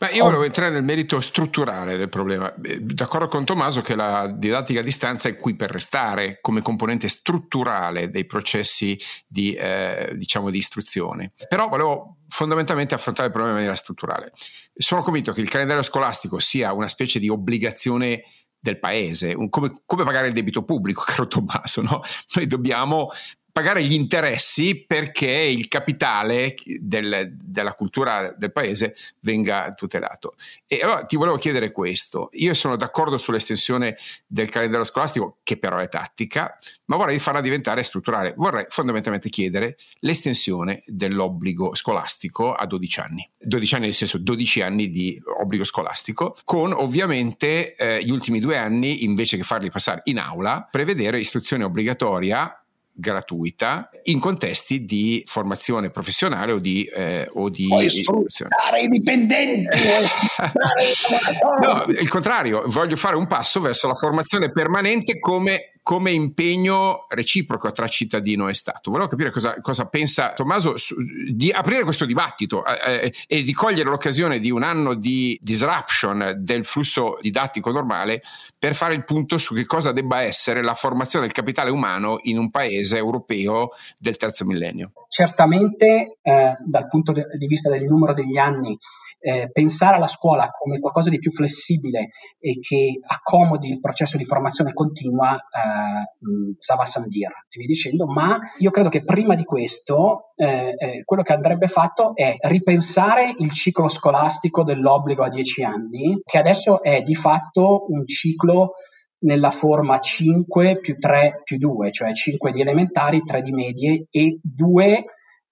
Ma 0.00 0.10
io 0.10 0.24
volevo 0.24 0.44
entrare 0.44 0.70
nel 0.70 0.84
merito 0.84 1.20
strutturale 1.20 1.96
del 1.96 2.08
problema. 2.08 2.52
D'accordo 2.56 3.26
con 3.26 3.44
Tommaso 3.44 3.80
che 3.80 3.96
la 3.96 4.30
didattica 4.32 4.78
a 4.78 4.84
distanza 4.84 5.28
è 5.28 5.36
qui 5.36 5.56
per 5.56 5.72
restare 5.72 6.38
come 6.40 6.62
componente 6.62 7.08
strutturale 7.08 8.08
dei 8.08 8.24
processi 8.24 8.96
di, 9.26 9.54
eh, 9.54 10.12
diciamo, 10.14 10.50
di 10.50 10.58
istruzione. 10.58 11.32
Però 11.48 11.68
volevo 11.68 12.18
fondamentalmente 12.28 12.94
affrontare 12.94 13.26
il 13.26 13.32
problema 13.32 13.56
in 13.58 13.64
maniera 13.64 13.82
strutturale. 13.82 14.32
Sono 14.72 15.02
convinto 15.02 15.32
che 15.32 15.40
il 15.40 15.48
calendario 15.48 15.82
scolastico 15.82 16.38
sia 16.38 16.72
una 16.72 16.88
specie 16.88 17.18
di 17.18 17.28
obbligazione 17.28 18.22
del 18.60 18.78
paese, 18.78 19.34
come, 19.48 19.82
come, 19.84 20.04
pagare 20.04 20.28
il 20.28 20.32
debito 20.32 20.64
pubblico, 20.64 21.02
caro 21.06 21.26
Tommaso, 21.26 21.82
no? 21.82 22.00
Noi 22.34 22.46
dobbiamo 22.46 23.10
pagare 23.58 23.82
gli 23.82 23.92
interessi 23.92 24.84
perché 24.86 25.28
il 25.28 25.66
capitale 25.66 26.54
del, 26.78 27.32
della 27.34 27.72
cultura 27.72 28.32
del 28.38 28.52
paese 28.52 28.94
venga 29.22 29.72
tutelato. 29.74 30.36
E 30.68 30.78
allora 30.80 31.02
ti 31.02 31.16
volevo 31.16 31.38
chiedere 31.38 31.72
questo. 31.72 32.28
Io 32.34 32.54
sono 32.54 32.76
d'accordo 32.76 33.16
sull'estensione 33.16 33.96
del 34.28 34.48
calendario 34.48 34.84
scolastico, 34.84 35.38
che 35.42 35.58
però 35.58 35.78
è 35.78 35.88
tattica, 35.88 36.56
ma 36.84 36.94
vorrei 36.94 37.18
farla 37.18 37.40
diventare 37.40 37.82
strutturale. 37.82 38.32
Vorrei 38.36 38.66
fondamentalmente 38.68 39.28
chiedere 39.28 39.76
l'estensione 40.02 40.84
dell'obbligo 40.86 41.74
scolastico 41.74 42.54
a 42.54 42.64
12 42.64 43.00
anni. 43.00 43.28
12 43.40 43.74
anni 43.74 43.84
nel 43.86 43.94
senso 43.94 44.18
12 44.18 44.60
anni 44.60 44.88
di 44.88 45.20
obbligo 45.40 45.64
scolastico, 45.64 46.36
con 46.44 46.72
ovviamente 46.72 47.74
eh, 47.74 48.04
gli 48.04 48.10
ultimi 48.10 48.38
due 48.38 48.56
anni, 48.56 49.02
invece 49.02 49.36
che 49.36 49.42
farli 49.42 49.68
passare 49.68 50.02
in 50.04 50.18
aula, 50.18 50.68
prevedere 50.70 51.18
istruzione 51.18 51.64
obbligatoria 51.64 52.62
gratuita 53.00 53.90
in 54.04 54.18
contesti 54.18 54.84
di 54.84 55.22
formazione 55.24 55.90
professionale 55.90 56.50
o 56.50 56.58
di, 56.58 56.84
eh, 56.84 57.28
o 57.34 57.48
di 57.48 57.72
istruzione. 57.84 58.50
i 58.82 58.88
dipendenti 58.88 59.78
no, 61.62 61.84
il 61.86 62.08
contrario 62.08 62.64
voglio 62.66 62.96
fare 62.96 63.14
un 63.14 63.28
passo 63.28 63.60
verso 63.60 63.86
la 63.86 63.94
formazione 63.94 64.50
permanente 64.50 65.20
come 65.20 65.74
come 65.88 66.10
impegno 66.10 67.06
reciproco 67.08 67.72
tra 67.72 67.88
cittadino 67.88 68.50
e 68.50 68.54
Stato. 68.54 68.90
Volevo 68.90 69.08
capire 69.08 69.30
cosa, 69.30 69.58
cosa 69.58 69.86
pensa 69.86 70.34
Tommaso 70.34 70.76
su, 70.76 70.94
di 71.32 71.50
aprire 71.50 71.82
questo 71.82 72.04
dibattito 72.04 72.62
eh, 72.62 73.06
eh, 73.06 73.14
e 73.26 73.42
di 73.42 73.54
cogliere 73.54 73.88
l'occasione 73.88 74.38
di 74.38 74.50
un 74.50 74.64
anno 74.64 74.92
di 74.92 75.38
disruption 75.40 76.34
del 76.40 76.66
flusso 76.66 77.16
didattico 77.22 77.70
normale 77.70 78.20
per 78.58 78.74
fare 78.74 78.92
il 78.92 79.04
punto 79.04 79.38
su 79.38 79.54
che 79.54 79.64
cosa 79.64 79.90
debba 79.92 80.20
essere 80.20 80.62
la 80.62 80.74
formazione 80.74 81.24
del 81.24 81.34
capitale 81.34 81.70
umano 81.70 82.18
in 82.24 82.36
un 82.36 82.50
paese 82.50 82.98
europeo 82.98 83.70
del 83.98 84.18
terzo 84.18 84.44
millennio. 84.44 84.92
Certamente 85.08 86.18
eh, 86.20 86.54
dal 86.66 86.86
punto 86.88 87.12
di 87.12 87.46
vista 87.46 87.70
del 87.70 87.84
numero 87.84 88.12
degli 88.12 88.36
anni 88.36 88.76
eh, 89.20 89.50
pensare 89.50 89.96
alla 89.96 90.06
scuola 90.06 90.50
come 90.50 90.78
qualcosa 90.78 91.10
di 91.10 91.18
più 91.18 91.30
flessibile 91.30 92.10
e 92.38 92.58
che 92.60 93.00
accomodi 93.04 93.68
il 93.68 93.80
processo 93.80 94.16
di 94.16 94.24
formazione 94.24 94.72
continua, 94.72 95.34
eh, 95.34 96.54
Sava 96.58 96.84
Sandir. 96.84 97.30
E 97.48 97.58
via 97.58 97.66
dicendo, 97.66 98.06
ma 98.06 98.38
io 98.58 98.70
credo 98.70 98.88
che 98.88 99.04
prima 99.04 99.34
di 99.34 99.44
questo 99.44 100.26
eh, 100.36 100.74
eh, 100.76 101.02
quello 101.04 101.22
che 101.22 101.32
andrebbe 101.32 101.66
fatto 101.66 102.14
è 102.14 102.36
ripensare 102.40 103.34
il 103.38 103.50
ciclo 103.52 103.88
scolastico 103.88 104.62
dell'obbligo 104.62 105.24
a 105.24 105.28
10 105.28 105.64
anni, 105.64 106.20
che 106.24 106.38
adesso 106.38 106.82
è 106.82 107.02
di 107.02 107.14
fatto 107.14 107.86
un 107.88 108.06
ciclo 108.06 108.72
nella 109.20 109.50
forma 109.50 109.98
5 109.98 110.78
più 110.78 110.96
3 110.96 111.40
più 111.42 111.58
2, 111.58 111.90
cioè 111.90 112.12
5 112.12 112.52
di 112.52 112.60
elementari, 112.60 113.24
3 113.24 113.40
di 113.40 113.52
medie 113.52 114.06
e 114.10 114.38
2 114.42 115.04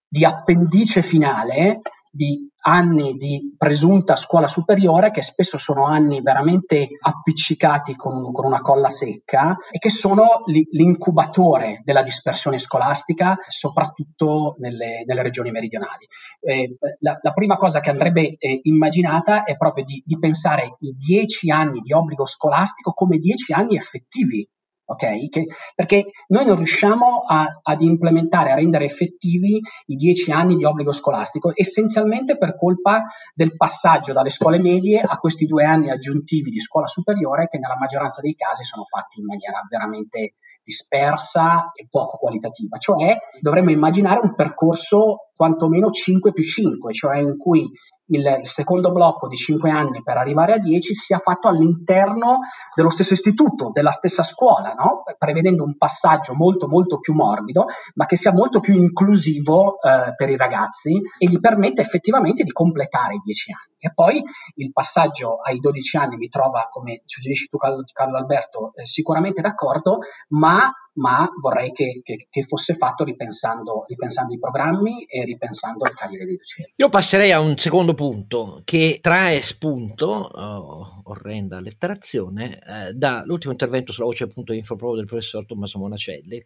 di 0.09 0.25
appendice 0.25 1.03
finale 1.03 1.79
di 2.17 2.49
anni 2.69 3.15
di 3.15 3.55
presunta 3.57 4.17
scuola 4.17 4.49
superiore 4.49 5.11
che 5.11 5.23
spesso 5.23 5.57
sono 5.57 5.87
anni 5.87 6.21
veramente 6.21 6.89
appiccicati 7.01 7.95
con, 7.95 8.33
con 8.33 8.45
una 8.45 8.61
colla 8.61 8.91
secca 8.91 9.57
e 9.71 9.79
che 9.79 9.89
sono 9.89 10.43
li, 10.47 10.67
l'incubatore 10.73 11.81
della 11.85 12.03
dispersione 12.03 12.59
scolastica, 12.59 13.37
soprattutto 13.49 14.57
nelle, 14.59 15.05
nelle 15.07 15.23
regioni 15.23 15.51
meridionali. 15.53 16.07
Eh, 16.41 16.77
la, 17.01 17.19
la, 17.23 17.33
prima 17.33 17.57
cosa 17.57 17.81
che 17.81 17.91
andrebbe 17.91 18.35
eh, 18.37 18.61
immaginata 18.65 19.45
è 19.45 19.57
proprio 19.57 19.85
di, 19.85 20.03
di 20.05 20.19
pensare 20.19 20.75
i 20.79 20.95
dieci 20.97 21.51
anni 21.51 21.81
di 21.81 21.93
obbligo 21.93 22.25
scolastico 22.25 22.93
come 22.93 23.19
dieci 23.19 23.53
anni 23.53 23.77
effettivi 23.77 24.49
ok? 24.87 25.29
Che, 25.29 25.47
perché 25.75 26.07
noi 26.29 26.47
non 26.47 26.57
riusciamo 26.57 27.25
a, 27.27 27.61
ad 27.63 27.81
implementare, 27.81 28.53
a 28.53 28.55
rendere 28.55 28.85
effettivi 28.85 29.61
i 29.87 29.95
dieci 29.97 30.31
anni 30.31 30.55
di 30.55 30.65
obbligo 30.65 30.93
scolastico, 30.93 31.53
essenzialmente 31.55 32.39
per 32.39 32.57
colpa 32.57 33.03
del 33.35 33.55
passaggio 33.57 34.13
dalle 34.13 34.31
scuole 34.31 34.59
medie 34.59 35.01
a 35.01 35.19
questi 35.19 35.47
due 35.47 35.65
anni 35.65 35.91
aggiuntivi 35.91 36.51
di 36.51 36.61
scuola 36.61 36.87
superiore 36.87 37.49
che 37.49 37.59
nella 37.59 37.77
maggioranza 37.77 38.21
dei 38.21 38.35
casi 38.35 38.65
sono 38.65 38.85
fatti 38.85 39.21
in 39.21 39.27
maniera 39.27 39.61
veramente 39.69 40.35
dispersa 40.63 41.73
e 41.75 41.87
poco 41.89 42.17
qualitativa. 42.17 42.79
Cioè 42.79 43.17
dovremmo 43.41 43.71
immaginare 43.71 44.21
un 44.23 44.35
percorso 44.35 45.31
quantomeno 45.35 45.91
5 45.91 46.33
più 46.33 46.43
5, 46.43 46.93
cioè 46.93 47.19
in 47.19 47.37
cui 47.37 47.69
il, 48.09 48.41
secondo 48.43 48.93
blocco 48.93 49.29
di 49.29 49.37
5 49.37 49.71
anni 49.71 50.03
per 50.03 50.17
arrivare 50.17 50.55
a 50.55 50.59
10 50.59 50.95
sia 50.95 51.19
fatto 51.19 51.49
all'interno 51.49 52.41
dello 52.75 52.91
stesso 52.91 53.15
istituto, 53.15 53.71
della 53.73 53.91
stessa 53.91 54.23
scuola, 54.23 54.75
no? 54.75 55.03
prevedendo 55.19 55.65
un 55.65 55.77
passaggio 55.77 56.35
molto 56.35 56.69
molto 56.69 56.99
più 56.99 57.15
morbido, 57.15 57.67
ma 57.95 58.07
che 58.07 58.17
sia 58.17 58.33
molto 58.33 58.61
più 58.61 58.75
inclusivo 58.75 59.81
eh, 59.81 60.15
per 60.15 60.31
i 60.31 60.37
ragazzi 60.37 61.01
e 61.19 61.27
gli 61.27 61.41
permette 61.41 61.81
effettivamente 61.81 62.43
di 62.43 62.53
completare 62.53 63.15
i 63.15 63.21
10 63.23 63.53
anni. 63.53 63.75
E 63.79 63.93
poi 63.93 64.23
il 64.57 64.73
passaggio 64.73 65.37
ai 65.41 65.59
12 65.59 65.97
anni 65.97 66.17
mi 66.17 66.29
trova, 66.29 66.69
come 66.71 67.03
suggerisci 67.05 67.49
tu 67.49 67.57
Carlo, 67.57 67.85
Carlo 67.93 68.17
Alberto, 68.17 68.73
eh, 68.75 68.87
sicuramente 68.87 69.41
d'accordo, 69.41 69.99
ma 70.29 70.73
ma 70.97 71.29
vorrei 71.41 71.73
che, 71.73 72.01
che, 72.03 72.27
che 72.31 72.43
fosse 72.43 72.75
fatto 72.75 73.05
ripensando, 73.05 73.85
ripensando, 73.87 74.33
i 74.33 74.39
programmi 74.39 75.05
e 75.05 75.25
ripensando 75.25 75.85
le 75.85 75.93
carriere 75.93 76.27
dei 76.27 76.37
docenti. 76.37 76.73
Io 76.77 76.89
passerei 76.89 77.33
a 77.33 77.41
un 77.41 77.57
secondo 77.57 77.95
punto 77.95 78.63
che 78.65 78.99
trae 79.01 79.43
spunto, 79.43 80.07
oh, 80.07 81.03
orrenda 81.05 81.61
letterazione, 81.61 82.59
eh, 82.59 82.93
dall'ultimo 82.93 83.53
intervento 83.53 83.93
sulla 83.93 84.07
voce.info 84.07 84.77
proprio 84.77 84.99
del 84.99 85.07
professor 85.07 85.45
Tommaso 85.45 85.79
Monacelli 85.79 86.45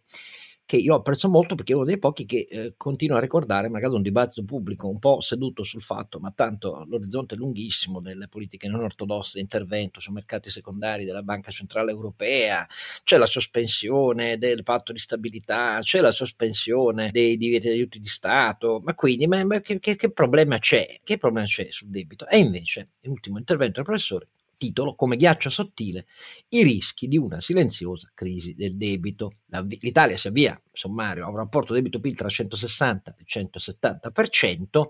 che 0.65 0.77
io 0.77 0.95
apprezzo 0.95 1.27
molto 1.27 1.55
perché 1.55 1.73
è 1.73 1.75
uno 1.75 1.85
dei 1.85 1.99
pochi 1.99 2.25
che 2.25 2.47
eh, 2.49 2.73
continua 2.77 3.17
a 3.17 3.19
ricordare 3.19 3.67
magari 3.69 3.93
un 3.93 4.01
dibattito 4.01 4.43
pubblico 4.45 4.87
un 4.87 4.99
po' 4.99 5.19
seduto 5.19 5.63
sul 5.63 5.81
fatto, 5.81 6.19
ma 6.19 6.31
tanto 6.33 6.85
l'orizzonte 6.87 7.35
lunghissimo 7.35 7.99
delle 7.99 8.27
politiche 8.27 8.69
non 8.69 8.81
ortodosse 8.81 9.33
di 9.35 9.41
intervento 9.41 9.99
sui 9.99 10.13
mercati 10.13 10.49
secondari 10.49 11.03
della 11.03 11.23
Banca 11.23 11.51
Centrale 11.51 11.91
Europea, 11.91 12.65
c'è 13.03 13.17
la 13.17 13.25
sospensione 13.25 14.37
del 14.37 14.63
patto 14.63 14.93
di 14.93 14.99
stabilità, 14.99 15.79
c'è 15.81 15.99
la 15.99 16.11
sospensione 16.11 17.11
dei 17.11 17.37
divieti 17.37 17.67
di 17.67 17.73
aiuti 17.73 17.99
di 17.99 18.07
Stato, 18.07 18.79
ma 18.83 18.93
quindi 18.95 19.27
ma, 19.27 19.43
ma 19.43 19.59
che, 19.59 19.79
che, 19.79 19.95
che 19.95 20.11
problema 20.11 20.57
c'è? 20.57 20.99
Che 21.03 21.17
problema 21.17 21.45
c'è 21.45 21.67
sul 21.69 21.89
debito? 21.89 22.27
E 22.27 22.37
invece, 22.37 22.91
l'ultimo 23.01 23.37
intervento 23.37 23.75
del 23.75 23.85
professore 23.85 24.27
titolo 24.61 24.93
come 24.93 25.17
ghiaccio 25.17 25.49
sottile 25.49 26.05
i 26.49 26.61
rischi 26.61 27.07
di 27.07 27.17
una 27.17 27.41
silenziosa 27.41 28.11
crisi 28.13 28.53
del 28.53 28.77
debito. 28.77 29.31
L'Italia 29.79 30.15
si 30.17 30.27
avvia, 30.27 30.61
sommario, 30.71 31.25
a 31.25 31.29
un 31.29 31.37
rapporto 31.37 31.73
debito-PIL 31.73 32.15
tra 32.15 32.29
160 32.29 33.15
e 33.17 33.23
170% 33.25 34.83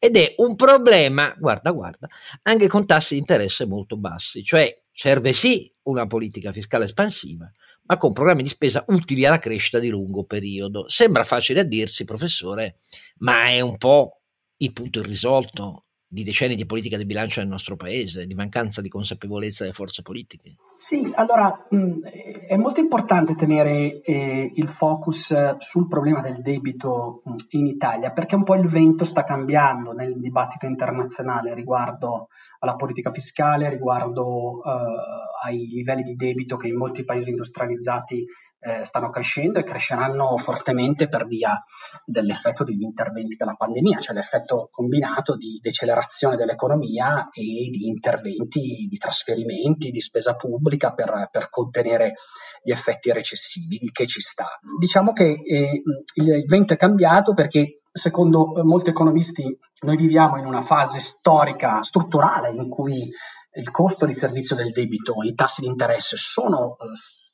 ed 0.00 0.16
è 0.16 0.34
un 0.38 0.56
problema, 0.56 1.32
guarda, 1.38 1.70
guarda, 1.70 2.08
anche 2.42 2.66
con 2.66 2.86
tassi 2.86 3.14
di 3.14 3.20
interesse 3.20 3.66
molto 3.66 3.96
bassi, 3.96 4.42
cioè 4.42 4.82
serve 4.92 5.32
sì 5.32 5.72
una 5.82 6.08
politica 6.08 6.50
fiscale 6.50 6.86
espansiva, 6.86 7.48
ma 7.82 7.96
con 7.96 8.12
programmi 8.12 8.42
di 8.42 8.48
spesa 8.48 8.84
utili 8.88 9.24
alla 9.24 9.38
crescita 9.38 9.78
di 9.78 9.90
lungo 9.90 10.24
periodo. 10.24 10.88
Sembra 10.88 11.22
facile 11.22 11.60
a 11.60 11.64
dirsi, 11.64 12.04
professore, 12.04 12.78
ma 13.18 13.46
è 13.46 13.60
un 13.60 13.76
po' 13.76 14.22
il 14.56 14.72
punto 14.72 14.98
irrisolto 15.00 15.83
di 16.14 16.22
decenni 16.22 16.54
di 16.54 16.64
politica 16.64 16.96
di 16.96 17.06
bilancio 17.06 17.40
nel 17.40 17.48
nostro 17.48 17.74
paese, 17.74 18.24
di 18.24 18.34
mancanza 18.34 18.80
di 18.80 18.88
consapevolezza 18.88 19.64
delle 19.64 19.74
forze 19.74 20.02
politiche? 20.02 20.54
Sì, 20.76 21.12
allora 21.14 21.66
mh, 21.70 22.00
è 22.48 22.56
molto 22.56 22.80
importante 22.80 23.36
tenere 23.36 24.00
eh, 24.02 24.50
il 24.52 24.68
focus 24.68 25.56
sul 25.58 25.86
problema 25.86 26.20
del 26.20 26.40
debito 26.40 27.22
mh, 27.24 27.34
in 27.50 27.66
Italia 27.66 28.10
perché 28.10 28.34
un 28.34 28.42
po' 28.42 28.56
il 28.56 28.68
vento 28.68 29.04
sta 29.04 29.22
cambiando 29.22 29.92
nel 29.92 30.18
dibattito 30.18 30.66
internazionale 30.66 31.54
riguardo 31.54 32.28
alla 32.58 32.74
politica 32.74 33.12
fiscale, 33.12 33.68
riguardo 33.68 34.62
eh, 34.64 35.46
ai 35.46 35.66
livelli 35.68 36.02
di 36.02 36.16
debito 36.16 36.56
che 36.56 36.68
in 36.68 36.76
molti 36.76 37.04
paesi 37.04 37.30
industrializzati 37.30 38.26
eh, 38.58 38.82
stanno 38.82 39.10
crescendo 39.10 39.58
e 39.58 39.62
cresceranno 39.62 40.36
fortemente 40.38 41.08
per 41.08 41.26
via 41.26 41.62
dell'effetto 42.04 42.64
degli 42.64 42.82
interventi 42.82 43.36
della 43.36 43.54
pandemia, 43.54 44.00
cioè 44.00 44.16
l'effetto 44.16 44.70
combinato 44.72 45.36
di 45.36 45.60
decelerazione 45.62 46.36
dell'economia 46.36 47.28
e 47.30 47.42
di 47.70 47.86
interventi 47.86 48.86
di 48.88 48.96
trasferimenti, 48.96 49.90
di 49.90 50.00
spesa 50.00 50.34
pubblica 50.34 50.62
per, 50.92 51.28
per 51.30 51.50
contenere 51.50 52.14
gli 52.62 52.70
effetti 52.70 53.12
recessivi, 53.12 53.78
il 53.82 53.92
che 53.92 54.06
ci 54.06 54.20
sta. 54.20 54.46
Diciamo 54.78 55.12
che 55.12 55.34
eh, 55.44 55.82
il 56.14 56.44
vento 56.46 56.72
è 56.72 56.76
cambiato 56.76 57.34
perché 57.34 57.80
secondo 57.92 58.60
molti 58.64 58.90
economisti 58.90 59.56
noi 59.82 59.96
viviamo 59.96 60.38
in 60.38 60.46
una 60.46 60.62
fase 60.62 60.98
storica 60.98 61.82
strutturale 61.82 62.50
in 62.50 62.68
cui 62.68 63.08
il 63.56 63.70
costo 63.70 64.06
di 64.06 64.14
servizio 64.14 64.56
del 64.56 64.72
debito, 64.72 65.22
i 65.22 65.34
tassi 65.34 65.60
di 65.60 65.68
interesse 65.68 66.16
sono 66.16 66.72
eh, 66.72 66.86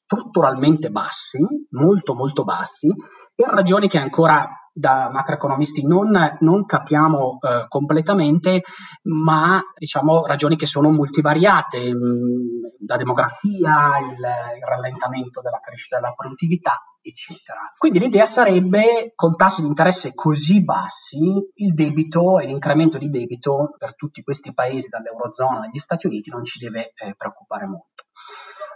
strutturalmente 0.04 0.90
bassi, 0.90 1.38
molto 1.70 2.14
molto 2.14 2.44
bassi, 2.44 2.88
per 3.34 3.48
ragioni 3.48 3.88
che 3.88 3.98
ancora 3.98 4.59
da 4.72 5.10
macroeconomisti 5.10 5.86
non, 5.86 6.36
non 6.40 6.64
capiamo 6.64 7.38
eh, 7.40 7.66
completamente, 7.68 8.62
ma 9.02 9.60
diciamo 9.76 10.26
ragioni 10.26 10.56
che 10.56 10.66
sono 10.66 10.90
multivariate, 10.90 11.92
mh, 11.92 11.98
mm, 11.98 12.86
la 12.86 12.96
demografia, 12.96 13.98
il, 13.98 14.16
il 14.56 14.64
rallentamento 14.64 15.40
della 15.40 15.60
crescita 15.60 15.98
della 15.98 16.12
produttività, 16.12 16.74
eccetera. 17.02 17.72
Quindi 17.76 17.98
l'idea 17.98 18.26
sarebbe, 18.26 19.12
con 19.14 19.36
tassi 19.36 19.62
di 19.62 19.68
interesse 19.68 20.14
così 20.14 20.62
bassi, 20.62 21.18
il 21.54 21.74
debito 21.74 22.38
e 22.38 22.46
l'incremento 22.46 22.98
di 22.98 23.08
debito 23.08 23.74
per 23.78 23.94
tutti 23.96 24.22
questi 24.22 24.52
paesi 24.52 24.88
dall'Eurozona 24.88 25.66
agli 25.66 25.78
Stati 25.78 26.06
Uniti 26.06 26.30
non 26.30 26.44
ci 26.44 26.58
deve 26.58 26.92
eh, 26.94 27.14
preoccupare 27.16 27.66
molto. 27.66 28.04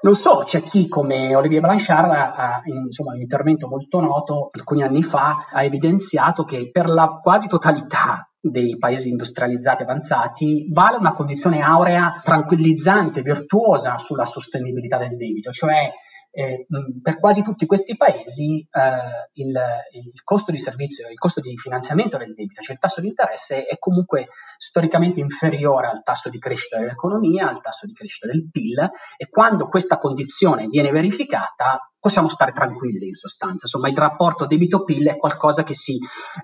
Non 0.04 0.14
so, 0.14 0.42
c'è 0.44 0.62
chi 0.62 0.86
come 0.86 1.34
Olivier 1.34 1.62
Blanchard 1.62 2.10
ha, 2.10 2.60
insomma, 2.64 3.14
un 3.14 3.22
intervento 3.22 3.68
molto 3.68 4.00
noto 4.00 4.50
alcuni 4.52 4.82
anni 4.82 5.02
fa 5.02 5.46
ha 5.50 5.64
evidenziato 5.64 6.44
che 6.44 6.68
per 6.70 6.90
la 6.90 7.20
quasi 7.22 7.48
totalità 7.48 8.28
dei 8.38 8.76
paesi 8.76 9.08
industrializzati 9.08 9.82
avanzati 9.82 10.68
vale 10.70 10.98
una 10.98 11.14
condizione 11.14 11.62
aurea 11.62 12.20
tranquillizzante, 12.22 13.22
virtuosa 13.22 13.96
sulla 13.96 14.26
sostenibilità 14.26 14.98
del 14.98 15.16
debito, 15.16 15.50
cioè 15.50 15.90
eh, 16.36 16.66
per 17.00 17.20
quasi 17.20 17.44
tutti 17.44 17.64
questi 17.64 17.96
paesi 17.96 18.58
eh, 18.58 19.30
il, 19.34 19.54
il, 19.92 20.22
costo 20.24 20.50
di 20.50 20.58
servizio, 20.58 21.08
il 21.08 21.16
costo 21.16 21.40
di 21.40 21.56
finanziamento 21.56 22.18
del 22.18 22.34
debito, 22.34 22.60
cioè 22.60 22.74
il 22.74 22.80
tasso 22.80 23.00
di 23.00 23.06
interesse, 23.06 23.64
è 23.64 23.78
comunque 23.78 24.26
storicamente 24.56 25.20
inferiore 25.20 25.86
al 25.86 26.02
tasso 26.02 26.30
di 26.30 26.40
crescita 26.40 26.78
dell'economia, 26.78 27.48
al 27.48 27.60
tasso 27.60 27.86
di 27.86 27.92
crescita 27.92 28.26
del 28.26 28.50
PIL 28.50 28.90
e 29.16 29.28
quando 29.28 29.68
questa 29.68 29.96
condizione 29.96 30.66
viene 30.66 30.90
verificata 30.90 31.88
possiamo 32.00 32.28
stare 32.28 32.52
tranquilli 32.52 33.06
in 33.06 33.14
sostanza. 33.14 33.66
Insomma, 33.66 33.88
il 33.88 33.96
rapporto 33.96 34.46
debito-PIL 34.46 35.10
è 35.10 35.16
qualcosa 35.16 35.62
che, 35.62 35.74
si, 35.74 35.96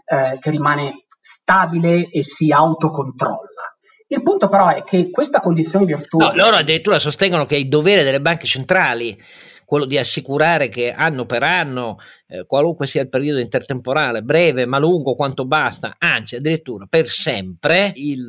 eh, 0.05 0.38
che 0.38 0.51
rimane 0.51 1.05
stabile 1.18 2.09
e 2.11 2.22
si 2.22 2.53
autocontrolla. 2.53 3.76
Il 4.07 4.22
punto 4.22 4.49
però 4.49 4.68
è 4.68 4.84
che 4.84 5.11
questa 5.11 5.41
condizione 5.41 5.84
virtuosa... 5.84 6.30
No, 6.30 6.36
loro 6.36 6.57
addirittura 6.57 6.99
sostengono 6.99 7.45
che 7.45 7.57
è 7.57 7.59
il 7.59 7.68
dovere 7.68 8.05
delle 8.05 8.20
banche 8.20 8.47
centrali 8.47 9.16
quello 9.71 9.85
di 9.85 9.99
assicurare 9.99 10.68
che 10.68 10.93
anno 10.93 11.27
per 11.27 11.45
anno 11.45 11.99
eh, 12.31 12.47
qualunque 12.47 12.87
sia 12.87 13.03
il 13.03 13.09
periodo 13.09 13.41
intertemporale, 13.41 14.22
breve 14.22 14.64
ma 14.64 14.78
lungo 14.78 15.16
quanto 15.16 15.45
basta, 15.45 15.97
anzi 15.99 16.37
addirittura 16.37 16.87
per 16.89 17.09
sempre, 17.09 17.93
il, 17.97 18.24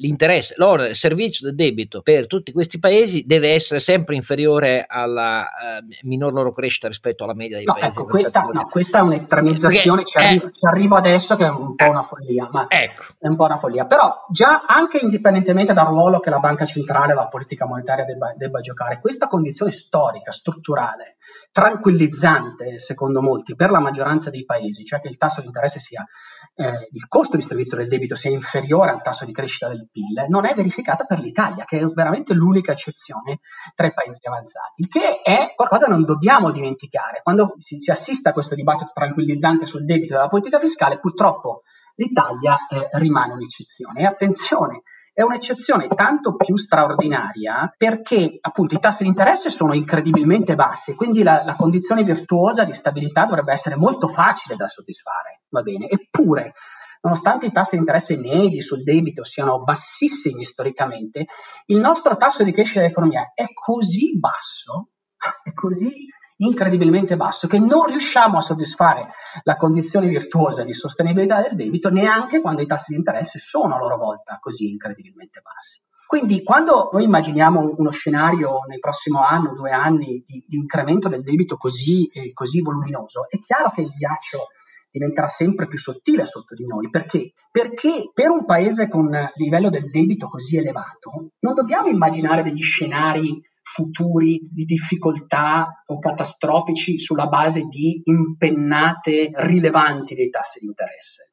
l'interesse, 0.00 0.54
l'ora, 0.56 0.88
il 0.88 0.96
servizio 0.96 1.46
del 1.46 1.54
debito 1.54 2.00
per 2.00 2.26
tutti 2.26 2.50
questi 2.50 2.78
paesi 2.78 3.24
deve 3.26 3.50
essere 3.50 3.78
sempre 3.78 4.14
inferiore 4.14 4.86
alla 4.88 5.42
uh, 5.42 6.06
minor 6.08 6.32
loro 6.32 6.52
crescita 6.52 6.88
rispetto 6.88 7.24
alla 7.24 7.34
media 7.34 7.56
dei 7.56 7.66
no, 7.66 7.74
paesi. 7.74 7.98
Ecco, 7.98 8.06
questa, 8.06 8.40
no, 8.40 8.66
questa, 8.70 8.98
è 8.98 9.02
un'estremizzazione, 9.02 10.02
Perché, 10.02 10.10
ci, 10.10 10.18
arrivo, 10.18 10.46
eh, 10.46 10.52
ci, 10.52 10.66
arrivo, 10.66 10.96
adesso 10.96 11.36
che 11.36 11.44
è 11.44 11.50
un 11.50 11.74
po' 11.74 11.84
eh, 11.84 11.88
una 11.88 12.02
follia, 12.02 12.48
ma 12.50 12.66
ecco. 12.68 13.04
è 13.18 13.28
un 13.28 13.36
po' 13.36 13.44
una 13.44 13.58
follia, 13.58 13.84
però 13.84 14.24
già 14.30 14.64
anche 14.66 14.98
indipendentemente 14.98 15.74
dal 15.74 15.86
ruolo 15.86 16.20
che 16.20 16.30
la 16.30 16.38
banca 16.38 16.64
centrale, 16.64 17.12
la 17.12 17.28
politica 17.28 17.66
monetaria 17.66 18.04
debba, 18.04 18.32
debba 18.34 18.60
giocare, 18.60 18.98
questa 18.98 19.26
condizione 19.26 19.70
storica, 19.70 20.32
strutturale, 20.32 21.16
tranquillizzante 21.52 22.78
secondo 22.78 23.20
molti 23.20 23.41
per 23.54 23.70
la 23.70 23.80
maggioranza 23.80 24.30
dei 24.30 24.44
paesi, 24.44 24.84
cioè 24.84 25.00
che 25.00 25.08
il 25.08 25.16
tasso 25.16 25.40
di 25.40 25.46
interesse 25.46 25.78
sia 25.78 26.06
eh, 26.54 26.88
il 26.90 27.06
costo 27.08 27.36
di 27.36 27.42
servizio 27.42 27.76
del 27.76 27.88
debito 27.88 28.14
sia 28.14 28.30
inferiore 28.30 28.90
al 28.90 29.02
tasso 29.02 29.24
di 29.24 29.32
crescita 29.32 29.68
del 29.68 29.88
PIL, 29.90 30.26
non 30.28 30.46
è 30.46 30.54
verificata 30.54 31.04
per 31.04 31.20
l'Italia, 31.20 31.64
che 31.64 31.78
è 31.78 31.86
veramente 31.86 32.34
l'unica 32.34 32.72
eccezione 32.72 33.40
tra 33.74 33.86
i 33.86 33.92
paesi 33.92 34.20
avanzati, 34.26 34.86
che 34.88 35.20
è 35.22 35.52
qualcosa 35.54 35.86
che 35.86 35.92
non 35.92 36.04
dobbiamo 36.04 36.50
dimenticare. 36.50 37.20
Quando 37.22 37.54
si, 37.56 37.78
si 37.78 37.90
assiste 37.90 38.28
a 38.28 38.32
questo 38.32 38.54
dibattito 38.54 38.90
tranquillizzante 38.92 39.66
sul 39.66 39.84
debito 39.84 40.14
della 40.14 40.28
politica 40.28 40.58
fiscale, 40.58 40.98
purtroppo 40.98 41.62
l'Italia 41.96 42.66
eh, 42.68 42.88
rimane 42.92 43.34
un'eccezione. 43.34 44.00
E 44.00 44.06
attenzione, 44.06 44.82
è 45.14 45.22
un'eccezione 45.22 45.88
tanto 45.88 46.36
più 46.36 46.56
straordinaria 46.56 47.72
perché 47.76 48.38
appunto 48.40 48.74
i 48.74 48.78
tassi 48.78 49.02
di 49.02 49.10
interesse 49.10 49.50
sono 49.50 49.74
incredibilmente 49.74 50.54
bassi, 50.54 50.94
quindi 50.94 51.22
la, 51.22 51.42
la 51.44 51.54
condizione 51.54 52.02
virtuosa 52.02 52.64
di 52.64 52.72
stabilità 52.72 53.26
dovrebbe 53.26 53.52
essere 53.52 53.76
molto 53.76 54.08
facile 54.08 54.56
da 54.56 54.68
soddisfare, 54.68 55.42
va 55.50 55.60
bene? 55.60 55.88
Eppure, 55.88 56.54
nonostante 57.02 57.46
i 57.46 57.52
tassi 57.52 57.74
di 57.74 57.80
interesse 57.80 58.16
medi 58.16 58.60
sul 58.60 58.82
debito 58.82 59.22
siano 59.22 59.62
bassissimi 59.62 60.44
storicamente, 60.44 61.26
il 61.66 61.78
nostro 61.78 62.16
tasso 62.16 62.42
di 62.42 62.52
crescita 62.52 62.80
dell'economia 62.80 63.32
è 63.34 63.44
così 63.52 64.18
basso, 64.18 64.88
è 65.44 65.52
così 65.52 66.06
incredibilmente 66.46 67.16
basso 67.16 67.46
che 67.46 67.58
non 67.58 67.86
riusciamo 67.86 68.38
a 68.38 68.40
soddisfare 68.40 69.08
la 69.42 69.56
condizione 69.56 70.08
virtuosa 70.08 70.64
di 70.64 70.72
sostenibilità 70.72 71.40
del 71.40 71.56
debito 71.56 71.90
neanche 71.90 72.40
quando 72.40 72.62
i 72.62 72.66
tassi 72.66 72.92
di 72.92 72.98
interesse 72.98 73.38
sono 73.38 73.74
a 73.74 73.78
loro 73.78 73.96
volta 73.96 74.38
così 74.40 74.70
incredibilmente 74.70 75.40
bassi. 75.40 75.80
Quindi 76.06 76.42
quando 76.42 76.90
noi 76.92 77.04
immaginiamo 77.04 77.74
uno 77.78 77.90
scenario 77.90 78.64
nel 78.68 78.80
prossimo 78.80 79.24
anno, 79.24 79.54
due 79.54 79.70
anni 79.70 80.22
di, 80.26 80.44
di 80.46 80.58
incremento 80.58 81.08
del 81.08 81.22
debito 81.22 81.56
così, 81.56 82.06
eh, 82.08 82.32
così 82.34 82.60
voluminoso, 82.60 83.30
è 83.30 83.38
chiaro 83.38 83.70
che 83.70 83.80
il 83.80 83.94
ghiaccio 83.96 84.48
diventerà 84.90 85.28
sempre 85.28 85.66
più 85.66 85.78
sottile 85.78 86.26
sotto 86.26 86.54
di 86.54 86.66
noi. 86.66 86.90
Perché? 86.90 87.32
Perché 87.50 88.10
per 88.12 88.28
un 88.28 88.44
paese 88.44 88.88
con 88.88 89.08
livello 89.36 89.70
del 89.70 89.88
debito 89.88 90.28
così 90.28 90.58
elevato 90.58 91.30
non 91.38 91.54
dobbiamo 91.54 91.88
immaginare 91.88 92.42
degli 92.42 92.62
scenari 92.62 93.40
futuri 93.62 94.40
di 94.50 94.64
difficoltà 94.64 95.82
o 95.86 95.98
catastrofici 95.98 96.98
sulla 96.98 97.26
base 97.26 97.62
di 97.62 98.00
impennate 98.04 99.30
rilevanti 99.32 100.14
dei 100.14 100.28
tassi 100.28 100.60
di 100.60 100.66
interesse. 100.66 101.32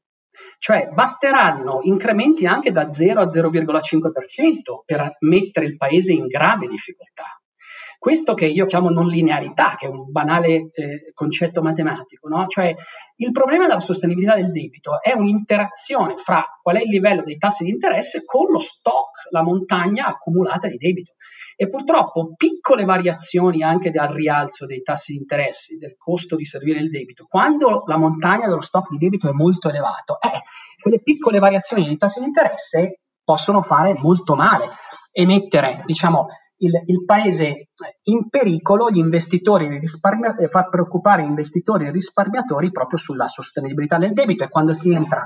Cioè 0.57 0.89
basteranno 0.93 1.80
incrementi 1.84 2.45
anche 2.45 2.71
da 2.71 2.89
0 2.89 3.21
a 3.21 3.27
0,5% 3.27 4.84
per 4.86 5.17
mettere 5.19 5.65
il 5.65 5.77
paese 5.77 6.13
in 6.13 6.27
grave 6.27 6.67
difficoltà. 6.67 7.39
Questo 7.97 8.34
che 8.34 8.45
io 8.45 8.65
chiamo 8.65 8.89
non 8.89 9.07
linearità, 9.07 9.75
che 9.77 9.86
è 9.86 9.89
un 9.89 10.09
banale 10.09 10.69
eh, 10.71 11.11
concetto 11.13 11.61
matematico, 11.61 12.30
no? 12.30 12.47
cioè 12.47 12.73
il 13.17 13.32
problema 13.32 13.67
della 13.67 13.82
sostenibilità 13.82 14.36
del 14.36 14.51
debito 14.51 15.01
è 15.01 15.11
un'interazione 15.11 16.15
fra 16.15 16.41
qual 16.61 16.77
è 16.77 16.82
il 16.82 16.89
livello 16.89 17.23
dei 17.23 17.38
tassi 17.38 17.65
di 17.65 17.71
interesse 17.71 18.23
con 18.23 18.51
lo 18.51 18.59
stock, 18.59 19.27
la 19.32 19.43
montagna 19.43 20.05
accumulata 20.05 20.69
di 20.69 20.77
debito 20.77 21.15
e 21.62 21.68
purtroppo 21.68 22.36
piccole 22.38 22.86
variazioni 22.86 23.64
anche 23.64 23.91
dal 23.91 24.14
rialzo 24.14 24.66
dei 24.66 24.82
tassi 24.82 25.12
di 25.12 25.18
interesse, 25.18 25.76
del 25.76 25.97
costo 25.97 26.38
di 26.38 26.45
servire 26.45 26.80
il 26.80 26.89
debito, 26.89 27.26
quando 27.28 27.84
la 27.86 27.97
montagna 27.97 28.47
dello 28.47 28.62
stock 28.62 28.89
di 28.89 28.97
debito 28.97 29.28
è 29.28 29.34
molto 29.34 29.68
elevato, 29.68 30.22
eh, 30.22 30.41
quelle 30.82 31.01
piccole 31.01 31.38
variazioni 31.38 31.84
dei 31.84 31.97
tassi 31.97 32.22
di 32.22 32.28
interesse 32.28 33.01
possono 33.22 33.62
fare 33.62 33.93
molto 33.93 34.36
male 34.36 34.70
e 35.12 35.26
mettere, 35.26 35.84
diciamo, 35.86 36.28
il, 36.60 36.82
il, 36.86 37.05
paese 37.05 37.70
in 38.03 38.30
pericolo, 38.30 38.89
gli 38.89 38.97
investitori, 38.97 39.68
e 39.68 40.47
far 40.49 40.70
preoccupare 40.70 41.24
investitori 41.24 41.88
e 41.88 41.91
risparmiatori 41.91 42.72
proprio 42.72 42.97
sulla 42.97 43.28
sostenibilità 43.28 43.97
del 43.97 44.14
debito 44.14 44.43
e 44.43 44.49
quando 44.49 44.74
si 44.74 44.91
entra 44.91 45.26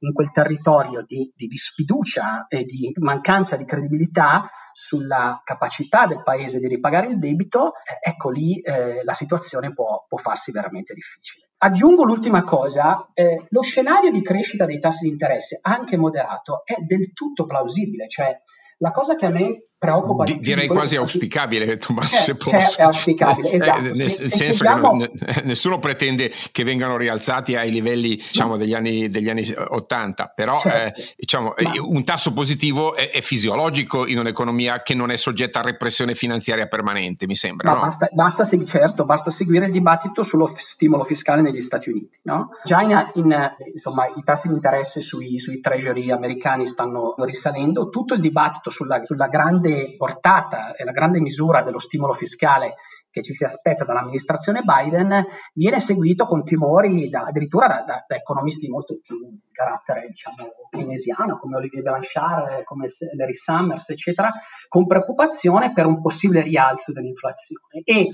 in 0.00 0.12
quel 0.12 0.30
territorio 0.30 1.02
di, 1.06 1.32
di, 1.34 1.46
di 1.46 1.56
sfiducia 1.56 2.46
e 2.46 2.64
di 2.64 2.92
mancanza 2.96 3.56
di 3.56 3.64
credibilità 3.64 4.48
sulla 4.72 5.40
capacità 5.44 6.06
del 6.06 6.22
paese 6.22 6.58
di 6.58 6.66
ripagare 6.66 7.06
il 7.06 7.18
debito, 7.18 7.74
eh, 7.76 8.10
ecco 8.10 8.30
lì 8.30 8.58
eh, 8.60 9.04
la 9.04 9.12
situazione 9.12 9.72
può, 9.72 10.04
può, 10.08 10.18
farsi 10.18 10.50
veramente 10.50 10.94
difficile. 10.94 11.50
Aggiungo 11.58 12.04
l'ultima 12.04 12.42
cosa, 12.42 13.08
eh, 13.14 13.46
lo 13.48 13.62
scenario 13.62 14.10
di 14.10 14.20
crescita 14.20 14.66
dei 14.66 14.80
tassi 14.80 15.04
di 15.04 15.12
interesse, 15.12 15.60
anche 15.62 15.96
moderato, 15.96 16.62
è 16.64 16.74
del 16.80 17.12
tutto 17.12 17.46
plausibile, 17.46 18.08
cioè 18.08 18.36
la 18.78 18.90
cosa 18.90 19.14
che 19.14 19.26
a 19.26 19.30
me 19.30 19.68
preoccupa 19.84 20.24
di, 20.24 20.38
direi 20.40 20.66
quasi 20.66 20.96
auspicabile 20.96 21.76
Tommaso 21.78 22.16
eh, 22.16 22.20
se 22.20 22.34
posso 22.36 22.78
è 22.78 22.82
auspicabile 22.82 23.50
eh, 23.50 23.54
esatto 23.56 23.80
nel 23.80 24.10
se, 24.10 24.28
senso 24.28 24.64
se 24.64 24.70
chiediamo... 24.70 24.96
che 24.96 25.42
nessuno 25.44 25.78
pretende 25.78 26.32
che 26.50 26.64
vengano 26.64 26.96
rialzati 26.96 27.54
ai 27.56 27.70
livelli 27.70 28.16
diciamo 28.16 28.56
degli 28.56 28.74
anni, 28.74 29.08
degli 29.10 29.28
anni 29.28 29.46
80 29.56 30.32
però 30.34 30.58
certo. 30.58 31.00
eh, 31.00 31.04
diciamo, 31.16 31.54
Ma... 31.56 31.72
un 31.80 32.04
tasso 32.04 32.32
positivo 32.32 32.94
è, 32.94 33.10
è, 33.10 33.20
fisiologico 33.20 34.06
in 34.06 34.18
un'economia 34.18 34.82
che 34.82 34.94
non 34.94 35.10
è 35.10 35.16
soggetta 35.16 35.60
a 35.60 35.62
repressione 35.62 36.14
finanziaria 36.14 36.66
permanente 36.66 37.26
mi 37.26 37.36
sembra 37.36 37.70
Ma 37.70 37.76
no? 37.76 37.82
basta, 37.82 38.08
basta, 38.12 38.44
certo, 38.44 39.04
basta 39.04 39.30
seguire 39.30 39.66
il 39.66 39.72
dibattito 39.72 40.22
sullo 40.22 40.50
stimolo 40.56 41.04
fiscale 41.04 41.42
negli 41.42 41.60
Stati 41.60 41.90
Uniti 41.90 42.18
no? 42.22 42.50
già 42.64 42.80
in, 42.80 43.10
in, 43.14 43.54
insomma 43.72 44.06
i 44.06 44.22
tassi 44.24 44.48
di 44.48 44.54
interesse 44.54 45.00
sui, 45.00 45.38
sui 45.38 45.60
treasury 45.60 46.10
americani 46.10 46.66
stanno 46.66 47.14
risalendo 47.18 47.88
tutto 47.90 48.14
il 48.14 48.20
dibattito 48.20 48.70
sulla, 48.70 49.04
sulla 49.04 49.28
grande 49.28 49.73
portata 49.96 50.74
e 50.74 50.84
la 50.84 50.92
grande 50.92 51.20
misura 51.20 51.62
dello 51.62 51.78
stimolo 51.78 52.12
fiscale 52.12 52.74
che 53.14 53.22
ci 53.22 53.32
si 53.32 53.44
aspetta 53.44 53.84
dall'amministrazione 53.84 54.62
Biden 54.62 55.24
viene 55.52 55.78
seguito 55.78 56.24
con 56.24 56.42
timori 56.42 57.08
da, 57.08 57.26
addirittura 57.26 57.68
da, 57.68 57.82
da, 57.82 58.04
da, 58.08 58.16
economisti 58.16 58.68
molto 58.68 58.98
più 59.00 59.18
di 59.28 59.40
carattere 59.52 60.08
diciamo, 60.08 60.36
keynesiano 60.68 61.38
come 61.38 61.56
Olivier 61.56 61.82
Blanchard, 61.82 62.64
come 62.64 62.86
Larry 63.16 63.34
Summers, 63.34 63.88
eccetera, 63.90 64.32
con 64.66 64.88
preoccupazione 64.88 65.72
per 65.72 65.86
un 65.86 66.00
possibile 66.00 66.42
rialzo 66.42 66.90
dell'inflazione. 66.90 67.82
E 67.84 68.08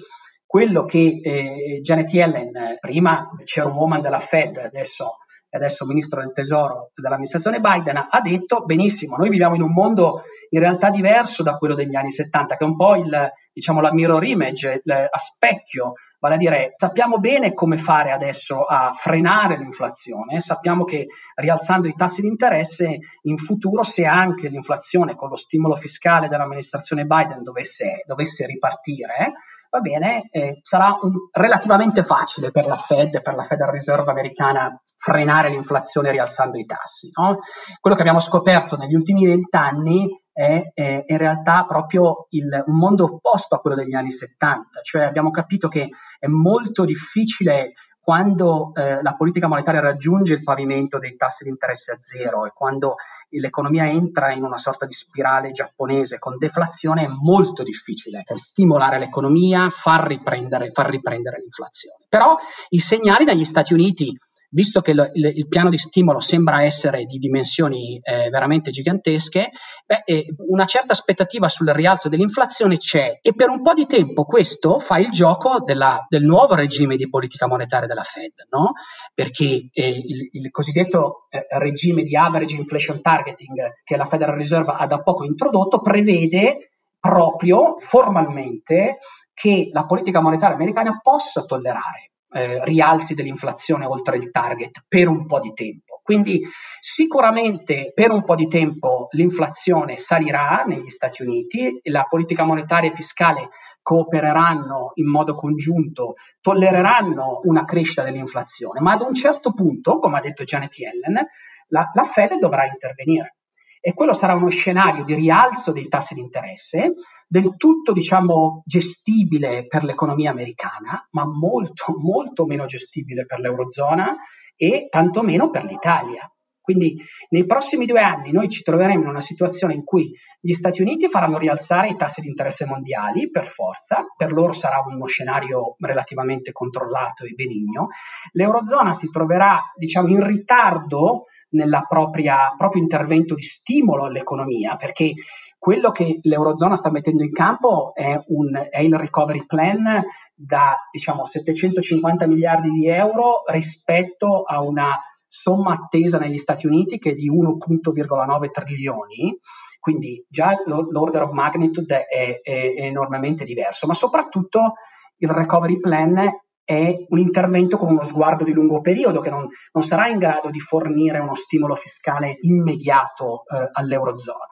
quello 0.44 0.84
che 0.84 1.20
eh, 1.22 1.80
Janet 1.80 2.12
Yellen, 2.12 2.76
prima 2.78 3.30
chairwoman 3.44 4.02
della 4.02 4.20
Fed, 4.20 4.58
adesso 4.58 5.18
adesso 5.56 5.84
ministro 5.84 6.20
del 6.20 6.32
tesoro 6.32 6.90
dell'amministrazione 6.94 7.60
Biden, 7.60 8.06
ha 8.08 8.20
detto 8.20 8.64
benissimo, 8.64 9.16
noi 9.16 9.28
viviamo 9.28 9.54
in 9.54 9.62
un 9.62 9.72
mondo 9.72 10.22
in 10.50 10.60
realtà 10.60 10.90
diverso 10.90 11.42
da 11.42 11.56
quello 11.56 11.74
degli 11.74 11.96
anni 11.96 12.10
70, 12.10 12.56
che 12.56 12.64
è 12.64 12.66
un 12.66 12.76
po' 12.76 12.96
il, 12.96 13.32
diciamo, 13.52 13.80
la 13.80 13.92
mirror 13.92 14.24
image, 14.24 14.82
il, 14.84 14.92
a 14.92 15.18
specchio, 15.18 15.92
vale 16.20 16.34
a 16.34 16.38
dire 16.38 16.72
sappiamo 16.76 17.18
bene 17.18 17.54
come 17.54 17.78
fare 17.78 18.12
adesso 18.12 18.64
a 18.64 18.92
frenare 18.92 19.56
l'inflazione, 19.56 20.40
sappiamo 20.40 20.84
che 20.84 21.06
rialzando 21.34 21.88
i 21.88 21.94
tassi 21.94 22.20
di 22.20 22.28
interesse 22.28 22.98
in 23.22 23.36
futuro 23.36 23.82
se 23.82 24.04
anche 24.04 24.48
l'inflazione 24.48 25.14
con 25.14 25.30
lo 25.30 25.36
stimolo 25.36 25.74
fiscale 25.74 26.28
dell'amministrazione 26.28 27.04
Biden 27.04 27.42
dovesse, 27.42 28.04
dovesse 28.06 28.46
ripartire, 28.46 29.32
va 29.70 29.80
bene, 29.80 30.28
eh, 30.30 30.58
sarà 30.62 30.98
un, 31.00 31.12
relativamente 31.32 32.02
facile 32.02 32.50
per 32.50 32.66
la 32.66 32.76
Fed, 32.76 33.22
per 33.22 33.34
la 33.34 33.42
Federal 33.42 33.72
Reserve 33.72 34.10
americana, 34.10 34.82
frenare 34.96 35.48
l'inflazione 35.48 36.10
rialzando 36.10 36.58
i 36.58 36.64
tassi. 36.64 37.10
No? 37.14 37.38
Quello 37.80 37.94
che 37.94 38.02
abbiamo 38.02 38.20
scoperto 38.20 38.76
negli 38.76 38.94
ultimi 38.94 39.24
vent'anni 39.24 40.08
è, 40.32 40.72
è, 40.74 41.04
in 41.06 41.18
realtà 41.18 41.64
proprio 41.64 42.26
il, 42.30 42.62
un 42.66 42.76
mondo 42.76 43.04
opposto 43.04 43.54
a 43.54 43.60
quello 43.60 43.76
degli 43.76 43.94
anni 43.94 44.10
70, 44.10 44.80
cioè 44.82 45.02
abbiamo 45.02 45.30
capito 45.30 45.68
che 45.68 45.88
è 46.18 46.26
molto 46.26 46.84
difficile 46.84 47.72
quando 48.10 48.72
eh, 48.74 49.00
la 49.02 49.14
politica 49.14 49.46
monetaria 49.46 49.78
raggiunge 49.78 50.34
il 50.34 50.42
pavimento 50.42 50.98
dei 50.98 51.14
tassi 51.14 51.44
di 51.44 51.50
interesse 51.50 51.92
a 51.92 51.94
zero 51.94 52.44
e 52.44 52.50
quando 52.52 52.96
l'economia 53.28 53.86
entra 53.88 54.32
in 54.32 54.42
una 54.42 54.56
sorta 54.56 54.84
di 54.84 54.92
spirale 54.92 55.52
giapponese 55.52 56.18
con 56.18 56.36
deflazione, 56.36 57.04
è 57.04 57.08
molto 57.08 57.62
difficile 57.62 58.24
stimolare 58.34 58.98
l'economia, 58.98 59.70
far 59.70 60.08
riprendere, 60.08 60.72
far 60.72 60.90
riprendere 60.90 61.38
l'inflazione. 61.38 62.04
Però 62.08 62.36
i 62.70 62.80
segnali 62.80 63.24
dagli 63.24 63.44
Stati 63.44 63.74
Uniti 63.74 64.18
visto 64.50 64.80
che 64.80 64.90
il, 64.90 65.10
il, 65.14 65.32
il, 65.36 65.48
piano 65.48 65.70
di 65.70 65.78
stimolo 65.78 66.20
sembra 66.20 66.62
essere 66.62 67.04
di 67.04 67.18
dimensioni 67.18 68.00
eh, 68.02 68.28
veramente 68.30 68.70
gigantesche, 68.70 69.50
beh, 69.86 70.02
eh, 70.04 70.34
una 70.48 70.64
certa 70.64 70.92
aspettativa 70.92 71.48
sul 71.48 71.68
rialzo 71.68 72.08
dell'inflazione 72.08 72.76
c'è 72.76 73.18
e 73.22 73.34
per 73.34 73.48
un 73.48 73.62
po' 73.62 73.74
di 73.74 73.86
tempo 73.86 74.24
questo 74.24 74.78
fa 74.78 74.98
il 74.98 75.10
gioco 75.10 75.60
della, 75.60 76.04
del 76.08 76.24
nuovo 76.24 76.54
regime 76.54 76.96
di 76.96 77.08
politica 77.08 77.46
monetaria 77.46 77.86
della 77.86 78.02
Fed, 78.02 78.32
no? 78.50 78.72
perché 79.14 79.68
eh, 79.72 79.88
il, 79.88 80.28
il, 80.32 80.50
cosiddetto 80.50 81.26
eh, 81.30 81.46
regime 81.58 82.02
di 82.02 82.16
average 82.16 82.56
inflation 82.56 83.00
targeting 83.00 83.74
che 83.84 83.96
la 83.96 84.04
Federal 84.04 84.36
Reserve 84.36 84.74
ha 84.76 84.86
da 84.86 85.02
poco 85.02 85.24
introdotto 85.24 85.80
prevede 85.80 86.70
proprio 86.98 87.76
formalmente 87.78 88.98
che 89.32 89.70
la 89.72 89.86
politica 89.86 90.20
monetaria 90.20 90.54
americana 90.54 90.98
possa 91.02 91.44
tollerare 91.44 92.10
eh, 92.32 92.64
rialzi 92.64 93.14
dell'inflazione 93.14 93.86
oltre 93.86 94.16
il 94.16 94.30
target 94.30 94.84
per 94.86 95.08
un 95.08 95.26
po' 95.26 95.40
di 95.40 95.52
tempo. 95.52 96.00
Quindi 96.02 96.42
sicuramente 96.80 97.92
per 97.94 98.10
un 98.10 98.24
po' 98.24 98.34
di 98.34 98.48
tempo 98.48 99.08
l'inflazione 99.10 99.96
salirà 99.96 100.64
negli 100.66 100.88
Stati 100.88 101.22
Uniti, 101.22 101.80
la 101.84 102.04
politica 102.08 102.44
monetaria 102.44 102.90
e 102.90 102.94
fiscale 102.94 103.48
coopereranno 103.82 104.92
in 104.94 105.08
modo 105.08 105.34
congiunto, 105.34 106.14
tollereranno 106.40 107.40
una 107.44 107.64
crescita 107.64 108.02
dell'inflazione, 108.02 108.80
ma 108.80 108.92
ad 108.92 109.02
un 109.02 109.14
certo 109.14 109.52
punto, 109.52 109.98
come 109.98 110.18
ha 110.18 110.20
detto 110.20 110.44
Janet 110.44 110.76
Yellen, 110.78 111.26
la, 111.68 111.90
la 111.92 112.04
Fed 112.04 112.38
dovrà 112.38 112.66
intervenire 112.66 113.36
e 113.80 113.94
quello 113.94 114.12
sarà 114.12 114.34
uno 114.34 114.50
scenario 114.50 115.04
di 115.04 115.14
rialzo 115.14 115.72
dei 115.72 115.88
tassi 115.88 116.14
di 116.14 116.20
interesse, 116.20 116.94
del 117.26 117.56
tutto 117.56 117.92
diciamo 117.92 118.62
gestibile 118.66 119.66
per 119.66 119.84
l'economia 119.84 120.30
americana, 120.30 121.08
ma 121.12 121.24
molto 121.26 121.94
molto 121.98 122.44
meno 122.44 122.66
gestibile 122.66 123.24
per 123.24 123.40
l'Eurozona 123.40 124.16
e 124.54 124.88
tantomeno 124.90 125.48
per 125.48 125.64
l'Italia. 125.64 126.30
Quindi 126.60 126.96
nei 127.30 127.46
prossimi 127.46 127.86
due 127.86 128.00
anni 128.00 128.32
noi 128.32 128.48
ci 128.48 128.62
troveremo 128.62 129.02
in 129.02 129.08
una 129.08 129.20
situazione 129.20 129.74
in 129.74 129.84
cui 129.84 130.10
gli 130.40 130.52
Stati 130.52 130.82
Uniti 130.82 131.08
faranno 131.08 131.38
rialzare 131.38 131.88
i 131.88 131.96
tassi 131.96 132.20
di 132.20 132.28
interesse 132.28 132.66
mondiali 132.66 133.30
per 133.30 133.46
forza, 133.46 134.04
per 134.16 134.32
loro 134.32 134.52
sarà 134.52 134.82
uno 134.86 135.06
scenario 135.06 135.74
relativamente 135.78 136.52
controllato 136.52 137.24
e 137.24 137.32
benigno, 137.32 137.88
l'Eurozona 138.32 138.92
si 138.92 139.08
troverà 139.10 139.60
diciamo 139.76 140.08
in 140.08 140.24
ritardo 140.24 141.24
nel 141.50 141.84
proprio 141.88 142.82
intervento 142.82 143.34
di 143.34 143.42
stimolo 143.42 144.04
all'economia 144.04 144.76
perché 144.76 145.14
quello 145.60 145.90
che 145.90 146.20
l'Eurozona 146.22 146.74
sta 146.74 146.90
mettendo 146.90 147.22
in 147.22 147.32
campo 147.32 147.92
è, 147.94 148.18
un, 148.28 148.68
è, 148.70 148.80
il 148.80 148.96
recovery 148.96 149.44
plan 149.44 150.02
da 150.34 150.74
diciamo, 150.90 151.26
750 151.26 152.26
miliardi 152.26 152.70
di 152.70 152.88
euro 152.88 153.42
rispetto 153.46 154.42
a 154.42 154.62
una 154.62 154.98
somma 155.30 155.74
attesa 155.74 156.18
negli 156.18 156.38
Stati 156.38 156.66
Uniti 156.66 156.98
che 156.98 157.12
è 157.12 157.14
di 157.14 157.30
1,9 157.30 158.50
trilioni, 158.50 159.38
quindi 159.78 160.24
già 160.28 160.50
l'order 160.66 161.22
of 161.22 161.30
magnitude 161.30 162.04
è, 162.06 162.40
è, 162.42 162.74
è 162.74 162.84
enormemente 162.84 163.44
diverso, 163.44 163.86
ma 163.86 163.94
soprattutto 163.94 164.74
il 165.18 165.28
recovery 165.28 165.78
plan 165.78 166.28
è 166.64 166.94
un 167.08 167.18
intervento 167.18 167.76
con 167.76 167.90
uno 167.90 168.02
sguardo 168.02 168.44
di 168.44 168.52
lungo 168.52 168.80
periodo 168.80 169.20
che 169.20 169.30
non, 169.30 169.46
non 169.72 169.82
sarà 169.82 170.08
in 170.08 170.18
grado 170.18 170.50
di 170.50 170.60
fornire 170.60 171.18
uno 171.18 171.34
stimolo 171.34 171.74
fiscale 171.74 172.36
immediato 172.40 173.44
eh, 173.46 173.68
all'Eurozona. 173.72 174.46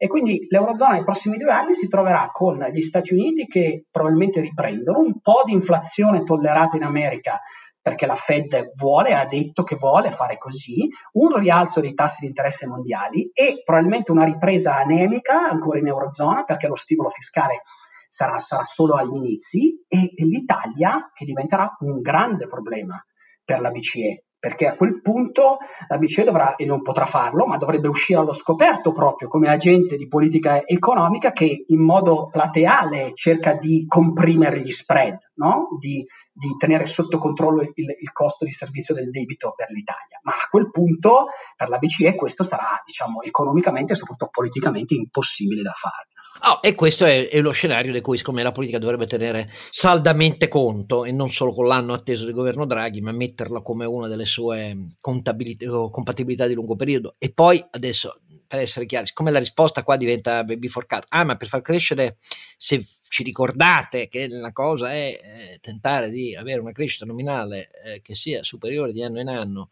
E 0.00 0.06
quindi 0.06 0.46
l'Eurozona 0.48 0.92
nei 0.92 1.04
prossimi 1.04 1.36
due 1.36 1.50
anni 1.50 1.74
si 1.74 1.88
troverà 1.88 2.30
con 2.32 2.58
gli 2.72 2.82
Stati 2.82 3.12
Uniti 3.12 3.46
che 3.46 3.86
probabilmente 3.90 4.40
riprendono, 4.40 5.00
un 5.00 5.20
po' 5.20 5.42
di 5.44 5.52
inflazione 5.52 6.22
tollerata 6.22 6.76
in 6.76 6.84
America 6.84 7.40
perché 7.88 8.04
la 8.04 8.14
Fed 8.14 8.68
vuole, 8.76 9.14
ha 9.14 9.24
detto 9.24 9.64
che 9.64 9.76
vuole 9.76 10.10
fare 10.10 10.36
così, 10.36 10.86
un 11.12 11.34
rialzo 11.38 11.80
dei 11.80 11.94
tassi 11.94 12.20
di 12.20 12.26
interesse 12.26 12.66
mondiali 12.66 13.30
e 13.32 13.62
probabilmente 13.64 14.12
una 14.12 14.24
ripresa 14.24 14.76
anemica 14.76 15.48
ancora 15.48 15.78
in 15.78 15.86
Eurozona 15.86 16.44
perché 16.44 16.66
lo 16.66 16.74
stimolo 16.74 17.08
fiscale 17.08 17.62
sarà, 18.06 18.38
sarà 18.40 18.64
solo 18.64 18.94
agli 18.94 19.14
inizi 19.14 19.82
e, 19.88 20.12
e 20.14 20.24
l'Italia 20.26 21.10
che 21.14 21.24
diventerà 21.24 21.76
un 21.80 22.00
grande 22.02 22.46
problema 22.46 23.02
per 23.42 23.60
la 23.60 23.70
BCE 23.70 24.24
perché 24.48 24.66
a 24.66 24.76
quel 24.76 25.02
punto 25.02 25.58
la 25.88 25.98
BCE 25.98 26.24
dovrà, 26.24 26.56
e 26.56 26.64
non 26.64 26.80
potrà 26.80 27.04
farlo, 27.04 27.44
ma 27.44 27.58
dovrebbe 27.58 27.86
uscire 27.86 28.18
allo 28.18 28.32
scoperto 28.32 28.92
proprio 28.92 29.28
come 29.28 29.50
agente 29.50 29.96
di 29.96 30.08
politica 30.08 30.64
economica 30.64 31.32
che 31.32 31.64
in 31.66 31.80
modo 31.82 32.28
plateale 32.30 33.10
cerca 33.12 33.52
di 33.52 33.84
comprimere 33.86 34.62
gli 34.62 34.70
spread, 34.70 35.18
no? 35.34 35.68
di, 35.78 36.02
di, 36.32 36.56
tenere 36.58 36.86
sotto 36.86 37.18
controllo 37.18 37.60
il, 37.60 37.72
il, 37.74 38.12
costo 38.12 38.46
di 38.46 38.52
servizio 38.52 38.94
del 38.94 39.10
debito 39.10 39.52
per 39.54 39.68
l'Italia. 39.68 40.18
Ma 40.22 40.32
a 40.32 40.48
quel 40.48 40.70
punto 40.70 41.26
per 41.54 41.68
la 41.68 41.76
BCE 41.76 42.14
questo 42.14 42.42
sarà 42.42 42.80
diciamo, 42.86 43.20
economicamente 43.20 43.92
e 43.92 43.96
soprattutto 43.96 44.30
politicamente 44.32 44.94
impossibile 44.94 45.60
da 45.60 45.72
fare. 45.72 46.08
Oh, 46.42 46.60
e 46.62 46.74
questo 46.74 47.04
è, 47.04 47.28
è, 47.28 47.40
lo 47.40 47.50
scenario 47.50 47.92
di 47.92 48.00
cui, 48.00 48.16
siccome 48.16 48.42
la 48.42 48.52
politica 48.52 48.78
dovrebbe 48.78 49.06
tenere 49.06 49.50
saldamente 49.70 50.46
conto 50.48 51.04
e 51.04 51.10
non 51.10 51.30
solo 51.30 51.52
con 51.52 51.66
l'anno 51.66 51.94
atteso 51.94 52.24
del 52.24 52.34
governo 52.34 52.64
Draghi, 52.64 53.00
ma 53.00 53.12
metterla 53.12 53.60
come 53.60 53.86
una 53.86 54.06
delle 54.06 54.24
sue 54.24 54.96
compatibilità 55.00 56.46
di 56.46 56.54
lungo 56.54 56.76
periodo. 56.76 57.16
E 57.18 57.32
poi 57.32 57.64
adesso, 57.70 58.20
per 58.46 58.60
essere 58.60 58.86
chiari, 58.86 59.06
siccome 59.06 59.32
la 59.32 59.40
risposta 59.40 59.82
qua 59.82 59.96
diventa 59.96 60.44
biforcata, 60.44 61.06
ah, 61.08 61.24
ma 61.24 61.36
per 61.36 61.48
far 61.48 61.60
crescere, 61.60 62.18
se 62.56 62.86
ci 63.08 63.22
ricordate 63.22 64.08
che 64.08 64.28
la 64.28 64.52
cosa 64.52 64.92
è 64.92 65.18
eh, 65.22 65.58
tentare 65.60 66.10
di 66.10 66.36
avere 66.36 66.60
una 66.60 66.72
crescita 66.72 67.04
nominale 67.04 67.70
eh, 67.84 68.02
che 68.02 68.14
sia 68.14 68.42
superiore 68.42 68.92
di 68.92 69.02
anno 69.02 69.20
in 69.20 69.28
anno 69.28 69.70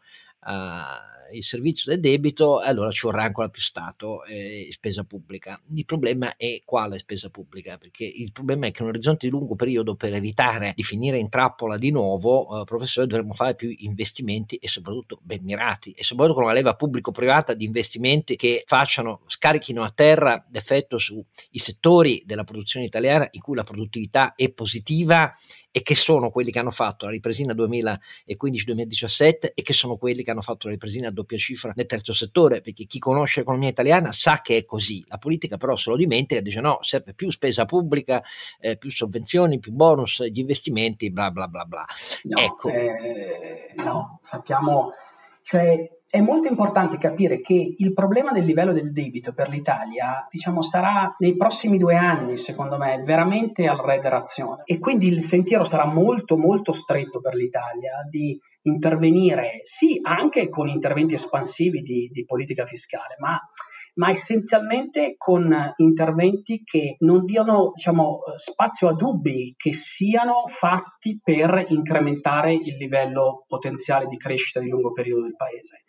il 1.32 1.42
servizio 1.42 1.92
del 1.92 2.00
debito, 2.00 2.60
allora 2.60 2.90
ci 2.90 3.06
vorrà 3.06 3.24
ancora 3.24 3.48
più 3.48 3.60
Stato 3.60 4.24
e 4.24 4.68
spesa 4.70 5.04
pubblica. 5.04 5.60
Il 5.74 5.84
problema 5.84 6.36
è 6.36 6.62
quale 6.64 6.98
spesa 6.98 7.30
pubblica? 7.30 7.78
Perché 7.78 8.04
il 8.04 8.32
problema 8.32 8.66
è 8.66 8.70
che 8.70 8.82
un 8.82 8.88
orizzonte 8.88 9.26
di 9.26 9.32
lungo 9.32 9.54
periodo, 9.54 9.94
per 9.94 10.14
evitare 10.14 10.72
di 10.74 10.82
finire 10.82 11.18
in 11.18 11.28
trappola 11.28 11.76
di 11.76 11.90
nuovo, 11.90 12.60
eh, 12.60 12.64
professore, 12.64 13.06
dovremmo 13.06 13.32
fare 13.32 13.54
più 13.54 13.74
investimenti 13.78 14.56
e 14.56 14.68
soprattutto 14.68 15.18
ben 15.22 15.42
mirati 15.42 15.92
e 15.92 16.02
soprattutto 16.02 16.36
con 16.36 16.44
una 16.44 16.54
leva 16.54 16.74
pubblico-privata 16.74 17.54
di 17.54 17.64
investimenti 17.64 18.36
che 18.36 18.62
facciano, 18.66 19.22
scarichino 19.26 19.82
a 19.82 19.90
terra 19.90 20.44
l'effetto 20.50 20.98
sui 20.98 21.24
settori 21.52 22.22
della 22.24 22.44
produzione 22.44 22.86
italiana 22.86 23.26
in 23.30 23.40
cui 23.40 23.56
la 23.56 23.64
produttività 23.64 24.34
è 24.34 24.50
positiva 24.50 25.32
e 25.76 25.82
che 25.82 25.94
sono 25.94 26.30
quelli 26.30 26.50
che 26.50 26.58
hanno 26.58 26.70
fatto 26.70 27.04
la 27.04 27.10
ripresina 27.10 27.52
2015-2017 27.52 29.50
e 29.52 29.60
che 29.60 29.74
sono 29.74 29.98
quelli 29.98 30.22
che 30.22 30.30
hanno 30.30 30.40
fatto 30.40 30.68
la 30.68 30.72
ripresina 30.72 31.08
a 31.08 31.10
doppia 31.10 31.36
cifra 31.36 31.74
nel 31.76 31.84
terzo 31.84 32.14
settore, 32.14 32.62
perché 32.62 32.86
chi 32.86 32.98
conosce 32.98 33.40
l'economia 33.40 33.68
italiana 33.68 34.10
sa 34.10 34.40
che 34.40 34.56
è 34.56 34.64
così. 34.64 35.04
La 35.06 35.18
politica 35.18 35.58
però 35.58 35.76
se 35.76 35.90
lo 35.90 35.96
dimentica 35.96 36.40
e 36.40 36.42
dice 36.42 36.62
no, 36.62 36.78
serve 36.80 37.12
più 37.12 37.30
spesa 37.30 37.66
pubblica, 37.66 38.22
eh, 38.58 38.78
più 38.78 38.90
sovvenzioni, 38.90 39.58
più 39.58 39.72
bonus, 39.72 40.24
gli 40.24 40.38
investimenti, 40.38 41.10
bla 41.10 41.30
bla 41.30 41.46
bla 41.46 41.66
bla. 41.66 41.84
No, 42.22 42.40
ecco. 42.40 42.70
Eh, 42.70 43.74
no, 43.76 44.18
sappiamo, 44.22 44.92
cioè 45.42 45.90
è 46.08 46.20
molto 46.20 46.46
importante 46.48 46.98
capire 46.98 47.40
che 47.40 47.74
il 47.76 47.92
problema 47.92 48.30
del 48.30 48.44
livello 48.44 48.72
del 48.72 48.92
debito 48.92 49.32
per 49.32 49.48
l'Italia, 49.48 50.26
diciamo, 50.30 50.62
sarà 50.62 51.14
nei 51.18 51.36
prossimi 51.36 51.78
due 51.78 51.96
anni, 51.96 52.36
secondo 52.36 52.76
me, 52.76 53.02
veramente 53.04 53.66
al 53.66 53.78
rederazione. 53.78 54.62
E 54.64 54.78
quindi 54.78 55.08
il 55.08 55.20
sentiero 55.20 55.64
sarà 55.64 55.84
molto, 55.86 56.36
molto 56.36 56.72
stretto 56.72 57.20
per 57.20 57.34
l'Italia 57.34 58.06
di 58.08 58.38
intervenire, 58.62 59.60
sì, 59.62 59.98
anche 60.02 60.48
con 60.48 60.68
interventi 60.68 61.14
espansivi 61.14 61.82
di, 61.82 62.08
di 62.12 62.24
politica 62.24 62.64
fiscale, 62.64 63.16
ma 63.18 63.38
ma 63.96 64.10
essenzialmente 64.10 65.14
con 65.16 65.72
interventi 65.76 66.62
che 66.64 66.96
non 67.00 67.24
diano 67.24 67.72
diciamo, 67.74 68.20
spazio 68.34 68.88
a 68.88 68.94
dubbi, 68.94 69.54
che 69.56 69.72
siano 69.72 70.46
fatti 70.46 71.18
per 71.22 71.64
incrementare 71.68 72.52
il 72.52 72.76
livello 72.76 73.44
potenziale 73.46 74.06
di 74.06 74.16
crescita 74.16 74.60
di 74.60 74.68
lungo 74.68 74.92
periodo 74.92 75.22
del 75.22 75.36
Paese. 75.36 75.84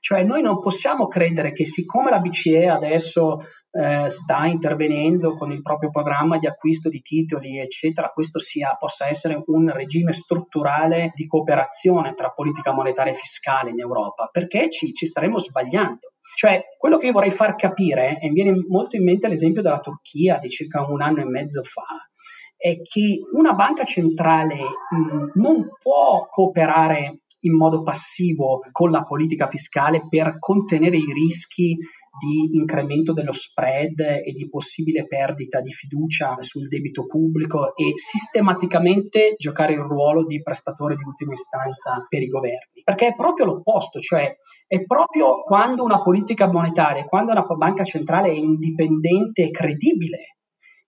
Cioè 0.00 0.22
noi 0.22 0.42
non 0.42 0.60
possiamo 0.60 1.06
credere 1.06 1.52
che 1.52 1.64
siccome 1.64 2.10
la 2.10 2.18
BCE 2.20 2.68
adesso 2.68 3.40
eh, 3.70 4.08
sta 4.08 4.46
intervenendo 4.46 5.34
con 5.34 5.52
il 5.52 5.62
proprio 5.62 5.90
programma 5.90 6.38
di 6.38 6.46
acquisto 6.46 6.88
di 6.88 7.00
titoli, 7.00 7.58
eccetera, 7.58 8.10
questo 8.10 8.38
sia, 8.38 8.76
possa 8.78 9.08
essere 9.08 9.40
un 9.46 9.70
regime 9.70 10.12
strutturale 10.12 11.12
di 11.14 11.26
cooperazione 11.26 12.14
tra 12.14 12.30
politica 12.30 12.72
monetaria 12.72 13.12
e 13.12 13.16
fiscale 13.16 13.70
in 13.70 13.80
Europa, 13.80 14.28
perché 14.32 14.70
ci, 14.70 14.92
ci 14.92 15.06
staremo 15.06 15.38
sbagliando. 15.38 16.12
Cioè, 16.34 16.62
quello 16.76 16.98
che 16.98 17.06
io 17.06 17.12
vorrei 17.12 17.30
far 17.30 17.54
capire, 17.54 18.18
e 18.20 18.28
mi 18.28 18.42
viene 18.42 18.64
molto 18.68 18.96
in 18.96 19.04
mente 19.04 19.28
l'esempio 19.28 19.62
della 19.62 19.80
Turchia 19.80 20.38
di 20.38 20.48
circa 20.48 20.86
un 20.86 21.02
anno 21.02 21.20
e 21.20 21.24
mezzo 21.24 21.62
fa, 21.62 22.08
è 22.56 22.80
che 22.82 23.20
una 23.32 23.52
banca 23.52 23.84
centrale 23.84 24.56
mh, 24.56 25.40
non 25.40 25.68
può 25.80 26.26
cooperare 26.28 27.20
in 27.40 27.56
modo 27.56 27.82
passivo 27.82 28.60
con 28.72 28.90
la 28.90 29.04
politica 29.04 29.46
fiscale 29.46 30.06
per 30.08 30.38
contenere 30.38 30.96
i 30.96 31.12
rischi 31.12 31.76
di 32.18 32.56
incremento 32.56 33.12
dello 33.12 33.32
spread 33.32 34.00
e 34.00 34.32
di 34.32 34.48
possibile 34.48 35.06
perdita 35.06 35.60
di 35.60 35.70
fiducia 35.70 36.36
sul 36.40 36.66
debito 36.66 37.06
pubblico 37.06 37.76
e 37.76 37.92
sistematicamente 37.94 39.34
giocare 39.36 39.74
il 39.74 39.80
ruolo 39.80 40.26
di 40.26 40.42
prestatore 40.42 40.96
di 40.96 41.04
ultima 41.04 41.34
istanza 41.34 42.04
per 42.08 42.22
i 42.22 42.26
governi. 42.26 42.82
Perché 42.82 43.08
è 43.08 43.14
proprio 43.14 43.46
l'opposto, 43.46 44.00
cioè 44.00 44.34
è 44.66 44.84
proprio 44.84 45.42
quando 45.42 45.84
una 45.84 46.02
politica 46.02 46.50
monetaria, 46.50 47.04
quando 47.04 47.32
una 47.32 47.46
banca 47.56 47.84
centrale 47.84 48.30
è 48.30 48.34
indipendente 48.34 49.44
e 49.44 49.50
credibile 49.50 50.36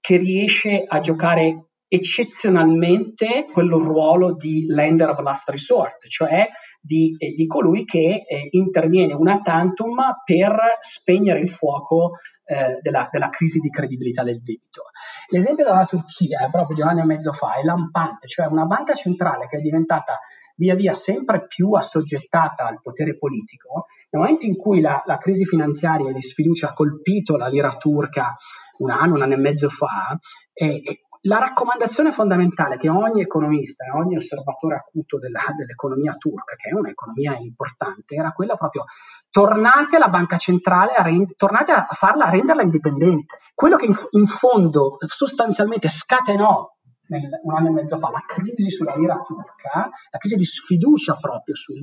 che 0.01 0.17
riesce 0.17 0.83
a 0.87 0.99
giocare 0.99 1.70
eccezionalmente 1.93 3.47
quello 3.53 3.79
ruolo 3.79 4.37
di 4.37 4.65
lender 4.67 5.09
of 5.09 5.19
last 5.19 5.49
resort, 5.49 6.07
cioè 6.07 6.49
di, 6.81 7.17
eh, 7.19 7.33
di 7.33 7.47
colui 7.49 7.85
che 7.85 8.23
eh, 8.25 8.47
interviene 8.51 9.13
una 9.13 9.41
tantum 9.41 9.97
per 10.25 10.57
spegnere 10.79 11.41
il 11.41 11.49
fuoco 11.49 12.13
eh, 12.45 12.79
della, 12.81 13.09
della, 13.11 13.29
crisi 13.29 13.59
di 13.59 13.71
credibilità 13.71 14.23
del 14.23 14.41
debito. 14.41 14.85
L'esempio 15.31 15.65
della 15.65 15.85
Turchia, 15.85 16.49
proprio 16.49 16.77
di 16.77 16.83
un 16.83 16.89
anno 16.91 17.01
e 17.01 17.07
mezzo 17.07 17.33
fa, 17.33 17.55
è 17.55 17.65
lampante, 17.65 18.29
cioè 18.29 18.47
una 18.47 18.67
banca 18.67 18.95
centrale 18.95 19.47
che 19.47 19.57
è 19.57 19.61
diventata 19.61 20.21
via 20.55 20.77
via 20.77 20.93
sempre 20.93 21.47
più 21.47 21.73
assoggettata 21.73 22.67
al 22.67 22.81
potere 22.81 23.17
politico, 23.17 23.87
nel 24.11 24.23
momento 24.23 24.47
in 24.47 24.55
cui 24.55 24.81
la, 24.81 25.03
la 25.07 25.17
crisi 25.17 25.45
finanziaria 25.45 26.13
di 26.13 26.21
sfiducia 26.21 26.69
ha 26.69 26.73
colpito 26.73 27.37
la 27.37 27.49
lira 27.49 27.75
turca 27.77 28.37
un 28.77 28.91
anno, 28.91 29.15
un 29.15 29.23
anno 29.23 29.35
e 29.35 29.39
mezzo 29.39 29.69
fa, 29.69 30.19
eh, 30.53 30.83
la 31.23 31.39
raccomandazione 31.39 32.13
fondamentale 32.13 32.79
che 32.79 32.89
ogni 32.89 33.21
economista 33.21 33.85
e 33.85 33.91
ogni 33.91 34.17
osservatore 34.17 34.77
acuto 34.77 35.19
della, 35.19 35.43
dell'economia 35.55 36.15
turca, 36.15 36.55
che 36.57 36.71
è 36.71 36.75
un'economia 36.75 37.37
importante, 37.39 38.15
era 38.15 38.33
quella 38.33 38.57
proprio 38.57 38.85
tornate 39.29 39.97
alla 39.97 40.09
banca 40.09 40.39
centrale, 40.39 40.93
a 40.93 41.03
rend- 41.03 41.35
tornate 41.37 41.73
a 41.73 41.87
farla, 41.91 42.27
a 42.27 42.31
renderla 42.31 42.63
indipendente. 42.63 43.37
Quello 43.55 43.77
che 43.77 43.87
in, 43.87 43.95
in 44.13 44.27
fondo 44.27 44.97
sostanzialmente 45.07 45.89
scatenò 45.89 46.67
nel, 47.09 47.29
un 47.43 47.55
anno 47.55 47.69
e 47.69 47.73
mezzo 47.73 47.99
fa 47.99 48.11
la 48.11 48.25
crisi 48.27 48.71
sulla 48.71 48.95
lira 48.97 49.21
turca, 49.21 49.91
la 50.11 50.19
crisi 50.19 50.37
di 50.37 50.45
sfiducia 50.45 51.17
proprio 51.21 51.55
sul, 51.55 51.81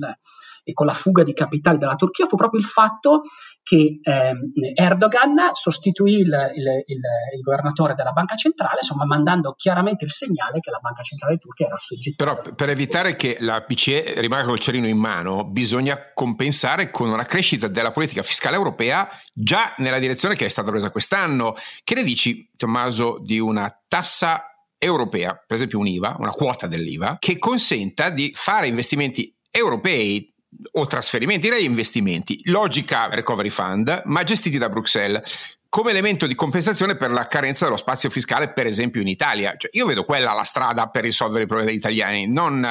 e 0.68 0.74
con 0.74 0.84
la 0.84 0.92
fuga 0.92 1.22
di 1.22 1.32
capitali 1.32 1.78
dalla 1.78 1.94
Turchia 1.94 2.26
fu 2.26 2.36
proprio 2.36 2.60
il 2.60 2.66
fatto 2.66 3.22
che 3.62 4.00
ehm, 4.02 4.50
Erdogan 4.74 5.50
sostituì 5.54 6.16
il, 6.16 6.52
il, 6.54 6.64
il, 6.86 7.00
il, 7.36 7.40
governatore 7.42 7.94
della 7.94 8.12
banca 8.12 8.36
centrale, 8.36 8.78
insomma 8.82 9.06
mandando 9.06 9.54
chiaramente 9.54 10.04
il 10.04 10.10
segnale 10.10 10.60
che 10.60 10.70
la 10.70 10.78
banca 10.78 11.02
centrale 11.02 11.38
turca 11.38 11.64
era 11.64 11.76
soggettata. 11.78 12.40
Però 12.40 12.54
per 12.54 12.68
evitare 12.68 13.16
che 13.16 13.38
la 13.40 13.64
BCE 13.66 14.20
rimanga 14.20 14.44
col 14.44 14.58
cerino 14.58 14.86
in 14.86 14.98
mano, 14.98 15.44
bisogna 15.44 16.12
compensare 16.12 16.90
con 16.90 17.08
una 17.08 17.24
crescita 17.24 17.66
della 17.66 17.90
politica 17.90 18.22
fiscale 18.22 18.56
europea 18.56 19.08
già 19.32 19.72
nella 19.78 19.98
direzione 19.98 20.34
che 20.34 20.44
è 20.44 20.50
stata 20.50 20.70
presa 20.70 20.90
quest'anno. 20.90 21.54
Che 21.82 21.94
ne 21.94 22.02
dici, 22.02 22.50
Tommaso, 22.56 23.18
di 23.22 23.38
una 23.38 23.74
tassa 23.88 24.44
europea, 24.76 25.32
per 25.46 25.56
esempio 25.56 25.78
un'IVA, 25.78 26.16
una 26.18 26.30
quota 26.30 26.66
dell'IVA, 26.66 27.16
che 27.18 27.38
consenta 27.38 28.10
di 28.10 28.30
fare 28.34 28.66
investimenti 28.66 29.34
europei 29.50 30.32
o 30.72 30.86
trasferimenti, 30.86 31.48
direi 31.48 31.64
investimenti, 31.64 32.40
logica 32.44 33.08
recovery 33.08 33.50
fund, 33.50 34.02
ma 34.06 34.22
gestiti 34.22 34.58
da 34.58 34.68
Bruxelles 34.68 35.56
come 35.68 35.90
elemento 35.90 36.26
di 36.26 36.34
compensazione 36.34 36.96
per 36.96 37.10
la 37.10 37.26
carenza 37.26 37.66
dello 37.66 37.76
spazio 37.76 38.08
fiscale, 38.08 38.52
per 38.52 38.66
esempio 38.66 39.00
in 39.00 39.08
Italia. 39.08 39.54
Cioè, 39.56 39.70
io 39.74 39.86
vedo 39.86 40.04
quella 40.04 40.32
la 40.32 40.42
strada 40.42 40.88
per 40.88 41.02
risolvere 41.02 41.44
i 41.44 41.46
problemi 41.46 41.70
degli 41.70 41.80
italiani, 41.80 42.26
non, 42.26 42.66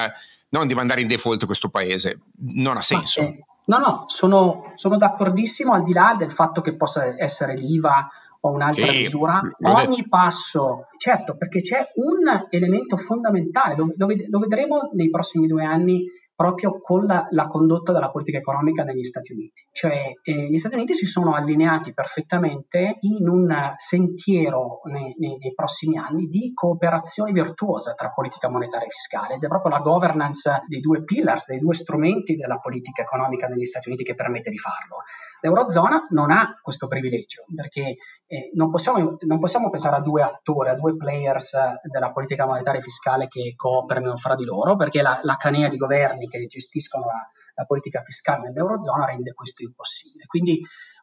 non 0.50 0.68
di 0.68 0.74
mandare 0.74 1.02
in 1.02 1.08
default 1.08 1.46
questo 1.46 1.70
paese. 1.70 2.20
Non 2.40 2.78
ha 2.78 2.82
senso. 2.82 3.22
Ma, 3.22 3.28
eh, 3.28 3.46
no, 3.66 3.78
no, 3.78 4.04
sono, 4.08 4.72
sono, 4.76 4.98
d'accordissimo 4.98 5.74
al 5.74 5.84
di 5.84 5.94
là 5.94 6.16
del 6.18 6.32
fatto 6.32 6.62
che 6.62 6.76
possa 6.76 7.16
essere 7.22 7.56
l'IVA 7.56 8.10
o 8.42 8.52
un'altra 8.52 8.88
sì, 8.88 8.98
misura. 8.98 9.42
Ogni 9.62 10.08
passo, 10.08 10.88
certo, 10.98 11.38
perché 11.38 11.62
c'è 11.62 11.92
un 11.96 12.48
elemento 12.50 12.98
fondamentale, 12.98 13.76
lo, 13.76 13.94
lo, 13.96 14.08
lo 14.28 14.40
vedremo 14.40 14.90
nei 14.94 15.12
prossimi 15.12 15.46
due 15.46 15.64
anni 15.64 16.06
proprio 16.38 16.80
con 16.80 17.06
la, 17.06 17.26
la, 17.32 17.48
condotta 17.48 17.92
della 17.92 18.12
politica 18.12 18.38
economica 18.38 18.84
negli 18.84 19.04
Stati 19.04 19.34
Uniti. 19.34 19.66
Cioè 19.72 20.12
eh, 20.22 20.50
gli 20.52 20.58
Stati 20.58 20.76
Uniti 20.76 20.94
si 20.94 21.08
sono 21.08 21.34
allineati 21.34 21.96
perfettamente 21.96 22.98
in 23.00 23.28
un 23.28 23.74
sentiero 23.76 24.82
nei, 24.84 25.16
nei, 25.18 25.38
nei, 25.40 25.54
prossimi 25.56 25.98
anni 25.98 26.28
di 26.28 26.54
cooperazione 26.54 27.32
virtuosa 27.32 27.96
tra 27.96 28.12
politica 28.12 28.50
monetaria 28.50 28.86
e 28.86 28.92
fiscale 28.92 29.34
ed 29.34 29.44
è 29.44 29.48
proprio 29.48 29.72
la 29.72 29.80
governance 29.80 30.62
dei 30.68 30.80
due 30.80 31.04
pillars, 31.04 31.48
dei 31.48 31.58
due 31.58 31.74
strumenti 31.74 32.36
della 32.36 32.60
politica 32.60 33.02
economica 33.02 33.48
negli 33.48 33.66
Stati 33.66 33.88
Uniti 33.88 34.04
che 34.04 34.14
permette 34.14 34.52
di 34.52 34.60
farlo. 34.60 34.98
L'Eurozona 35.42 36.06
non 36.12 36.30
ha 36.30 36.60
questo 36.62 36.88
privilegio 36.88 37.46
perché 37.56 37.96
eh, 38.28 38.52
non, 38.54 38.70
possiamo, 38.70 39.16
non, 39.20 39.40
possiamo, 39.40 39.72
pensare 39.72 39.96
a 39.96 40.02
due 40.02 40.22
attori, 40.22 40.70
a 40.70 40.76
due 40.76 40.96
players 40.96 41.58
della 41.90 42.12
politica 42.12 42.46
monetaria 42.46 42.80
e 42.80 42.84
fiscale 42.84 43.28
che 43.28 43.54
cooperano 43.56 44.18
fra 44.18 44.36
di 44.36 44.46
loro 44.46 44.76
perché 44.76 45.02
la, 45.02 45.20
la 45.24 45.36
canea 45.36 45.68
di 45.68 45.78
governi 45.78 46.27
che 46.28 46.46
gestiscono 46.48 47.06
la, 47.06 47.30
la 47.56 47.66
politica 47.66 48.00
fiscale 48.00 48.48
nell'Eurozona 48.48 49.06
rende 49.06 49.34
questo 49.34 49.64
impossibile. 49.64 50.26
Quindi 50.26 50.60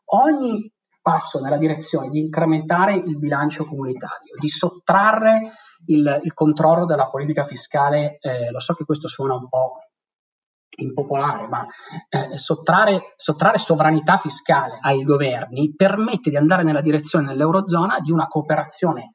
ogni 0.06 0.72
passo 1.00 1.40
nella 1.40 1.58
direzione 1.58 2.08
di 2.08 2.20
incrementare 2.20 2.94
il 2.94 3.18
bilancio 3.18 3.64
comunitario, 3.64 4.36
di 4.38 4.48
sottrarre 4.48 5.52
il, 5.86 6.20
il 6.22 6.32
controllo 6.32 6.86
della 6.86 7.10
politica 7.10 7.44
fiscale, 7.44 8.18
eh, 8.20 8.50
lo 8.50 8.60
so 8.60 8.72
che 8.74 8.84
questo 8.84 9.08
suona 9.08 9.34
un 9.34 9.48
po' 9.48 9.76
impopolare, 10.76 11.46
ma 11.46 11.66
eh, 12.08 12.38
sottrarre, 12.38 13.12
sottrarre, 13.16 13.58
sovranità 13.58 14.16
fiscale 14.16 14.78
ai 14.80 15.04
governi 15.04 15.74
permette 15.74 16.30
di 16.30 16.36
andare 16.36 16.62
nella 16.62 16.80
direzione 16.80 17.26
dell'Eurozona 17.26 18.00
di 18.00 18.10
una 18.10 18.26
cooperazione 18.26 19.12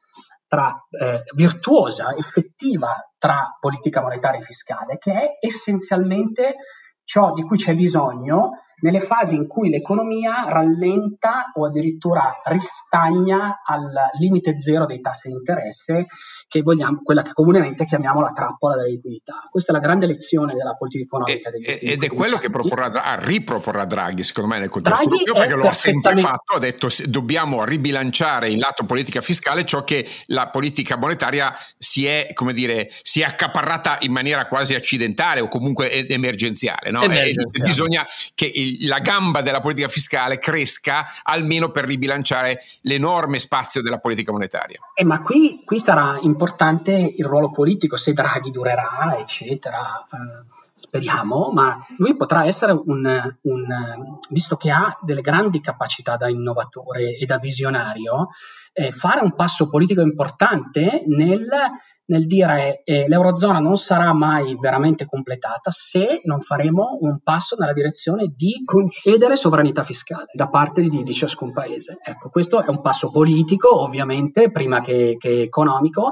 tra, 0.47 0.75
eh, 0.89 1.23
virtuosa, 1.35 2.15
effettiva 2.15 2.93
tra 3.19 3.55
politica 3.59 4.01
monetaria 4.01 4.39
e 4.39 4.43
fiscale, 4.43 4.97
che 4.97 5.11
è 5.11 5.37
essenzialmente 5.41 6.55
ciò 7.03 7.33
di 7.33 7.43
cui 7.43 7.57
c'è 7.57 7.75
bisogno 7.75 8.63
nelle 8.81 8.99
fasi 8.99 9.35
in 9.35 9.47
cui 9.47 9.69
l'economia 9.69 10.45
rallenta 10.47 11.51
o 11.55 11.65
addirittura 11.65 12.41
ristagna 12.45 13.61
al 13.63 13.91
limite 14.19 14.59
zero 14.59 14.85
dei 14.85 15.01
tassi 15.01 15.29
di 15.29 15.35
interesse, 15.35 16.05
che 16.47 16.61
vogliamo, 16.61 17.01
quella 17.03 17.21
che 17.21 17.31
comunemente 17.33 17.85
chiamiamo 17.85 18.21
la 18.21 18.31
trappola 18.31 18.75
della 18.75 18.87
liquidità. 18.87 19.47
Questa 19.51 19.71
è 19.71 19.75
la 19.75 19.81
grande 19.81 20.07
lezione 20.07 20.53
della 20.53 20.73
politica 20.73 21.03
economica. 21.03 21.51
E, 21.51 21.79
ed 21.91 22.03
è 22.03 22.07
quello 22.07 22.37
che 22.37 22.49
proporrà, 22.49 22.87
ah, 22.87 23.19
riproporrà 23.19 23.85
Draghi, 23.85 24.23
secondo 24.23 24.49
me, 24.49 24.59
nel 24.59 24.69
contesto 24.69 25.05
Draghi 25.05 25.23
europeo, 25.25 25.41
perché 25.41 25.55
lo 25.55 25.69
ha 25.69 25.73
sempre 25.73 26.15
fatto, 26.15 26.55
ha 26.55 26.59
detto 26.59 26.87
dobbiamo 27.05 27.63
ribilanciare 27.63 28.49
in 28.49 28.57
lato 28.57 28.83
politica 28.85 29.21
fiscale 29.21 29.63
ciò 29.65 29.83
che 29.83 30.07
la 30.27 30.49
politica 30.49 30.97
monetaria 30.97 31.55
si 31.77 32.05
è, 32.07 32.31
come 32.33 32.53
dire, 32.53 32.91
si 33.03 33.21
è 33.21 33.25
accaparrata 33.25 33.97
in 34.01 34.11
maniera 34.11 34.47
quasi 34.47 34.73
accidentale 34.73 35.41
o 35.41 35.47
comunque 35.47 36.07
emergenziale. 36.07 36.89
No? 36.89 37.03
emergenziale. 37.03 37.63
bisogna 37.63 38.07
che 38.33 38.51
il 38.51 38.68
la 38.85 38.99
gamba 38.99 39.41
della 39.41 39.59
politica 39.59 39.87
fiscale 39.87 40.37
cresca 40.37 41.07
almeno 41.23 41.69
per 41.69 41.85
ribilanciare 41.85 42.61
l'enorme 42.81 43.39
spazio 43.39 43.81
della 43.81 43.99
politica 43.99 44.31
monetaria. 44.31 44.79
Eh, 44.93 45.03
ma 45.03 45.21
qui, 45.21 45.61
qui, 45.65 45.79
sarà 45.79 46.17
importante 46.21 46.91
il 46.91 47.25
ruolo 47.25 47.51
politico, 47.51 47.97
se 47.97 48.13
Draghi 48.13 48.51
durerà, 48.51 49.17
eccetera. 49.17 50.07
Eh, 50.11 50.57
speriamo, 50.89 51.51
ma 51.53 51.85
lui 51.97 52.15
potrà 52.15 52.45
essere 52.45 52.71
un, 52.71 53.35
un, 53.41 54.17
visto 54.31 54.55
che 54.55 54.71
ha 54.71 54.97
delle 55.01 55.21
grandi 55.21 55.61
capacità 55.61 56.17
da 56.17 56.27
innovatore 56.27 57.15
e 57.15 57.25
da 57.27 57.37
visionario, 57.37 58.29
eh, 58.73 58.91
fare 58.91 59.21
un 59.21 59.35
passo 59.35 59.69
politico 59.69 60.01
importante 60.01 61.03
nel 61.05 61.47
nel 62.09 62.25
dire 62.25 62.81
eh, 62.83 63.07
l'Eurozona 63.07 63.59
non 63.59 63.77
sarà 63.77 64.13
mai 64.13 64.57
veramente 64.59 65.05
completata 65.05 65.71
se 65.71 66.21
non 66.23 66.41
faremo 66.41 66.97
un 67.01 67.19
passo 67.23 67.55
nella 67.57 67.73
direzione 67.73 68.33
di 68.35 68.61
concedere 68.65 69.35
sovranità 69.35 69.83
fiscale 69.83 70.25
da 70.33 70.49
parte 70.49 70.81
di, 70.81 71.03
di 71.03 71.13
ciascun 71.13 71.53
paese. 71.53 71.97
Ecco, 72.03 72.29
questo 72.29 72.63
è 72.63 72.69
un 72.69 72.81
passo 72.81 73.11
politico, 73.11 73.81
ovviamente, 73.81 74.51
prima 74.51 74.81
che, 74.81 75.15
che 75.17 75.41
economico, 75.41 76.11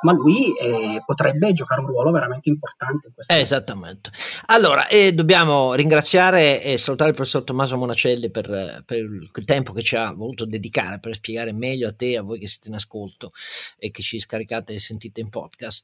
ma 0.00 0.12
lui 0.12 0.56
eh, 0.56 1.02
potrebbe 1.04 1.52
giocare 1.52 1.80
un 1.80 1.88
ruolo 1.88 2.10
veramente 2.10 2.48
importante 2.48 3.08
in 3.08 3.12
eh, 3.26 3.40
Esattamente. 3.40 4.10
Allora, 4.46 4.86
eh, 4.86 5.12
dobbiamo 5.12 5.74
ringraziare 5.74 6.62
e 6.62 6.78
salutare 6.78 7.10
il 7.10 7.16
professor 7.16 7.42
Tommaso 7.42 7.76
Monacelli 7.76 8.30
per, 8.30 8.82
per, 8.84 8.98
il 8.98 9.44
tempo 9.44 9.72
che 9.72 9.82
ci 9.82 9.96
ha 9.96 10.12
voluto 10.12 10.44
dedicare 10.44 11.00
per 11.00 11.16
spiegare 11.16 11.52
meglio 11.52 11.88
a 11.88 11.92
te, 11.92 12.16
a 12.16 12.22
voi 12.22 12.38
che 12.38 12.48
siete 12.48 12.68
in 12.68 12.74
ascolto 12.74 13.32
e 13.78 13.90
che 13.90 14.02
ci 14.02 14.20
scaricate 14.20 14.74
e 14.74 14.80
sentite 14.80 15.20
in 15.20 15.30
podcast, 15.30 15.37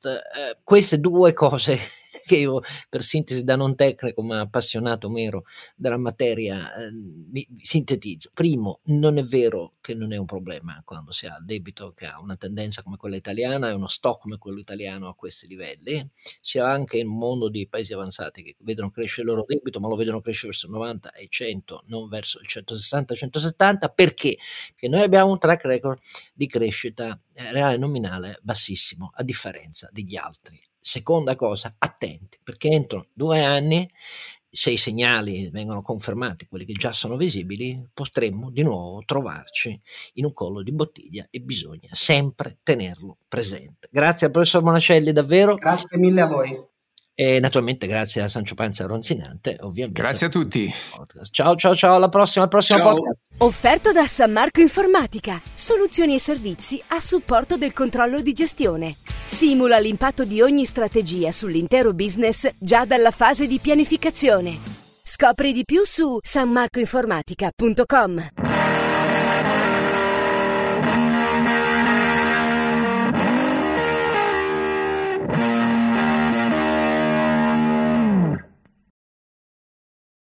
eh, 0.07 0.57
queste 0.63 0.99
due 0.99 1.33
cose 1.33 1.79
che 2.25 2.37
io 2.37 2.61
per 2.89 3.03
sintesi 3.03 3.45
da 3.45 3.57
non 3.57 3.75
tecnico 3.75 4.23
ma 4.23 4.41
appassionato 4.41 5.09
mero 5.11 5.45
della 5.77 5.97
materia 5.97 6.75
eh, 6.75 6.91
mi 6.91 7.47
sintetizzo. 7.61 8.31
Primo, 8.33 8.81
non 8.85 9.19
è 9.19 9.23
vero 9.23 9.75
che 9.81 9.95
non 9.95 10.13
è 10.13 10.17
un 10.17 10.27
problema 10.27 10.81
quando 10.85 11.13
si 11.13 11.27
ha 11.27 11.37
il 11.39 11.45
debito 11.45 11.93
che 11.95 12.07
ha 12.07 12.21
una 12.21 12.37
tendenza 12.37 12.83
come 12.83 12.97
quella 12.97 13.17
italiana 13.17 13.69
e 13.69 13.73
uno 13.73 13.89
stock 13.89 14.23
come 14.23 14.39
quello 14.39 14.59
italiano 14.59 15.09
a 15.09 15.15
questi 15.15 15.47
livelli, 15.47 16.09
sia 16.41 16.67
anche 16.71 16.99
in 16.99 17.09
un 17.09 17.19
mondo 17.19 17.49
di 17.49 17.69
paesi 17.69 17.93
avanzati 17.93 18.43
che 18.43 18.57
vedono 18.61 18.91
crescere 18.91 19.23
il 19.23 19.29
loro 19.29 19.45
debito 19.47 19.81
ma 19.81 19.89
lo 19.89 19.97
vedono 19.97 20.21
crescere 20.21 20.49
verso 20.49 20.67
il 20.67 20.73
90 20.73 21.13
e 21.13 21.23
il 21.25 21.29
100, 21.29 21.85
non 21.87 22.09
verso 22.09 22.41
il 22.41 22.47
160-170, 22.49 23.93
perché? 23.95 24.37
Perché 24.69 24.89
noi 24.89 25.03
abbiamo 25.03 25.33
un 25.33 25.39
track 25.39 25.65
record 25.65 26.01
di 26.33 26.47
crescita 26.47 27.21
eh, 27.35 27.53
reale 27.53 27.77
nominale 27.77 28.39
bassissimo, 28.43 29.11
a 29.15 29.23
differenza 29.23 29.89
degli 29.93 30.17
altri 30.17 30.61
Seconda 30.87 31.35
cosa, 31.35 31.77
attenti, 31.79 32.39
perché 32.43 32.69
entro 32.69 33.07
due 33.15 33.43
anni, 33.43 33.91
se 34.51 34.71
i 34.71 34.77
segnali 34.77 35.49
vengono 35.49 35.81
confermati, 35.81 36.47
quelli 36.47 36.67
che 36.67 36.75
già 36.75 36.93
sono 36.93 37.17
visibili, 37.17 37.89
potremmo 37.95 38.51
di 38.51 38.63
nuovo 38.63 39.03
trovarci 39.07 39.81
in 40.15 40.27
un 40.27 40.35
collo 40.35 40.61
di 40.61 40.73
bottiglia 40.73 41.27
e 41.31 41.41
bisogna 41.41 41.89
sempre 41.93 42.59
tenerlo 42.63 43.17
presente. 43.27 43.89
Grazie 43.91 44.27
al 44.27 44.33
professor 44.33 44.63
Monacelli, 44.63 45.11
davvero. 45.13 45.55
Grazie 45.55 45.99
mille 45.99 46.21
a 46.21 46.27
voi. 46.27 46.74
E 47.17 47.39
naturalmente 47.39 47.87
grazie 47.87 48.23
a 48.23 48.29
Sancio 48.29 48.55
Panza 48.55 48.87
Ronzinante, 48.87 49.57
ovviamente. 49.61 50.01
Grazie 50.01 50.27
a 50.27 50.31
tutti. 50.31 50.73
Ciao 51.31 51.55
ciao 51.55 51.77
ciao, 51.77 51.95
alla 51.95 52.09
prossima, 52.09 52.45
al 52.45 52.51
prossimo 52.51 52.79
ciao. 52.79 52.95
podcast. 52.95 53.19
Offerto 53.39 53.93
da 53.93 54.07
San 54.07 54.33
Marco 54.33 54.61
Informatica, 54.61 55.41
soluzioni 55.55 56.15
e 56.15 56.19
servizi 56.19 56.83
a 56.89 56.99
supporto 56.99 57.57
del 57.57 57.73
controllo 57.73 58.21
di 58.21 58.33
gestione. 58.33 58.97
Simula 59.27 59.79
l'impatto 59.79 60.25
di 60.25 60.41
ogni 60.41 60.65
strategia 60.65 61.31
sull'intero 61.31 61.93
business 61.93 62.51
già 62.59 62.85
dalla 62.85 63.13
fase 63.13 63.47
di 63.47 63.59
pianificazione. 63.59 64.59
Scopri 65.05 65.53
di 65.53 65.65
più 65.65 65.85
su 65.85 66.19
sanmarcoinformatica.com. 66.21 68.54